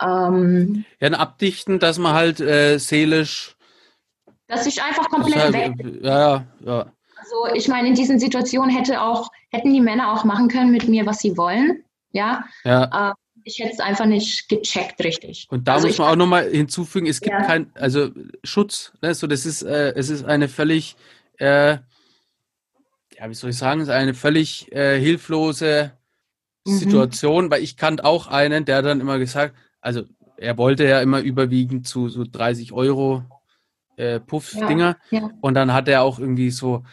Ähm, 0.00 0.84
ja, 1.00 1.08
ein 1.08 1.14
Abdichten, 1.14 1.80
dass 1.80 1.98
man 1.98 2.14
halt 2.14 2.40
äh, 2.40 2.78
seelisch. 2.78 3.56
Dass 4.46 4.66
ich 4.66 4.82
einfach 4.82 5.08
komplett 5.10 5.42
halt, 5.42 5.52
weg. 5.52 5.72
Ja, 6.02 6.20
ja, 6.20 6.46
ja. 6.64 6.92
Also 7.30 7.54
ich 7.54 7.68
meine, 7.68 7.88
in 7.88 7.94
diesen 7.94 8.18
Situationen 8.18 8.74
hätte 8.74 9.00
auch, 9.00 9.30
hätten 9.50 9.72
die 9.72 9.80
Männer 9.80 10.12
auch 10.12 10.24
machen 10.24 10.48
können 10.48 10.70
mit 10.70 10.88
mir, 10.88 11.06
was 11.06 11.18
sie 11.20 11.36
wollen. 11.36 11.84
Ja. 12.12 12.44
ja. 12.64 13.10
Äh, 13.10 13.14
ich 13.44 13.58
hätte 13.58 13.72
es 13.72 13.80
einfach 13.80 14.06
nicht 14.06 14.48
gecheckt, 14.48 15.02
richtig. 15.02 15.46
Und 15.50 15.66
da 15.68 15.74
also 15.74 15.86
muss 15.86 15.98
man 15.98 16.08
auch 16.08 16.16
nochmal 16.16 16.50
hinzufügen, 16.50 17.06
es 17.06 17.20
gibt 17.20 17.32
ja. 17.32 17.42
kein, 17.42 17.70
also 17.74 18.10
Schutz, 18.44 18.92
ne? 19.00 19.14
so, 19.14 19.26
das 19.26 19.46
ist, 19.46 19.62
äh, 19.62 19.92
es 19.94 20.10
ist 20.10 20.24
eine 20.24 20.48
völlig, 20.48 20.96
äh, 21.38 21.72
ja, 21.72 23.28
wie 23.28 23.34
soll 23.34 23.50
ich 23.50 23.56
sagen, 23.56 23.80
es 23.80 23.88
ist 23.88 23.94
eine 23.94 24.14
völlig 24.14 24.70
äh, 24.72 24.98
hilflose 24.98 25.92
mhm. 26.66 26.72
Situation, 26.72 27.50
weil 27.50 27.62
ich 27.62 27.76
kannte 27.76 28.04
auch 28.04 28.26
einen, 28.26 28.64
der 28.64 28.82
dann 28.82 29.00
immer 29.00 29.18
gesagt, 29.18 29.54
also 29.80 30.02
er 30.36 30.58
wollte 30.58 30.84
ja 30.84 31.00
immer 31.00 31.20
überwiegend 31.20 31.86
zu 31.86 32.08
so 32.08 32.24
30 32.24 32.72
Euro 32.72 33.22
äh, 33.96 34.20
Puff-Dinger 34.20 34.96
ja, 35.10 35.20
ja. 35.20 35.30
und 35.40 35.54
dann 35.54 35.72
hat 35.72 35.88
er 35.88 36.02
auch 36.02 36.18
irgendwie 36.18 36.50
so 36.50 36.84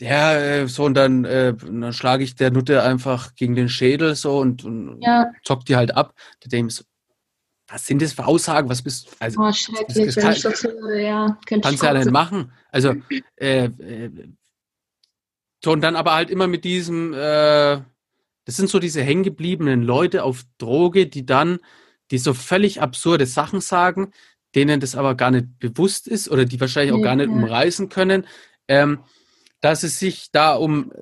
ja, 0.00 0.34
äh, 0.34 0.66
so 0.66 0.84
und 0.84 0.94
dann, 0.94 1.24
äh, 1.24 1.54
dann 1.54 1.92
schlage 1.92 2.24
ich 2.24 2.34
der 2.34 2.50
Nutte 2.50 2.82
einfach 2.82 3.34
gegen 3.34 3.54
den 3.54 3.68
Schädel 3.68 4.14
so 4.14 4.38
und, 4.38 4.64
und 4.64 5.02
ja. 5.02 5.30
zock 5.44 5.66
die 5.66 5.76
halt 5.76 5.94
ab. 5.94 6.14
Da 6.40 6.48
denke 6.48 6.70
ich 6.70 6.76
so, 6.76 6.84
was 7.68 7.86
sind 7.86 8.00
das 8.00 8.14
für 8.14 8.26
Aussagen? 8.26 8.68
Was 8.68 8.82
bist 8.82 9.08
also, 9.20 9.40
oh, 9.40 9.52
schrecklich, 9.52 10.06
das, 10.06 10.14
das 10.14 10.24
kann, 10.24 10.32
ich 10.32 10.42
das 10.42 10.64
höre, 10.64 10.98
ja. 10.98 11.38
Kannst 11.46 11.82
du 11.82 11.86
ja 11.86 11.94
nicht 11.94 12.10
machen. 12.10 12.50
Also, 12.72 12.94
äh, 13.36 13.66
äh, 13.66 14.10
so 15.62 15.72
und 15.72 15.82
dann 15.82 15.96
aber 15.96 16.14
halt 16.14 16.30
immer 16.30 16.46
mit 16.46 16.64
diesem, 16.64 17.12
äh, 17.12 17.78
das 18.46 18.56
sind 18.56 18.70
so 18.70 18.78
diese 18.78 19.02
hängengebliebenen 19.02 19.82
Leute 19.82 20.24
auf 20.24 20.44
Droge, 20.56 21.06
die 21.06 21.26
dann, 21.26 21.58
die 22.10 22.18
so 22.18 22.32
völlig 22.32 22.80
absurde 22.80 23.26
Sachen 23.26 23.60
sagen, 23.60 24.12
denen 24.54 24.80
das 24.80 24.96
aber 24.96 25.14
gar 25.14 25.30
nicht 25.30 25.58
bewusst 25.58 26.08
ist 26.08 26.30
oder 26.30 26.46
die 26.46 26.58
wahrscheinlich 26.58 26.94
auch 26.94 27.02
gar 27.02 27.16
nicht 27.16 27.28
umreißen 27.28 27.90
können. 27.90 28.26
Ähm, 28.66 29.00
dass 29.60 29.82
es 29.82 29.98
sich 29.98 30.30
da 30.32 30.54
um, 30.54 30.92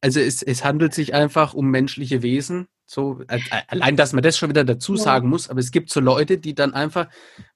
also 0.00 0.20
es, 0.20 0.42
es 0.42 0.64
handelt 0.64 0.94
sich 0.94 1.14
einfach 1.14 1.54
um 1.54 1.70
menschliche 1.70 2.22
Wesen. 2.22 2.68
So, 2.86 3.22
allein, 3.68 3.96
dass 3.96 4.12
man 4.12 4.22
das 4.22 4.36
schon 4.36 4.50
wieder 4.50 4.64
dazu 4.64 4.96
sagen 4.96 5.28
muss, 5.28 5.48
aber 5.48 5.60
es 5.60 5.70
gibt 5.70 5.90
so 5.90 6.00
Leute, 6.00 6.36
die 6.36 6.54
dann 6.54 6.74
einfach, 6.74 7.08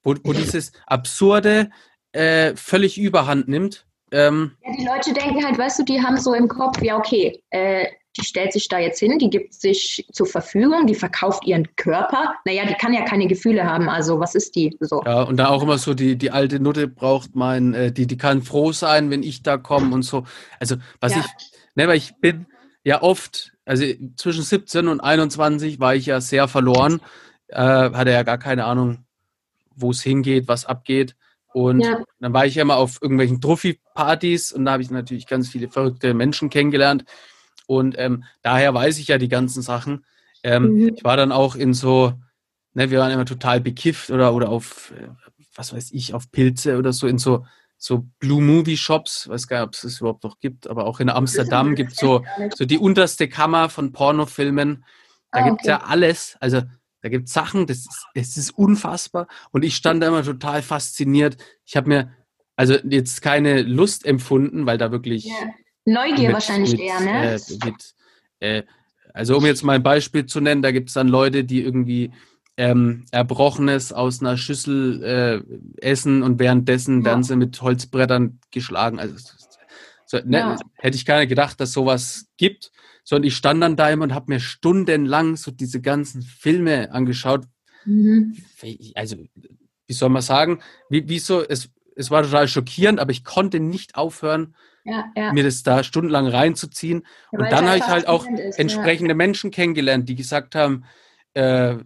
wo, 0.03 0.14
wo 0.25 0.33
dieses 0.33 0.73
Absurde 0.87 1.71
äh, 2.12 2.57
völlig 2.57 2.99
überhand 2.99 3.47
nimmt. 3.47 3.87
Ähm, 4.11 4.57
ja, 4.64 4.73
die 4.73 4.87
Leute 4.87 5.12
denken 5.12 5.45
halt, 5.45 5.59
weißt 5.59 5.81
du, 5.81 5.85
die 5.85 6.03
haben 6.03 6.17
so 6.17 6.33
im 6.33 6.49
Kopf, 6.49 6.81
ja, 6.81 6.97
okay, 6.97 7.43
äh, 7.51 7.87
die 8.18 8.24
stellt 8.24 8.52
sich 8.52 8.68
da 8.68 8.78
jetzt 8.78 8.98
hin, 8.98 9.18
die 9.18 9.31
gibt 9.31 9.54
sich 9.54 10.07
zur 10.12 10.26
Verfügung, 10.26 10.87
die 10.87 10.94
verkauft 10.94 11.46
ihren 11.46 11.74
Körper. 11.76 12.35
Naja, 12.44 12.66
die 12.66 12.74
kann 12.74 12.92
ja 12.92 13.04
keine 13.04 13.26
Gefühle 13.26 13.64
haben, 13.64 13.88
also 13.88 14.20
was 14.20 14.35
ist 14.35 14.57
die 14.57 14.76
so? 14.81 15.02
Ja, 15.04 15.22
und 15.22 15.37
da 15.37 15.48
auch 15.48 15.62
immer 15.62 15.78
so, 15.78 15.94
die, 15.94 16.16
die 16.16 16.31
alte 16.31 16.61
Nutte 16.61 16.88
braucht 16.88 17.35
mein, 17.35 17.74
äh, 17.74 17.92
die, 17.92 18.07
die 18.07 18.16
kann 18.16 18.42
froh 18.42 18.72
sein, 18.72 19.11
wenn 19.11 19.22
ich 19.22 19.42
da 19.42 19.57
komme 19.57 19.94
und 19.94 20.02
so. 20.02 20.24
Also, 20.61 20.76
was 21.00 21.12
ja. 21.12 21.20
ich, 21.20 21.26
ne, 21.74 21.88
weil 21.88 21.96
ich 21.96 22.16
bin 22.20 22.46
ja 22.85 23.02
oft, 23.02 23.52
also 23.64 23.85
zwischen 24.16 24.42
17 24.42 24.88
und 24.88 25.00
21 25.00 25.81
war 25.81 25.94
ich 25.94 26.07
ja 26.07 26.20
sehr 26.20 26.48
verloren, 26.48 27.00
äh, 27.48 27.57
hatte 27.57 28.11
ja 28.11 28.22
gar 28.22 28.38
keine 28.38 28.64
Ahnung, 28.64 29.04
wo 29.74 29.90
es 29.90 30.02
hingeht, 30.02 30.48
was 30.48 30.64
abgeht. 30.64 31.14
Und 31.52 31.81
ja. 31.81 32.02
dann 32.20 32.33
war 32.33 32.46
ich 32.46 32.57
ja 32.57 32.62
immer 32.62 32.76
auf 32.76 33.00
irgendwelchen 33.00 33.40
Trophy-Partys 33.40 34.52
und 34.52 34.64
da 34.64 34.72
habe 34.72 34.83
ich 34.83 34.90
natürlich 34.90 35.26
ganz 35.26 35.48
viele 35.48 35.68
verrückte 35.68 36.14
Menschen 36.14 36.50
kennengelernt. 36.50 37.04
Und 37.68 37.96
ähm, 37.98 38.24
daher 38.40 38.72
weiß 38.72 38.98
ich 38.98 39.09
ja 39.09 39.18
die 39.18 39.28
ganzen 39.28 39.61
Sachen. 39.61 40.07
Ähm, 40.42 40.72
mhm. 40.72 40.94
Ich 40.96 41.04
war 41.04 41.18
dann 41.18 41.33
auch 41.33 41.54
in 41.54 41.74
so, 41.74 42.14
ne, 42.72 42.90
wir 42.90 42.98
waren 42.98 43.12
immer 43.12 43.26
total 43.26 43.61
bekifft 43.61 44.11
oder, 44.11 44.33
oder 44.33 44.48
auf, 44.48 44.90
äh, 44.98 45.09
was 45.54 45.74
weiß 45.74 45.90
ich, 45.92 46.14
auf 46.14 46.31
Pilze 46.33 46.78
oder 46.78 46.94
so, 46.94 47.07
in 47.07 47.18
so, 47.18 47.44
so 47.76 48.07
Blue 48.20 48.40
Movie 48.40 48.78
Shops, 48.78 49.28
weiß 49.28 49.48
gar 49.48 49.59
nicht, 49.59 49.66
ob 49.66 49.74
es 49.74 49.83
das 49.83 50.00
überhaupt 50.00 50.24
noch 50.24 50.40
gibt, 50.40 50.66
aber 50.66 50.87
auch 50.87 50.98
in 50.98 51.11
Amsterdam 51.11 51.74
gibt 51.74 51.92
es 51.92 51.98
so, 51.98 52.24
so 52.57 52.64
die 52.64 52.78
unterste 52.78 53.28
Kammer 53.28 53.68
von 53.68 53.92
Pornofilmen. 53.92 54.85
Da 55.31 55.40
ah, 55.40 55.48
gibt 55.50 55.61
es 55.61 55.66
ja 55.66 55.83
alles. 55.83 56.38
Also 56.40 56.62
da 57.02 57.11
gibt 57.11 57.28
es 57.28 57.35
Sachen, 57.35 57.66
das 57.66 57.81
ist, 57.81 58.07
es 58.14 58.37
ist 58.38 58.50
unfassbar. 58.52 59.28
Und 59.50 59.62
ich 59.62 59.76
stand 59.76 60.02
da 60.02 60.09
immer 60.09 60.24
total 60.24 60.62
fasziniert. 60.62 61.37
Ich 61.66 61.76
habe 61.76 61.88
mir 61.88 62.14
also 62.57 62.76
jetzt 62.88 63.20
keine 63.20 63.61
Lust 63.61 64.07
empfunden, 64.07 64.64
weil 64.64 64.78
da 64.78 64.90
wirklich 64.90 65.26
yeah. 65.26 65.52
Neugier 65.88 66.29
mit, 66.29 66.33
wahrscheinlich 66.35 66.72
mit, 66.72 66.81
eher, 66.81 67.01
ne? 67.01 67.35
Äh, 67.35 67.40
mit, 67.64 67.94
äh, 68.40 68.62
also 69.14 69.37
um 69.37 69.46
jetzt 69.46 69.64
mal 69.64 69.74
ein 69.74 69.83
Beispiel 69.83 70.27
zu 70.27 70.40
nennen, 70.40 70.62
da 70.62 70.70
gibt 70.70 70.90
es 70.90 70.94
dann 70.94 71.09
Leute, 71.09 71.44
die 71.44 71.62
irgendwie 71.62 72.12
ähm, 72.57 73.05
Erbrochenes 73.11 73.92
aus 73.92 74.20
einer 74.20 74.37
Schüssel 74.37 75.03
äh, 75.03 75.87
essen 75.87 76.22
und 76.22 76.38
währenddessen 76.38 77.01
ja. 77.01 77.07
werden 77.07 77.22
sie 77.22 77.37
mit 77.37 77.61
Holzbrettern 77.62 78.40
geschlagen. 78.51 78.98
Also 78.98 79.16
so, 80.07 80.18
ne, 80.24 80.38
ja. 80.38 80.59
hätte 80.77 80.96
ich 80.96 81.07
gar 81.07 81.20
nicht 81.20 81.29
gedacht, 81.29 81.61
dass 81.61 81.72
sowas 81.72 82.27
gibt. 82.37 82.72
Sondern 83.05 83.29
ich 83.29 83.37
stand 83.37 83.62
dann 83.62 83.77
da 83.77 83.88
immer 83.88 84.05
und 84.05 84.14
habe 84.14 84.33
mir 84.33 84.40
stundenlang 84.40 85.37
so 85.37 85.51
diese 85.51 85.81
ganzen 85.81 86.20
Filme 86.20 86.92
angeschaut. 86.92 87.46
Mhm. 87.87 88.37
Also, 88.94 89.16
wie 89.87 89.92
soll 89.94 90.11
man 90.11 90.20
sagen, 90.20 90.61
wie, 90.90 91.09
wie 91.09 91.18
so, 91.18 91.42
es, 91.42 91.70
es 91.96 92.11
war 92.11 92.22
total 92.22 92.48
schockierend, 92.48 93.01
aber 93.01 93.11
ich 93.11 93.24
konnte 93.24 93.61
nicht 93.61 93.94
aufhören, 93.94 94.55
ja, 94.88 95.05
ja. 95.16 95.33
mir 95.33 95.44
das 95.44 95.62
da 95.62 95.83
stundenlang 95.83 96.27
reinzuziehen. 96.27 97.05
Ja, 97.33 97.38
und 97.38 97.53
dann 97.53 97.66
habe 97.66 97.79
ich 97.79 97.87
halt 97.87 98.09
auch 98.09 98.27
ist, 98.27 98.59
entsprechende 98.59 99.14
Menschen 99.14 99.51
kennengelernt, 99.51 100.09
die 100.09 100.16
gesagt 100.16 100.55
haben, 100.55 100.85
äh, 101.35 101.77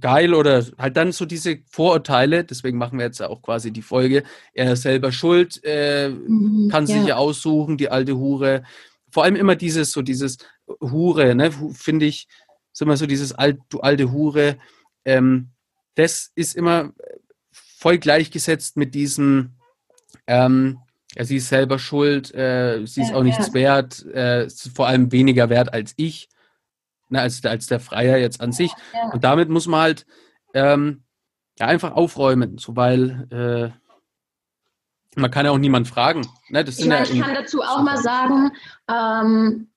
geil 0.00 0.34
oder 0.34 0.64
halt 0.76 0.96
dann 0.96 1.12
so 1.12 1.24
diese 1.24 1.58
Vorurteile, 1.70 2.44
deswegen 2.44 2.78
machen 2.78 2.98
wir 2.98 3.06
jetzt 3.06 3.22
auch 3.22 3.40
quasi 3.42 3.72
die 3.72 3.82
Folge, 3.82 4.22
er 4.52 4.74
ist 4.74 4.82
selber 4.82 5.12
schuld, 5.12 5.60
äh, 5.64 6.10
mhm, 6.10 6.68
kann 6.70 6.86
sich 6.86 7.04
ja 7.04 7.16
aussuchen, 7.16 7.78
die 7.78 7.90
alte 7.90 8.16
Hure. 8.16 8.64
Vor 9.10 9.24
allem 9.24 9.36
immer 9.36 9.56
dieses, 9.56 9.92
so 9.92 10.02
dieses 10.02 10.38
Hure, 10.80 11.34
ne, 11.34 11.50
finde 11.72 12.06
ich, 12.06 12.28
ist 12.72 12.82
immer 12.82 12.96
so 12.96 13.06
dieses 13.06 13.32
alt, 13.32 13.58
du 13.70 13.80
alte 13.80 14.12
Hure, 14.12 14.58
ähm, 15.04 15.50
das 15.94 16.30
ist 16.34 16.54
immer 16.54 16.92
voll 17.50 17.98
gleichgesetzt 17.98 18.76
mit 18.76 18.94
diesem, 18.94 19.54
ähm, 20.26 20.78
ja, 21.16 21.24
sie 21.24 21.36
ist 21.36 21.48
selber 21.48 21.78
schuld, 21.78 22.34
äh, 22.34 22.84
sie 22.86 23.02
ist 23.02 23.10
ja, 23.10 23.16
auch 23.16 23.22
nichts 23.22 23.48
ja. 23.48 23.54
wert, 23.54 24.04
äh, 24.06 24.48
vor 24.74 24.86
allem 24.86 25.10
weniger 25.10 25.48
wert 25.48 25.72
als 25.72 25.94
ich, 25.96 26.28
ne, 27.08 27.20
als, 27.20 27.44
als 27.44 27.66
der 27.66 27.80
Freier 27.80 28.18
jetzt 28.18 28.40
an 28.40 28.52
sich. 28.52 28.72
Und 29.12 29.24
damit 29.24 29.48
muss 29.48 29.66
man 29.66 29.80
halt 29.80 30.06
ähm, 30.54 31.02
ja, 31.58 31.66
einfach 31.66 31.92
aufräumen, 31.92 32.58
so 32.58 32.76
weil 32.76 33.26
äh, 33.30 35.18
man 35.18 35.30
kann 35.30 35.46
ja 35.46 35.52
auch 35.52 35.58
niemand 35.58 35.88
fragen. 35.88 36.26
Ne? 36.48 36.64
Das 36.64 36.78
ich, 36.78 36.86
meine, 36.86 37.04
ich 37.04 37.20
kann 37.20 37.34
dazu 37.34 37.62
auch 37.62 37.82
mal 37.82 37.96
sagen, 37.96 38.52
ähm, 38.88 39.68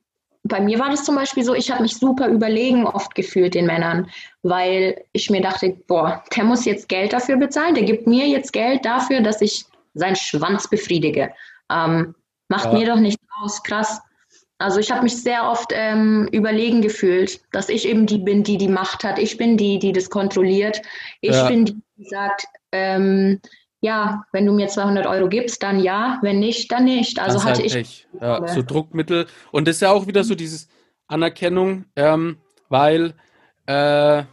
bei 0.43 0.59
mir 0.59 0.79
war 0.79 0.89
das 0.89 1.03
zum 1.03 1.15
Beispiel 1.15 1.43
so, 1.43 1.53
ich 1.53 1.71
habe 1.71 1.83
mich 1.83 1.97
super 1.97 2.27
überlegen 2.27 2.85
oft 2.85 3.13
gefühlt 3.15 3.53
den 3.53 3.67
Männern, 3.67 4.09
weil 4.41 5.03
ich 5.11 5.29
mir 5.29 5.41
dachte, 5.41 5.77
boah, 5.87 6.23
der 6.35 6.43
muss 6.43 6.65
jetzt 6.65 6.89
Geld 6.89 7.13
dafür 7.13 7.37
bezahlen, 7.37 7.75
der 7.75 7.83
gibt 7.83 8.07
mir 8.07 8.27
jetzt 8.27 8.51
Geld 8.51 8.83
dafür, 8.83 9.21
dass 9.21 9.41
ich 9.41 9.65
seinen 9.93 10.15
Schwanz 10.15 10.69
befriedige. 10.69 11.31
Ähm, 11.71 12.15
macht 12.47 12.65
ja. 12.65 12.73
mir 12.73 12.85
doch 12.85 12.99
nicht 12.99 13.19
aus, 13.41 13.63
krass. 13.63 14.01
Also 14.57 14.79
ich 14.79 14.91
habe 14.91 15.03
mich 15.03 15.21
sehr 15.21 15.49
oft 15.49 15.71
ähm, 15.73 16.29
überlegen 16.31 16.81
gefühlt, 16.81 17.41
dass 17.51 17.69
ich 17.69 17.87
eben 17.87 18.05
die 18.05 18.19
bin, 18.19 18.43
die 18.43 18.57
die 18.57 18.67
Macht 18.67 19.03
hat. 19.03 19.17
Ich 19.17 19.37
bin 19.37 19.57
die, 19.57 19.79
die 19.79 19.91
das 19.91 20.09
kontrolliert. 20.09 20.81
Ich 21.21 21.31
ja. 21.31 21.47
bin 21.47 21.65
die, 21.65 21.81
die 21.97 22.05
sagt, 22.05 22.45
ähm, 22.71 23.41
ja, 23.79 24.23
wenn 24.31 24.45
du 24.45 24.53
mir 24.53 24.67
200 24.67 25.07
Euro 25.07 25.27
gibst, 25.27 25.63
dann 25.63 25.79
ja, 25.79 26.19
wenn 26.21 26.39
nicht, 26.39 26.71
dann 26.71 26.85
nicht. 26.85 27.19
Also 27.19 27.37
das 27.37 27.45
hatte 27.45 27.61
halt 27.61 27.75
ich. 27.75 28.07
Ja, 28.21 28.47
so 28.47 28.61
Druckmittel. 28.61 29.25
Und 29.51 29.67
das 29.67 29.77
ist 29.77 29.81
ja 29.81 29.91
auch 29.91 30.05
wieder 30.05 30.23
so 30.23 30.35
dieses 30.35 30.67
Anerkennung, 31.07 31.85
ähm, 31.95 32.37
weil 32.69 33.15
äh, 33.65 34.23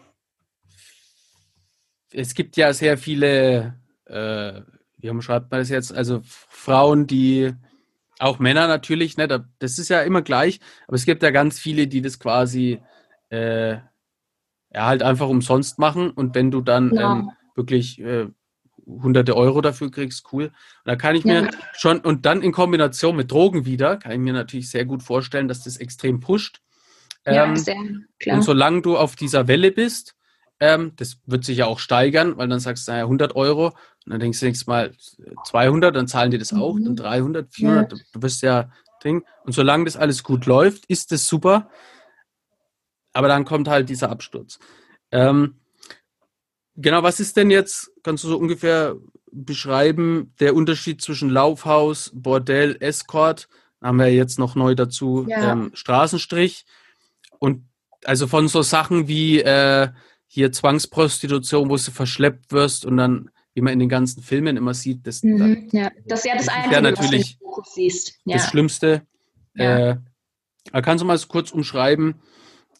es 2.13 2.35
gibt 2.35 2.59
ja 2.59 2.75
sehr 2.75 2.99
viele, 2.99 3.75
äh, 4.07 4.61
wie 4.99 5.23
schreibt 5.23 5.51
man 5.51 5.61
das 5.61 5.69
jetzt, 5.69 5.95
also 5.95 6.21
Frauen, 6.25 7.07
die 7.07 7.53
auch 8.19 8.39
Männer 8.39 8.67
natürlich, 8.67 9.17
ne, 9.17 9.29
das 9.59 9.79
ist 9.79 9.89
ja 9.89 10.03
immer 10.03 10.23
gleich, 10.23 10.61
aber 10.87 10.97
es 10.97 11.05
gibt 11.05 11.23
ja 11.23 11.31
ganz 11.31 11.59
viele, 11.59 11.87
die 11.87 12.03
das 12.03 12.19
quasi 12.19 12.81
äh, 13.31 13.73
ja 13.73 14.87
halt 14.87 15.03
einfach 15.03 15.29
umsonst 15.29 15.79
machen 15.79 16.11
und 16.11 16.35
wenn 16.35 16.51
du 16.51 16.61
dann 16.61 16.95
ja. 16.95 17.13
ähm, 17.13 17.31
wirklich 17.55 18.01
äh, 18.01 18.27
hunderte 18.87 19.37
Euro 19.37 19.61
dafür 19.61 19.91
kriegst, 19.91 20.33
cool. 20.33 20.45
Und 20.45 20.53
da 20.85 20.97
kann 20.97 21.15
ich 21.15 21.25
mir 21.25 21.45
ja. 21.45 21.51
schon, 21.75 22.01
und 22.01 22.27
dann 22.27 22.43
in 22.43 22.53
Kombination 22.53 23.17
mit 23.17 23.31
Drogen 23.31 23.67
wieder, 23.67 23.99
kann 23.99 24.13
ich 24.13 24.19
mir 24.19 24.33
natürlich 24.33 24.71
sehr 24.71 24.85
gut 24.85 25.03
vorstellen, 25.03 25.49
dass 25.49 25.65
das 25.65 25.77
extrem 25.77 26.21
pusht. 26.21 26.63
Ja, 27.27 27.45
ähm, 27.45 27.57
sehr 27.57 27.77
klar. 28.19 28.37
Und 28.37 28.43
solange 28.43 28.83
du 28.83 28.97
auf 28.97 29.15
dieser 29.15 29.47
Welle 29.49 29.71
bist, 29.73 30.17
ähm, 30.61 30.93
das 30.97 31.19
wird 31.27 31.45
sich 31.45 31.59
ja 31.59 31.67
auch 31.67 31.79
steigern, 31.79 32.37
weil 32.37 32.49
dann 32.49 32.61
sagst 32.61 32.89
du, 32.89 32.93
naja, 32.93 33.05
100 33.05 33.37
Euro, 33.37 33.69
und 33.69 34.13
dann 34.13 34.21
denkst 34.21 34.41
du 34.41 34.47
nächstes 34.47 34.67
Mal 34.67 34.93
200, 35.47 35.95
dann 35.95 36.09
zahlen 36.09 36.31
die 36.31 36.39
das 36.39 36.53
auch, 36.53 36.75
mhm. 36.75 36.85
dann 36.85 36.97
300, 36.97 37.53
400, 37.53 37.93
ja. 37.93 37.99
du 38.13 38.21
bist 38.21 38.43
ja 38.43 38.71
Ding. 39.05 39.25
Und 39.45 39.53
solange 39.53 39.85
das 39.85 39.97
alles 39.97 40.25
gut 40.25 40.47
läuft, 40.47 40.87
ist 40.87 41.13
das 41.13 41.27
super. 41.27 41.71
Aber 43.13 43.29
dann 43.29 43.45
kommt 43.45 43.69
halt 43.69 43.89
dieser 43.89 44.11
Absturz. 44.11 44.59
Ähm, 45.13 45.55
Genau, 46.81 47.03
was 47.03 47.19
ist 47.19 47.37
denn 47.37 47.51
jetzt, 47.51 47.91
kannst 48.05 48.23
du 48.23 48.29
so 48.29 48.39
ungefähr 48.39 48.95
beschreiben, 49.33 50.33
der 50.39 50.55
Unterschied 50.55 51.03
zwischen 51.03 51.29
Laufhaus, 51.29 52.13
Bordell, 52.15 52.77
Escort? 52.79 53.49
Haben 53.83 53.99
wir 53.99 54.15
jetzt 54.15 54.39
noch 54.39 54.55
neu 54.55 54.77
dazu 54.77 55.27
ja. 55.29 55.53
ähm, 55.53 55.73
Straßenstrich. 55.75 56.67
Und 57.41 57.65
also 58.05 58.29
von 58.29 58.47
so 58.47 58.63
Sachen 58.63 59.09
wie 59.09 59.41
äh, 59.41 59.89
hier 60.29 60.53
Zwangsprostitution, 60.53 61.69
wo 61.69 61.77
du 61.77 61.91
verschleppt 61.91 62.53
wirst 62.53 62.85
und 62.85 62.99
dann, 62.99 63.31
wie 63.55 63.63
man 63.63 63.73
in 63.73 63.79
den 63.81 63.89
ganzen 63.89 64.23
Filmen 64.23 64.57
immer 64.57 64.75
sieht, 64.75 65.07
das, 65.07 65.23
mhm, 65.23 65.69
ja. 65.73 65.91
das 66.07 66.21
ist 66.21 66.27
ja 66.27 66.35
das, 66.37 66.47
das 66.47 66.55
Einzige, 66.55 66.75
ja 66.75 66.81
natürlich 66.83 67.39
was 67.41 67.57
du 67.57 67.71
siehst. 67.75 68.19
Ja. 68.25 68.37
Das 68.37 68.47
Schlimmste. 68.47 69.03
Ja. 69.55 69.99
Äh, 70.73 70.83
kannst 70.83 71.03
du 71.03 71.07
mal 71.07 71.19
kurz 71.27 71.51
umschreiben, 71.51 72.17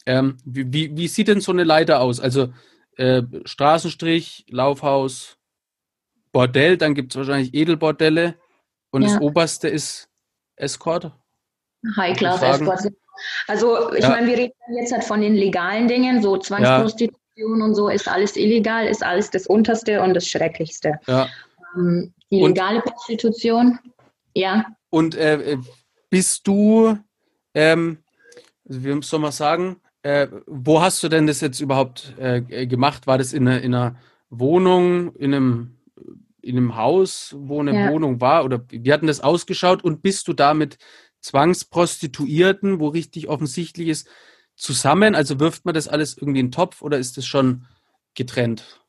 ähm, 0.05 0.37
wie, 0.45 0.71
wie, 0.71 0.95
wie 0.95 1.07
sieht 1.07 1.27
denn 1.27 1.41
so 1.41 1.51
eine 1.51 1.63
Leiter 1.63 1.99
aus? 1.99 2.19
Also 2.19 2.53
äh, 2.97 3.23
Straßenstrich, 3.45 4.45
Laufhaus, 4.49 5.37
Bordell, 6.31 6.77
dann 6.77 6.93
gibt 6.93 7.11
es 7.11 7.17
wahrscheinlich 7.17 7.53
Edelbordelle 7.53 8.35
und 8.91 9.03
das 9.03 9.19
oberste 9.19 9.67
ist 9.67 10.09
Escort. 10.55 11.11
High-Class 11.95 12.41
Escort. 12.41 12.91
Also 13.47 13.93
ich 13.93 14.03
ja. 14.03 14.09
meine, 14.09 14.27
wir 14.27 14.37
reden 14.37 14.53
jetzt 14.77 14.91
halt 14.91 15.03
von 15.03 15.21
den 15.21 15.35
legalen 15.35 15.87
Dingen, 15.87 16.21
so 16.21 16.37
Zwangsprostitution 16.37 17.18
ja. 17.39 17.65
und 17.65 17.75
so 17.75 17.89
ist 17.89 18.07
alles 18.07 18.35
illegal, 18.35 18.87
ist 18.87 19.03
alles 19.03 19.29
das 19.29 19.47
Unterste 19.47 20.01
und 20.01 20.13
das 20.13 20.27
Schrecklichste. 20.27 20.99
Ja. 21.07 21.27
Ähm, 21.75 22.13
die 22.31 22.41
legale 22.41 22.81
und, 22.81 22.85
Prostitution, 22.85 23.79
ja. 24.33 24.65
Und 24.89 25.15
äh, 25.15 25.57
bist 26.09 26.47
du, 26.47 26.97
ähm, 27.53 27.99
wie 28.65 29.01
soll 29.01 29.19
man 29.19 29.31
sagen, 29.31 29.77
äh, 30.03 30.27
wo 30.47 30.81
hast 30.81 31.03
du 31.03 31.09
denn 31.09 31.27
das 31.27 31.41
jetzt 31.41 31.59
überhaupt 31.59 32.13
äh, 32.17 32.67
gemacht? 32.67 33.07
War 33.07 33.17
das 33.17 33.33
in, 33.33 33.47
eine, 33.47 33.59
in 33.59 33.73
einer 33.73 33.95
Wohnung, 34.29 35.15
in 35.15 35.33
einem, 35.33 35.77
in 36.41 36.57
einem 36.57 36.75
Haus, 36.75 37.35
wo 37.37 37.59
eine 37.59 37.73
ja. 37.73 37.91
Wohnung 37.91 38.21
war? 38.21 38.45
Oder 38.45 38.63
wie 38.69 38.93
hat 38.93 39.01
denn 39.01 39.07
das 39.07 39.21
ausgeschaut? 39.21 39.83
Und 39.83 40.01
bist 40.01 40.27
du 40.27 40.33
da 40.33 40.53
mit 40.53 40.77
Zwangsprostituierten, 41.21 42.79
wo 42.79 42.87
richtig 42.87 43.27
offensichtlich 43.27 43.89
ist, 43.89 44.07
zusammen? 44.59 45.15
Also 45.15 45.39
wirft 45.39 45.65
man 45.65 45.73
das 45.73 45.87
alles 45.87 46.17
irgendwie 46.17 46.41
in 46.41 46.47
den 46.47 46.51
Topf 46.51 46.81
oder 46.81 46.97
ist 46.97 47.17
das 47.17 47.25
schon 47.25 47.65
getrennt? 48.13 48.79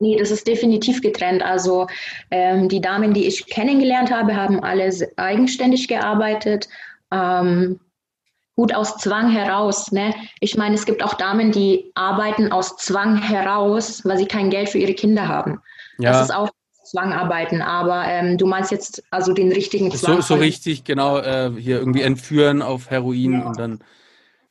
Nee, 0.00 0.16
das 0.16 0.30
ist 0.30 0.46
definitiv 0.46 1.00
getrennt. 1.02 1.42
Also 1.42 1.86
ähm, 2.30 2.68
die 2.68 2.80
Damen, 2.80 3.14
die 3.14 3.26
ich 3.26 3.46
kennengelernt 3.46 4.12
habe, 4.12 4.36
haben 4.36 4.62
alle 4.62 4.90
eigenständig 5.16 5.88
gearbeitet. 5.88 6.68
Ähm, 7.10 7.80
gut 8.54 8.74
aus 8.74 8.96
Zwang 8.96 9.30
heraus. 9.30 9.92
Ne? 9.92 10.14
Ich 10.40 10.56
meine, 10.56 10.74
es 10.74 10.86
gibt 10.86 11.02
auch 11.02 11.14
Damen, 11.14 11.52
die 11.52 11.90
arbeiten 11.94 12.52
aus 12.52 12.76
Zwang 12.76 13.20
heraus, 13.20 14.04
weil 14.04 14.18
sie 14.18 14.26
kein 14.26 14.50
Geld 14.50 14.68
für 14.68 14.78
ihre 14.78 14.94
Kinder 14.94 15.28
haben. 15.28 15.60
Ja. 15.98 16.12
Das 16.12 16.28
ist 16.28 16.34
auch 16.34 16.50
Zwangarbeiten, 16.84 17.60
aber 17.60 18.04
ähm, 18.06 18.38
du 18.38 18.46
meinst 18.46 18.70
jetzt 18.70 19.02
also 19.10 19.32
den 19.32 19.52
richtigen 19.52 19.90
Zwang. 19.90 20.22
So, 20.22 20.34
so 20.34 20.34
richtig, 20.36 20.84
genau, 20.84 21.18
äh, 21.18 21.50
hier 21.58 21.78
irgendwie 21.78 22.02
entführen 22.02 22.62
auf 22.62 22.90
Heroin 22.90 23.32
ja. 23.32 23.46
und 23.46 23.58
dann. 23.58 23.80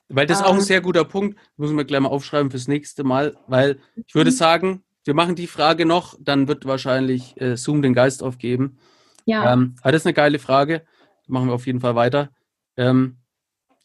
Weil 0.10 0.26
das 0.26 0.40
ist 0.40 0.46
auch 0.46 0.54
ein 0.54 0.60
ähm. 0.60 0.64
sehr 0.64 0.82
guter 0.82 1.04
Punkt, 1.04 1.38
muss 1.58 1.72
man 1.72 1.86
gleich 1.86 2.00
mal 2.00 2.10
aufschreiben 2.10 2.50
fürs 2.50 2.68
nächste 2.68 3.04
Mal, 3.04 3.38
weil 3.48 3.80
ich 4.06 4.16
würde 4.16 4.32
mhm. 4.32 4.36
sagen, 4.36 4.84
wir 5.04 5.14
machen 5.14 5.36
die 5.36 5.48
Frage 5.48 5.86
noch, 5.86 6.16
dann 6.20 6.48
wird 6.48 6.66
wahrscheinlich 6.66 7.40
äh, 7.42 7.58
Zoom 7.58 7.82
den 7.82 7.94
Geist 7.94 8.24
aufgeben. 8.24 8.78
Ja. 9.26 9.54
Ähm, 9.54 9.76
aber 9.82 9.92
das 9.92 10.02
ist 10.02 10.06
eine 10.06 10.14
geile 10.14 10.40
Frage. 10.40 10.86
Machen 11.28 11.48
wir 11.48 11.54
auf 11.54 11.66
jeden 11.66 11.82
Fall 11.82 11.96
weiter. 11.96 12.30
Ähm, 12.78 13.18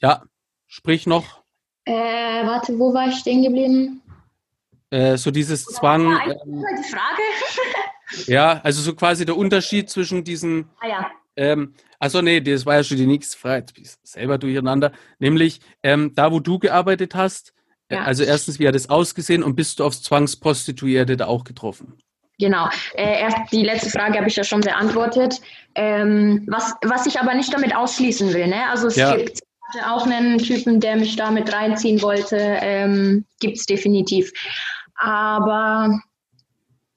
ja, 0.00 0.22
sprich 0.66 1.06
noch. 1.06 1.42
Äh, 1.84 1.92
warte, 2.46 2.78
wo 2.78 2.94
war 2.94 3.08
ich 3.08 3.16
stehen 3.16 3.42
geblieben? 3.42 4.02
Äh, 4.90 5.16
so 5.16 5.30
dieses 5.30 5.64
Zwang. 5.64 6.10
Ja, 6.10 6.32
ähm, 6.44 6.64
die 6.78 6.90
Frage. 6.90 8.26
ja, 8.30 8.60
also 8.62 8.82
so 8.82 8.94
quasi 8.94 9.24
der 9.24 9.36
Unterschied 9.36 9.90
zwischen 9.90 10.22
diesen. 10.22 10.68
Ah 10.80 10.88
ja. 10.88 11.10
Ähm, 11.34 11.74
also 12.02 12.20
nee, 12.20 12.40
das 12.40 12.66
war 12.66 12.74
ja 12.74 12.82
schon 12.82 12.96
die 12.96 13.06
nächste 13.06 13.38
Frage, 13.38 13.66
selber 14.02 14.36
durcheinander. 14.36 14.90
Nämlich, 15.20 15.60
ähm, 15.84 16.10
da 16.16 16.32
wo 16.32 16.40
du 16.40 16.58
gearbeitet 16.58 17.14
hast, 17.14 17.54
äh, 17.86 17.94
ja. 17.94 18.02
also 18.02 18.24
erstens, 18.24 18.58
wie 18.58 18.66
hat 18.66 18.74
es 18.74 18.90
ausgesehen 18.90 19.44
und 19.44 19.54
bist 19.54 19.78
du 19.78 19.84
aufs 19.84 20.02
Zwangsprostituierte 20.02 21.16
da 21.16 21.28
auch 21.28 21.44
getroffen? 21.44 22.02
Genau. 22.40 22.68
Äh, 22.94 23.20
erst 23.20 23.52
die 23.52 23.62
letzte 23.62 23.90
Frage 23.90 24.18
habe 24.18 24.26
ich 24.26 24.34
ja 24.34 24.42
schon 24.42 24.62
beantwortet. 24.62 25.40
Ähm, 25.76 26.44
was, 26.48 26.74
was 26.82 27.06
ich 27.06 27.20
aber 27.20 27.34
nicht 27.34 27.54
damit 27.54 27.72
ausschließen 27.72 28.34
will. 28.34 28.48
Ne? 28.48 28.68
Also 28.68 28.88
es 28.88 28.96
ja. 28.96 29.14
gibt 29.14 29.38
auch 29.86 30.04
einen 30.04 30.38
Typen, 30.38 30.80
der 30.80 30.96
mich 30.96 31.14
da 31.14 31.30
mit 31.30 31.52
reinziehen 31.52 32.02
wollte. 32.02 32.36
Ähm, 32.36 33.26
Gibt 33.38 33.58
es 33.58 33.66
definitiv. 33.66 34.32
Aber 34.96 36.00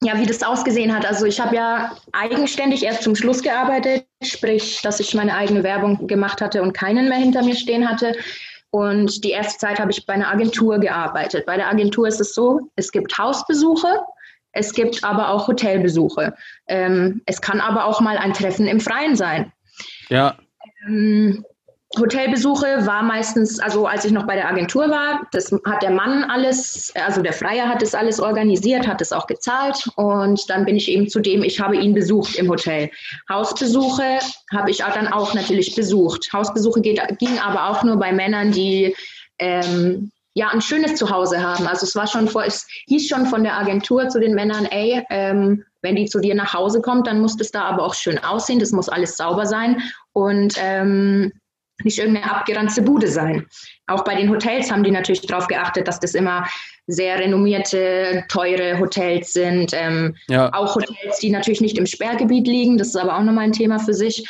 ja, 0.04 0.20
wie 0.20 0.26
das 0.26 0.44
ausgesehen 0.44 0.94
hat. 0.94 1.06
Also 1.06 1.26
ich 1.26 1.40
habe 1.40 1.56
ja 1.56 1.96
eigenständig 2.12 2.84
erst 2.84 3.04
zum 3.04 3.16
Schluss 3.16 3.42
gearbeitet, 3.42 4.06
sprich, 4.22 4.82
dass 4.82 5.00
ich 5.00 5.14
meine 5.14 5.36
eigene 5.36 5.64
Werbung 5.64 6.08
gemacht 6.08 6.42
hatte 6.42 6.62
und 6.62 6.74
keinen 6.74 7.10
mehr 7.10 7.18
hinter 7.18 7.44
mir 7.44 7.56
stehen 7.56 7.90
hatte. 7.90 8.16
Und 8.72 9.24
die 9.24 9.32
erste 9.32 9.58
Zeit 9.58 9.80
habe 9.80 9.92
ich 9.92 10.06
bei 10.06 10.14
einer 10.14 10.30
Agentur 10.30 10.80
gearbeitet. 10.80 11.46
Bei 11.46 11.56
der 11.56 11.70
Agentur 11.70 12.08
ist 12.08 12.20
es 12.20 12.36
so, 12.36 12.70
es 12.76 12.92
gibt 12.92 13.18
Hausbesuche, 13.18 14.02
es 14.52 14.74
gibt 14.74 15.04
aber 15.04 15.30
auch 15.30 15.48
Hotelbesuche. 15.48 16.36
Ähm, 16.68 17.22
es 17.26 17.42
kann 17.42 17.62
aber 17.62 17.86
auch 17.86 18.02
mal 18.02 18.18
ein 18.18 18.34
Treffen 18.34 18.68
im 18.68 18.80
Freien 18.80 19.16
sein. 19.16 19.52
Ja. 20.10 20.38
Ähm, 20.88 21.46
Hotelbesuche 21.98 22.86
war 22.86 23.04
meistens, 23.04 23.60
also 23.60 23.86
als 23.86 24.06
ich 24.06 24.12
noch 24.12 24.28
bei 24.28 24.36
der 24.36 24.48
Agentur 24.48 24.90
war, 24.90 25.28
das 25.32 25.52
hat 25.66 25.82
der 25.82 25.92
Mann 25.92 26.24
alles, 26.26 26.92
also 26.96 27.22
der 27.22 27.34
Freier 27.34 27.68
hat 27.68 27.82
das 27.82 27.96
alles 27.96 28.20
organisiert, 28.20 28.88
hat 28.88 29.02
es 29.02 29.12
auch 29.12 29.28
gezahlt 29.28 29.88
und 29.96 30.50
dann 30.50 30.66
bin 30.66 30.76
ich 30.76 30.90
eben 30.90 31.08
zu 31.08 31.20
dem, 31.20 31.44
ich 31.44 31.60
habe 31.60 31.78
ihn 31.78 31.94
besucht 31.94 32.36
im 32.36 32.50
Hotel. 32.50 32.90
Hausbesuche 33.30 34.20
habe 34.52 34.72
ich 34.72 34.84
auch 34.84 34.94
dann 34.94 35.08
auch 35.08 35.34
natürlich 35.34 35.76
besucht. 35.76 36.30
Hausbesuche 36.34 36.82
geht, 36.82 37.02
gingen 37.20 37.40
aber 37.40 37.70
auch 37.70 37.84
nur 37.84 37.98
bei 37.98 38.12
Männern, 38.12 38.52
die 38.52 38.96
ähm, 39.40 40.12
ja 40.34 40.50
ein 40.50 40.62
schönes 40.62 40.96
Zuhause 40.96 41.42
haben. 41.42 41.66
Also 41.66 41.86
es 41.86 41.96
war 41.96 42.08
schon 42.08 42.28
vor, 42.28 42.44
es 42.44 42.68
hieß 42.88 43.08
schon 43.08 43.26
von 43.26 43.44
der 43.44 43.58
Agentur 43.58 44.10
zu 44.10 44.20
den 44.20 44.36
Männern, 44.36 44.66
ey, 44.66 45.04
ähm, 45.10 45.64
wenn 45.82 45.96
die 45.96 46.06
zu 46.06 46.20
dir 46.20 46.36
nach 46.36 46.54
Hause 46.54 46.82
kommt, 46.82 47.08
dann 47.08 47.22
muss 47.22 47.38
das 47.38 47.52
da 47.52 47.64
aber 47.64 47.84
auch 47.84 47.94
schön 47.94 48.18
aussehen, 48.18 48.60
das 48.60 48.72
muss 48.72 48.90
alles 48.90 49.18
sauber 49.18 49.46
sein 49.46 49.82
und 50.14 50.56
ähm, 50.58 51.32
nicht 51.84 52.00
irgendeine 52.00 52.32
abgeranzte 52.32 52.82
Bude 52.82 53.08
sein. 53.08 53.46
Auch 53.88 54.04
bei 54.04 54.16
den 54.16 54.30
Hotels 54.30 54.72
haben 54.72 54.84
die 54.84 54.92
natürlich 54.92 55.22
darauf 55.22 55.48
geachtet, 55.48 55.88
dass 55.88 56.00
das 56.00 56.14
immer 56.14 56.46
sehr 56.88 57.20
renommierte, 57.20 58.24
teure 58.30 58.80
Hotels 58.80 59.34
sind. 59.34 59.72
Ähm, 59.74 60.16
ja. 60.28 60.54
Auch 60.54 60.76
Hotels, 60.76 61.20
die 61.20 61.32
natürlich 61.32 61.62
nicht 61.62 61.78
im 61.78 61.86
Sperrgebiet 61.86 62.48
liegen. 62.48 62.78
Das 62.78 62.90
ist 62.90 62.96
aber 62.96 63.18
auch 63.18 63.24
nochmal 63.24 63.46
ein 63.46 63.52
Thema 63.52 63.80
für 63.80 63.94
sich. 63.94 64.26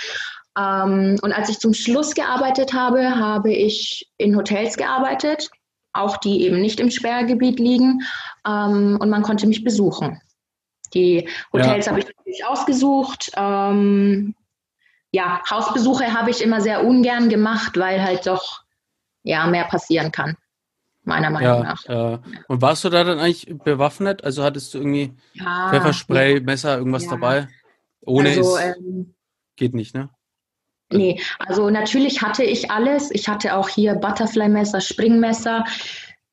Ähm, 0.57 1.17
und 1.21 1.33
als 1.33 1.49
ich 1.49 1.59
zum 1.59 1.73
Schluss 1.73 2.15
gearbeitet 2.15 2.73
habe, 2.73 3.15
habe 3.15 3.53
ich 3.53 4.07
in 4.17 4.35
Hotels 4.35 4.77
gearbeitet, 4.77 5.49
auch 5.93 6.17
die 6.17 6.43
eben 6.43 6.61
nicht 6.61 6.79
im 6.79 6.89
Sperrgebiet 6.89 7.59
liegen. 7.59 8.01
Ähm, 8.47 8.97
und 8.99 9.09
man 9.09 9.21
konnte 9.21 9.47
mich 9.47 9.63
besuchen. 9.63 10.21
Die 10.93 11.27
Hotels 11.51 11.85
ja. 11.85 11.91
habe 11.91 11.99
ich 11.99 12.07
natürlich 12.07 12.45
ausgesucht. 12.45 13.31
Ähm, 13.35 14.33
ja, 15.15 15.41
Hausbesuche 15.49 16.13
habe 16.13 16.29
ich 16.29 16.43
immer 16.43 16.59
sehr 16.59 16.83
ungern 16.83 17.29
gemacht, 17.29 17.77
weil 17.77 18.03
halt 18.03 18.27
doch 18.27 18.63
ja 19.23 19.47
mehr 19.47 19.63
passieren 19.63 20.11
kann, 20.11 20.35
meiner 21.03 21.29
Meinung 21.29 21.63
ja, 21.63 21.63
nach. 21.63 21.85
Ja. 21.85 22.19
Und 22.49 22.61
warst 22.61 22.83
du 22.83 22.89
da 22.89 23.05
dann 23.05 23.19
eigentlich 23.19 23.47
bewaffnet? 23.63 24.25
Also 24.25 24.43
hattest 24.43 24.73
du 24.73 24.79
irgendwie 24.79 25.13
ja, 25.33 25.69
Pfefferspray, 25.69 26.41
Messer, 26.41 26.77
irgendwas 26.77 27.07
dabei? 27.07 27.47
Ohne 28.01 28.29
also, 28.29 28.57
es 28.57 28.75
ähm, 28.75 29.15
geht 29.55 29.73
nicht, 29.73 29.95
ne? 29.95 30.09
Nee, 30.91 31.19
also 31.39 31.69
natürlich 31.69 32.21
hatte 32.21 32.43
ich 32.43 32.69
alles. 32.69 33.09
Ich 33.11 33.29
hatte 33.29 33.55
auch 33.55 33.69
hier 33.69 33.95
Butterfly-Messer, 33.95 34.81
Springmesser. 34.81 35.63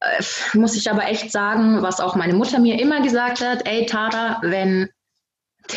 Äh, 0.01 0.23
muss 0.55 0.77
ich 0.77 0.91
aber 0.91 1.07
echt 1.07 1.31
sagen, 1.31 1.83
was 1.83 2.01
auch 2.01 2.17
meine 2.17 2.35
Mutter 2.35 2.59
mir 2.59 2.81
immer 2.81 3.01
gesagt 3.01 3.41
hat, 3.41 3.67
ey 3.67 3.87
Tara, 3.87 4.41
wenn 4.43 4.91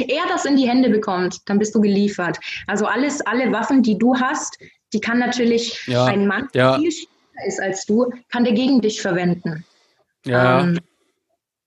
er 0.07 0.27
das 0.27 0.45
in 0.45 0.57
die 0.57 0.67
Hände 0.67 0.89
bekommt, 0.89 1.47
dann 1.49 1.59
bist 1.59 1.75
du 1.75 1.81
geliefert. 1.81 2.37
Also 2.67 2.85
alles, 2.85 3.21
alle 3.21 3.51
Waffen, 3.51 3.83
die 3.83 3.97
du 3.97 4.15
hast, 4.15 4.57
die 4.93 4.99
kann 4.99 5.19
natürlich 5.19 5.85
ja, 5.87 6.05
ein 6.05 6.27
Mann, 6.27 6.47
der 6.53 6.63
ja. 6.63 6.79
viel 6.79 6.91
stärker 6.91 7.47
ist 7.47 7.61
als 7.61 7.85
du, 7.85 8.11
kann 8.29 8.43
der 8.43 8.53
gegen 8.53 8.81
dich 8.81 9.01
verwenden. 9.01 9.65
Ja. 10.25 10.61
Ähm, 10.61 10.79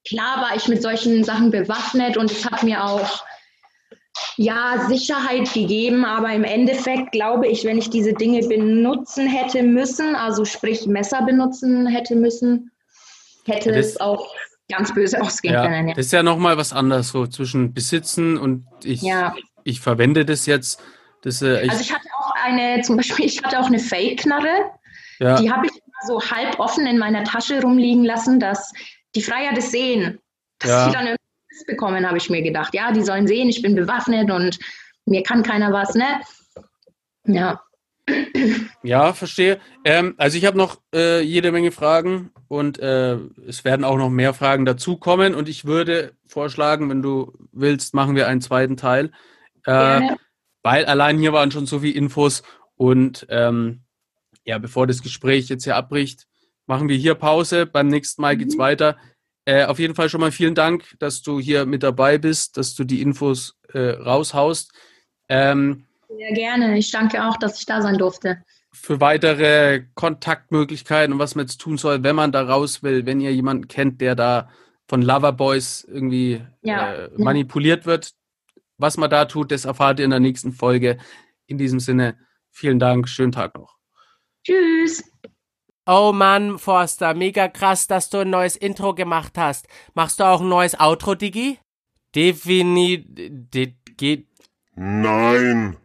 klar 0.06 0.42
war 0.42 0.56
ich 0.56 0.68
mit 0.68 0.82
solchen 0.82 1.24
Sachen 1.24 1.50
bewaffnet 1.50 2.16
und 2.16 2.30
es 2.30 2.44
hat 2.44 2.62
mir 2.62 2.84
auch 2.84 3.22
ja, 4.36 4.86
Sicherheit 4.88 5.52
gegeben, 5.52 6.04
aber 6.04 6.32
im 6.32 6.44
Endeffekt 6.44 7.12
glaube 7.12 7.46
ich, 7.46 7.64
wenn 7.64 7.78
ich 7.78 7.90
diese 7.90 8.12
Dinge 8.12 8.46
benutzen 8.46 9.28
hätte 9.28 9.62
müssen, 9.62 10.14
also 10.14 10.44
sprich 10.44 10.86
Messer 10.86 11.22
benutzen 11.22 11.86
hätte 11.86 12.16
müssen, 12.16 12.70
hätte 13.44 13.72
das, 13.72 13.86
es 13.86 14.00
auch 14.00 14.34
ganz 14.68 14.94
böse 14.94 15.20
ausgehen 15.22 15.54
ja, 15.54 15.62
können. 15.62 15.88
Ja. 15.88 15.94
Das 15.94 16.06
ist 16.06 16.12
ja 16.12 16.22
nochmal 16.22 16.56
was 16.56 16.72
anderes, 16.72 17.08
so 17.08 17.26
zwischen 17.26 17.74
Besitzen 17.74 18.36
und 18.36 18.66
ich, 18.84 19.02
ja. 19.02 19.34
ich 19.64 19.80
verwende 19.80 20.24
das 20.24 20.46
jetzt. 20.46 20.82
Das, 21.22 21.42
äh, 21.42 21.64
ich 21.64 21.70
also 21.70 21.82
ich 21.82 21.92
hatte 21.92 22.08
auch 22.18 22.32
eine, 22.44 22.82
zum 22.82 22.96
Beispiel, 22.96 23.24
ich 23.26 23.42
hatte 23.42 23.58
auch 23.58 23.66
eine 23.66 23.78
Fake-Knarre. 23.78 24.70
Ja. 25.18 25.40
Die 25.40 25.50
habe 25.50 25.66
ich 25.66 25.72
so 26.06 26.20
halb 26.22 26.60
offen 26.60 26.86
in 26.86 26.98
meiner 26.98 27.24
Tasche 27.24 27.60
rumliegen 27.60 28.04
lassen, 28.04 28.38
dass 28.38 28.72
die 29.14 29.22
Freier 29.22 29.52
das 29.54 29.72
sehen. 29.72 30.20
Dass 30.60 30.70
ja. 30.70 30.84
sie 30.86 30.92
dann 30.92 31.06
irgendwie 31.06 31.64
bekommen, 31.66 32.06
habe 32.06 32.18
ich 32.18 32.30
mir 32.30 32.42
gedacht. 32.42 32.74
Ja, 32.74 32.92
die 32.92 33.02
sollen 33.02 33.26
sehen, 33.26 33.48
ich 33.48 33.62
bin 33.62 33.74
bewaffnet 33.74 34.30
und 34.30 34.58
mir 35.06 35.22
kann 35.22 35.42
keiner 35.42 35.72
was, 35.72 35.94
ne? 35.94 36.20
Ja. 37.24 37.60
Ja, 38.82 39.12
verstehe. 39.12 39.60
Ähm, 39.84 40.14
also 40.18 40.38
ich 40.38 40.44
habe 40.44 40.56
noch 40.56 40.80
äh, 40.94 41.20
jede 41.20 41.52
Menge 41.52 41.72
Fragen 41.72 42.30
und 42.48 42.78
äh, 42.78 43.16
es 43.46 43.64
werden 43.64 43.84
auch 43.84 43.96
noch 43.96 44.10
mehr 44.10 44.34
Fragen 44.34 44.64
dazukommen 44.64 45.34
und 45.34 45.48
ich 45.48 45.64
würde 45.64 46.12
vorschlagen, 46.26 46.88
wenn 46.88 47.02
du 47.02 47.32
willst, 47.52 47.94
machen 47.94 48.14
wir 48.14 48.28
einen 48.28 48.40
zweiten 48.40 48.76
Teil. 48.76 49.10
Äh, 49.64 50.00
weil 50.62 50.86
allein 50.86 51.18
hier 51.18 51.32
waren 51.32 51.50
schon 51.50 51.66
so 51.66 51.80
viele 51.80 51.94
Infos 51.94 52.42
und 52.76 53.26
ähm, 53.30 53.82
ja, 54.44 54.58
bevor 54.58 54.86
das 54.86 55.02
Gespräch 55.02 55.48
jetzt 55.48 55.64
hier 55.64 55.76
abbricht, 55.76 56.26
machen 56.66 56.88
wir 56.88 56.96
hier 56.96 57.14
Pause. 57.14 57.66
Beim 57.66 57.88
nächsten 57.88 58.22
Mal 58.22 58.36
geht's 58.36 58.54
mhm. 58.54 58.60
weiter. 58.60 58.96
Äh, 59.44 59.64
auf 59.64 59.78
jeden 59.78 59.94
Fall 59.94 60.08
schon 60.08 60.20
mal 60.20 60.32
vielen 60.32 60.54
Dank, 60.54 60.94
dass 60.98 61.22
du 61.22 61.40
hier 61.40 61.66
mit 61.66 61.82
dabei 61.82 62.18
bist, 62.18 62.56
dass 62.56 62.74
du 62.74 62.84
die 62.84 63.02
Infos 63.02 63.58
äh, 63.72 63.90
raushaust. 63.90 64.72
Ähm, 65.28 65.87
Sehr 66.08 66.32
gerne. 66.32 66.78
Ich 66.78 66.90
danke 66.90 67.24
auch, 67.24 67.36
dass 67.36 67.58
ich 67.58 67.66
da 67.66 67.82
sein 67.82 67.98
durfte 67.98 68.42
für 68.72 69.00
weitere 69.00 69.84
Kontaktmöglichkeiten 69.94 71.12
und 71.12 71.18
was 71.18 71.34
man 71.34 71.46
jetzt 71.46 71.58
tun 71.58 71.78
soll, 71.78 72.02
wenn 72.02 72.16
man 72.16 72.32
da 72.32 72.42
raus 72.42 72.82
will, 72.82 73.06
wenn 73.06 73.20
ihr 73.20 73.32
jemanden 73.34 73.68
kennt, 73.68 74.00
der 74.00 74.14
da 74.14 74.48
von 74.86 75.02
Loverboys 75.02 75.84
irgendwie 75.84 76.42
ja, 76.62 76.94
äh, 76.94 77.10
manipuliert 77.16 77.86
wird. 77.86 78.12
Was 78.78 78.96
man 78.96 79.10
da 79.10 79.24
tut, 79.24 79.50
das 79.50 79.64
erfahrt 79.64 79.98
ihr 79.98 80.04
in 80.04 80.10
der 80.10 80.20
nächsten 80.20 80.52
Folge. 80.52 80.98
In 81.46 81.58
diesem 81.58 81.80
Sinne, 81.80 82.16
vielen 82.50 82.78
Dank, 82.78 83.08
schönen 83.08 83.32
Tag 83.32 83.56
noch. 83.56 83.76
Tschüss. 84.44 85.04
Oh 85.84 86.12
Mann, 86.12 86.58
Forster, 86.58 87.14
mega 87.14 87.48
krass, 87.48 87.86
dass 87.86 88.10
du 88.10 88.18
ein 88.18 88.30
neues 88.30 88.56
Intro 88.56 88.94
gemacht 88.94 89.36
hast. 89.36 89.66
Machst 89.94 90.20
du 90.20 90.24
auch 90.24 90.40
ein 90.40 90.48
neues 90.48 90.78
Outro, 90.78 91.14
Digi? 91.14 91.58
Definitiv. 92.14 93.74
Geht. 93.96 94.28
Nein. 94.76 95.76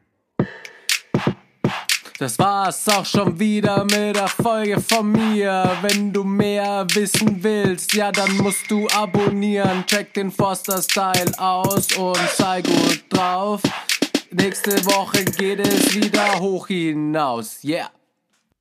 Das 2.20 2.38
war's 2.38 2.88
auch 2.90 3.06
schon 3.06 3.40
wieder 3.40 3.84
mit 3.86 4.16
der 4.16 4.28
Folge 4.28 4.80
von 4.80 5.12
mir. 5.12 5.76
Wenn 5.82 6.14
du 6.14 6.24
mehr 6.24 6.86
wissen 6.94 7.44
willst, 7.44 7.94
ja, 7.96 8.12
dann 8.12 8.38
musst 8.38 8.70
du 8.70 8.88
abonnieren. 8.90 9.84
Check 9.88 10.14
den 10.14 10.32
Forster 10.32 10.82
Style 10.82 11.32
aus 11.40 11.98
und 11.98 12.20
sei 12.38 12.62
gut 12.62 13.04
drauf. 13.10 13.62
Nächste 14.30 14.86
Woche 14.86 15.26
geht 15.26 15.60
es 15.60 15.96
wieder 15.96 16.40
hoch 16.40 16.68
hinaus. 16.68 17.64
Yeah. 17.64 17.90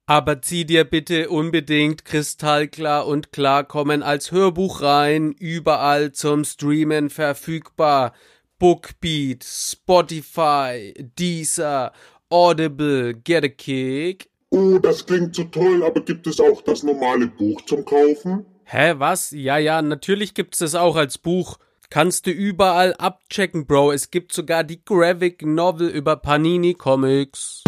Aber 0.07 0.41
zieh 0.41 0.65
dir 0.65 0.85
bitte 0.85 1.29
unbedingt 1.29 2.05
kristallklar 2.05 3.07
und 3.07 3.33
klarkommen 3.33 4.03
als 4.03 4.33
Hörbuch 4.33 4.81
rein, 4.81 5.33
überall 5.33 6.13
zum 6.13 6.45
Streamen 6.45 7.11
verfügbar. 7.11 8.13
Bookbeat, 8.59 9.45
Spotify, 9.45 10.95
Deezer 11.19 11.93
Audible, 12.33 13.15
Get 13.15 13.45
a 13.45 13.49
Kick. 13.49 14.31
Oh, 14.51 14.79
das 14.79 15.05
klingt 15.07 15.37
so 15.37 15.45
toll, 15.45 15.85
aber 15.85 16.01
gibt 16.01 16.27
es 16.27 16.41
auch 16.41 16.63
das 16.63 16.83
normale 16.83 17.27
Buch 17.27 17.61
zum 17.67 17.85
Kaufen? 17.85 18.47
Hä, 18.65 18.95
was? 18.97 19.31
Ja, 19.33 19.59
ja, 19.59 19.83
natürlich 19.83 20.35
gibt's 20.35 20.59
das 20.59 20.75
auch 20.75 20.97
als 20.97 21.19
Buch. 21.19 21.59
Kannst 21.91 22.27
du 22.27 22.31
überall 22.31 22.95
abchecken, 22.95 23.67
Bro. 23.67 23.93
Es 23.93 24.11
gibt 24.11 24.33
sogar 24.33 24.65
die 24.65 24.83
Graphic 24.83 25.45
Novel 25.45 25.89
über 25.89 26.17
Panini 26.17 26.73
Comics. 26.73 27.63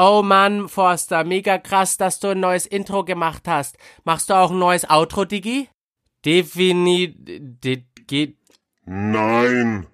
Oh 0.00 0.22
Mann, 0.22 0.68
Forster, 0.68 1.24
mega 1.24 1.58
krass, 1.58 1.96
dass 1.96 2.20
du 2.20 2.28
ein 2.28 2.38
neues 2.38 2.66
Intro 2.66 3.02
gemacht 3.02 3.48
hast. 3.48 3.76
Machst 4.04 4.30
du 4.30 4.34
auch 4.34 4.52
ein 4.52 4.58
neues 4.60 4.88
Outro, 4.88 5.24
Digi? 5.24 5.68
Definitiv. 6.24 7.82
Geht. 8.06 8.36
Nein. 8.84 9.88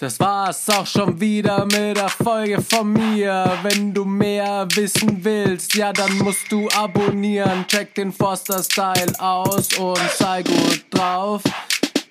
Das 0.00 0.18
war's 0.18 0.66
auch 0.70 0.86
schon 0.86 1.20
wieder 1.20 1.66
mit 1.66 1.98
der 1.98 2.08
Folge 2.08 2.62
von 2.62 2.90
mir. 2.90 3.58
Wenn 3.62 3.92
du 3.92 4.06
mehr 4.06 4.66
wissen 4.74 5.22
willst, 5.22 5.74
ja, 5.74 5.92
dann 5.92 6.16
musst 6.20 6.50
du 6.50 6.66
abonnieren. 6.70 7.66
Check 7.68 7.94
den 7.96 8.12
Forster 8.12 8.62
Style 8.62 9.12
aus 9.18 9.76
und 9.76 10.00
sei 10.16 10.42
gut 10.42 10.86
drauf. 10.88 11.42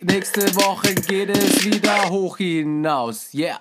Nächste 0.02 0.56
Woche 0.56 0.94
geht 0.94 1.32
es 1.32 1.66
wieder 1.66 2.12
hoch 2.12 2.38
hinaus. 2.38 3.34
Yeah. 3.34 3.60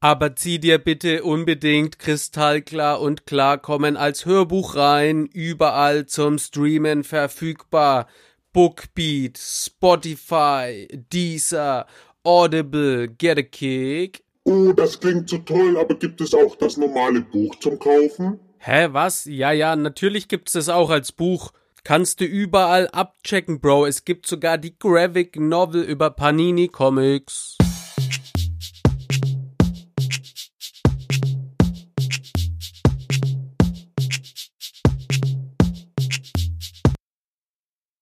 Aber 0.00 0.36
zieh 0.36 0.58
dir 0.58 0.78
bitte 0.78 1.22
unbedingt 1.22 1.98
kristallklar 1.98 3.00
und 3.00 3.26
klarkommen 3.26 3.96
als 3.96 4.26
Hörbuch 4.26 4.76
rein, 4.76 5.26
überall 5.26 6.06
zum 6.06 6.38
Streamen 6.38 7.02
verfügbar. 7.02 8.06
Bookbeat, 8.52 9.38
Spotify, 9.38 10.86
Deezer, 11.12 11.86
Audible, 12.24 13.08
Get 13.08 13.38
a 13.38 13.42
Kick. 13.42 14.22
Oh, 14.44 14.72
das 14.72 15.00
klingt 15.00 15.28
so 15.28 15.38
toll, 15.38 15.76
aber 15.76 15.94
gibt 15.96 16.20
es 16.20 16.32
auch 16.34 16.56
das 16.56 16.76
normale 16.76 17.20
Buch 17.20 17.54
zum 17.56 17.78
Kaufen? 17.78 18.38
Hä, 18.58 18.88
was? 18.92 19.24
Ja, 19.24 19.52
ja, 19.52 19.76
natürlich 19.76 20.28
gibt's 20.28 20.52
das 20.52 20.68
auch 20.68 20.90
als 20.90 21.12
Buch. 21.12 21.52
Kannst 21.84 22.20
du 22.20 22.24
überall 22.24 22.88
abchecken, 22.88 23.60
Bro. 23.60 23.86
Es 23.86 24.04
gibt 24.04 24.26
sogar 24.26 24.58
die 24.58 24.76
Graphic 24.78 25.38
Novel 25.38 25.82
über 25.82 26.10
Panini 26.10 26.68
Comics. 26.68 27.56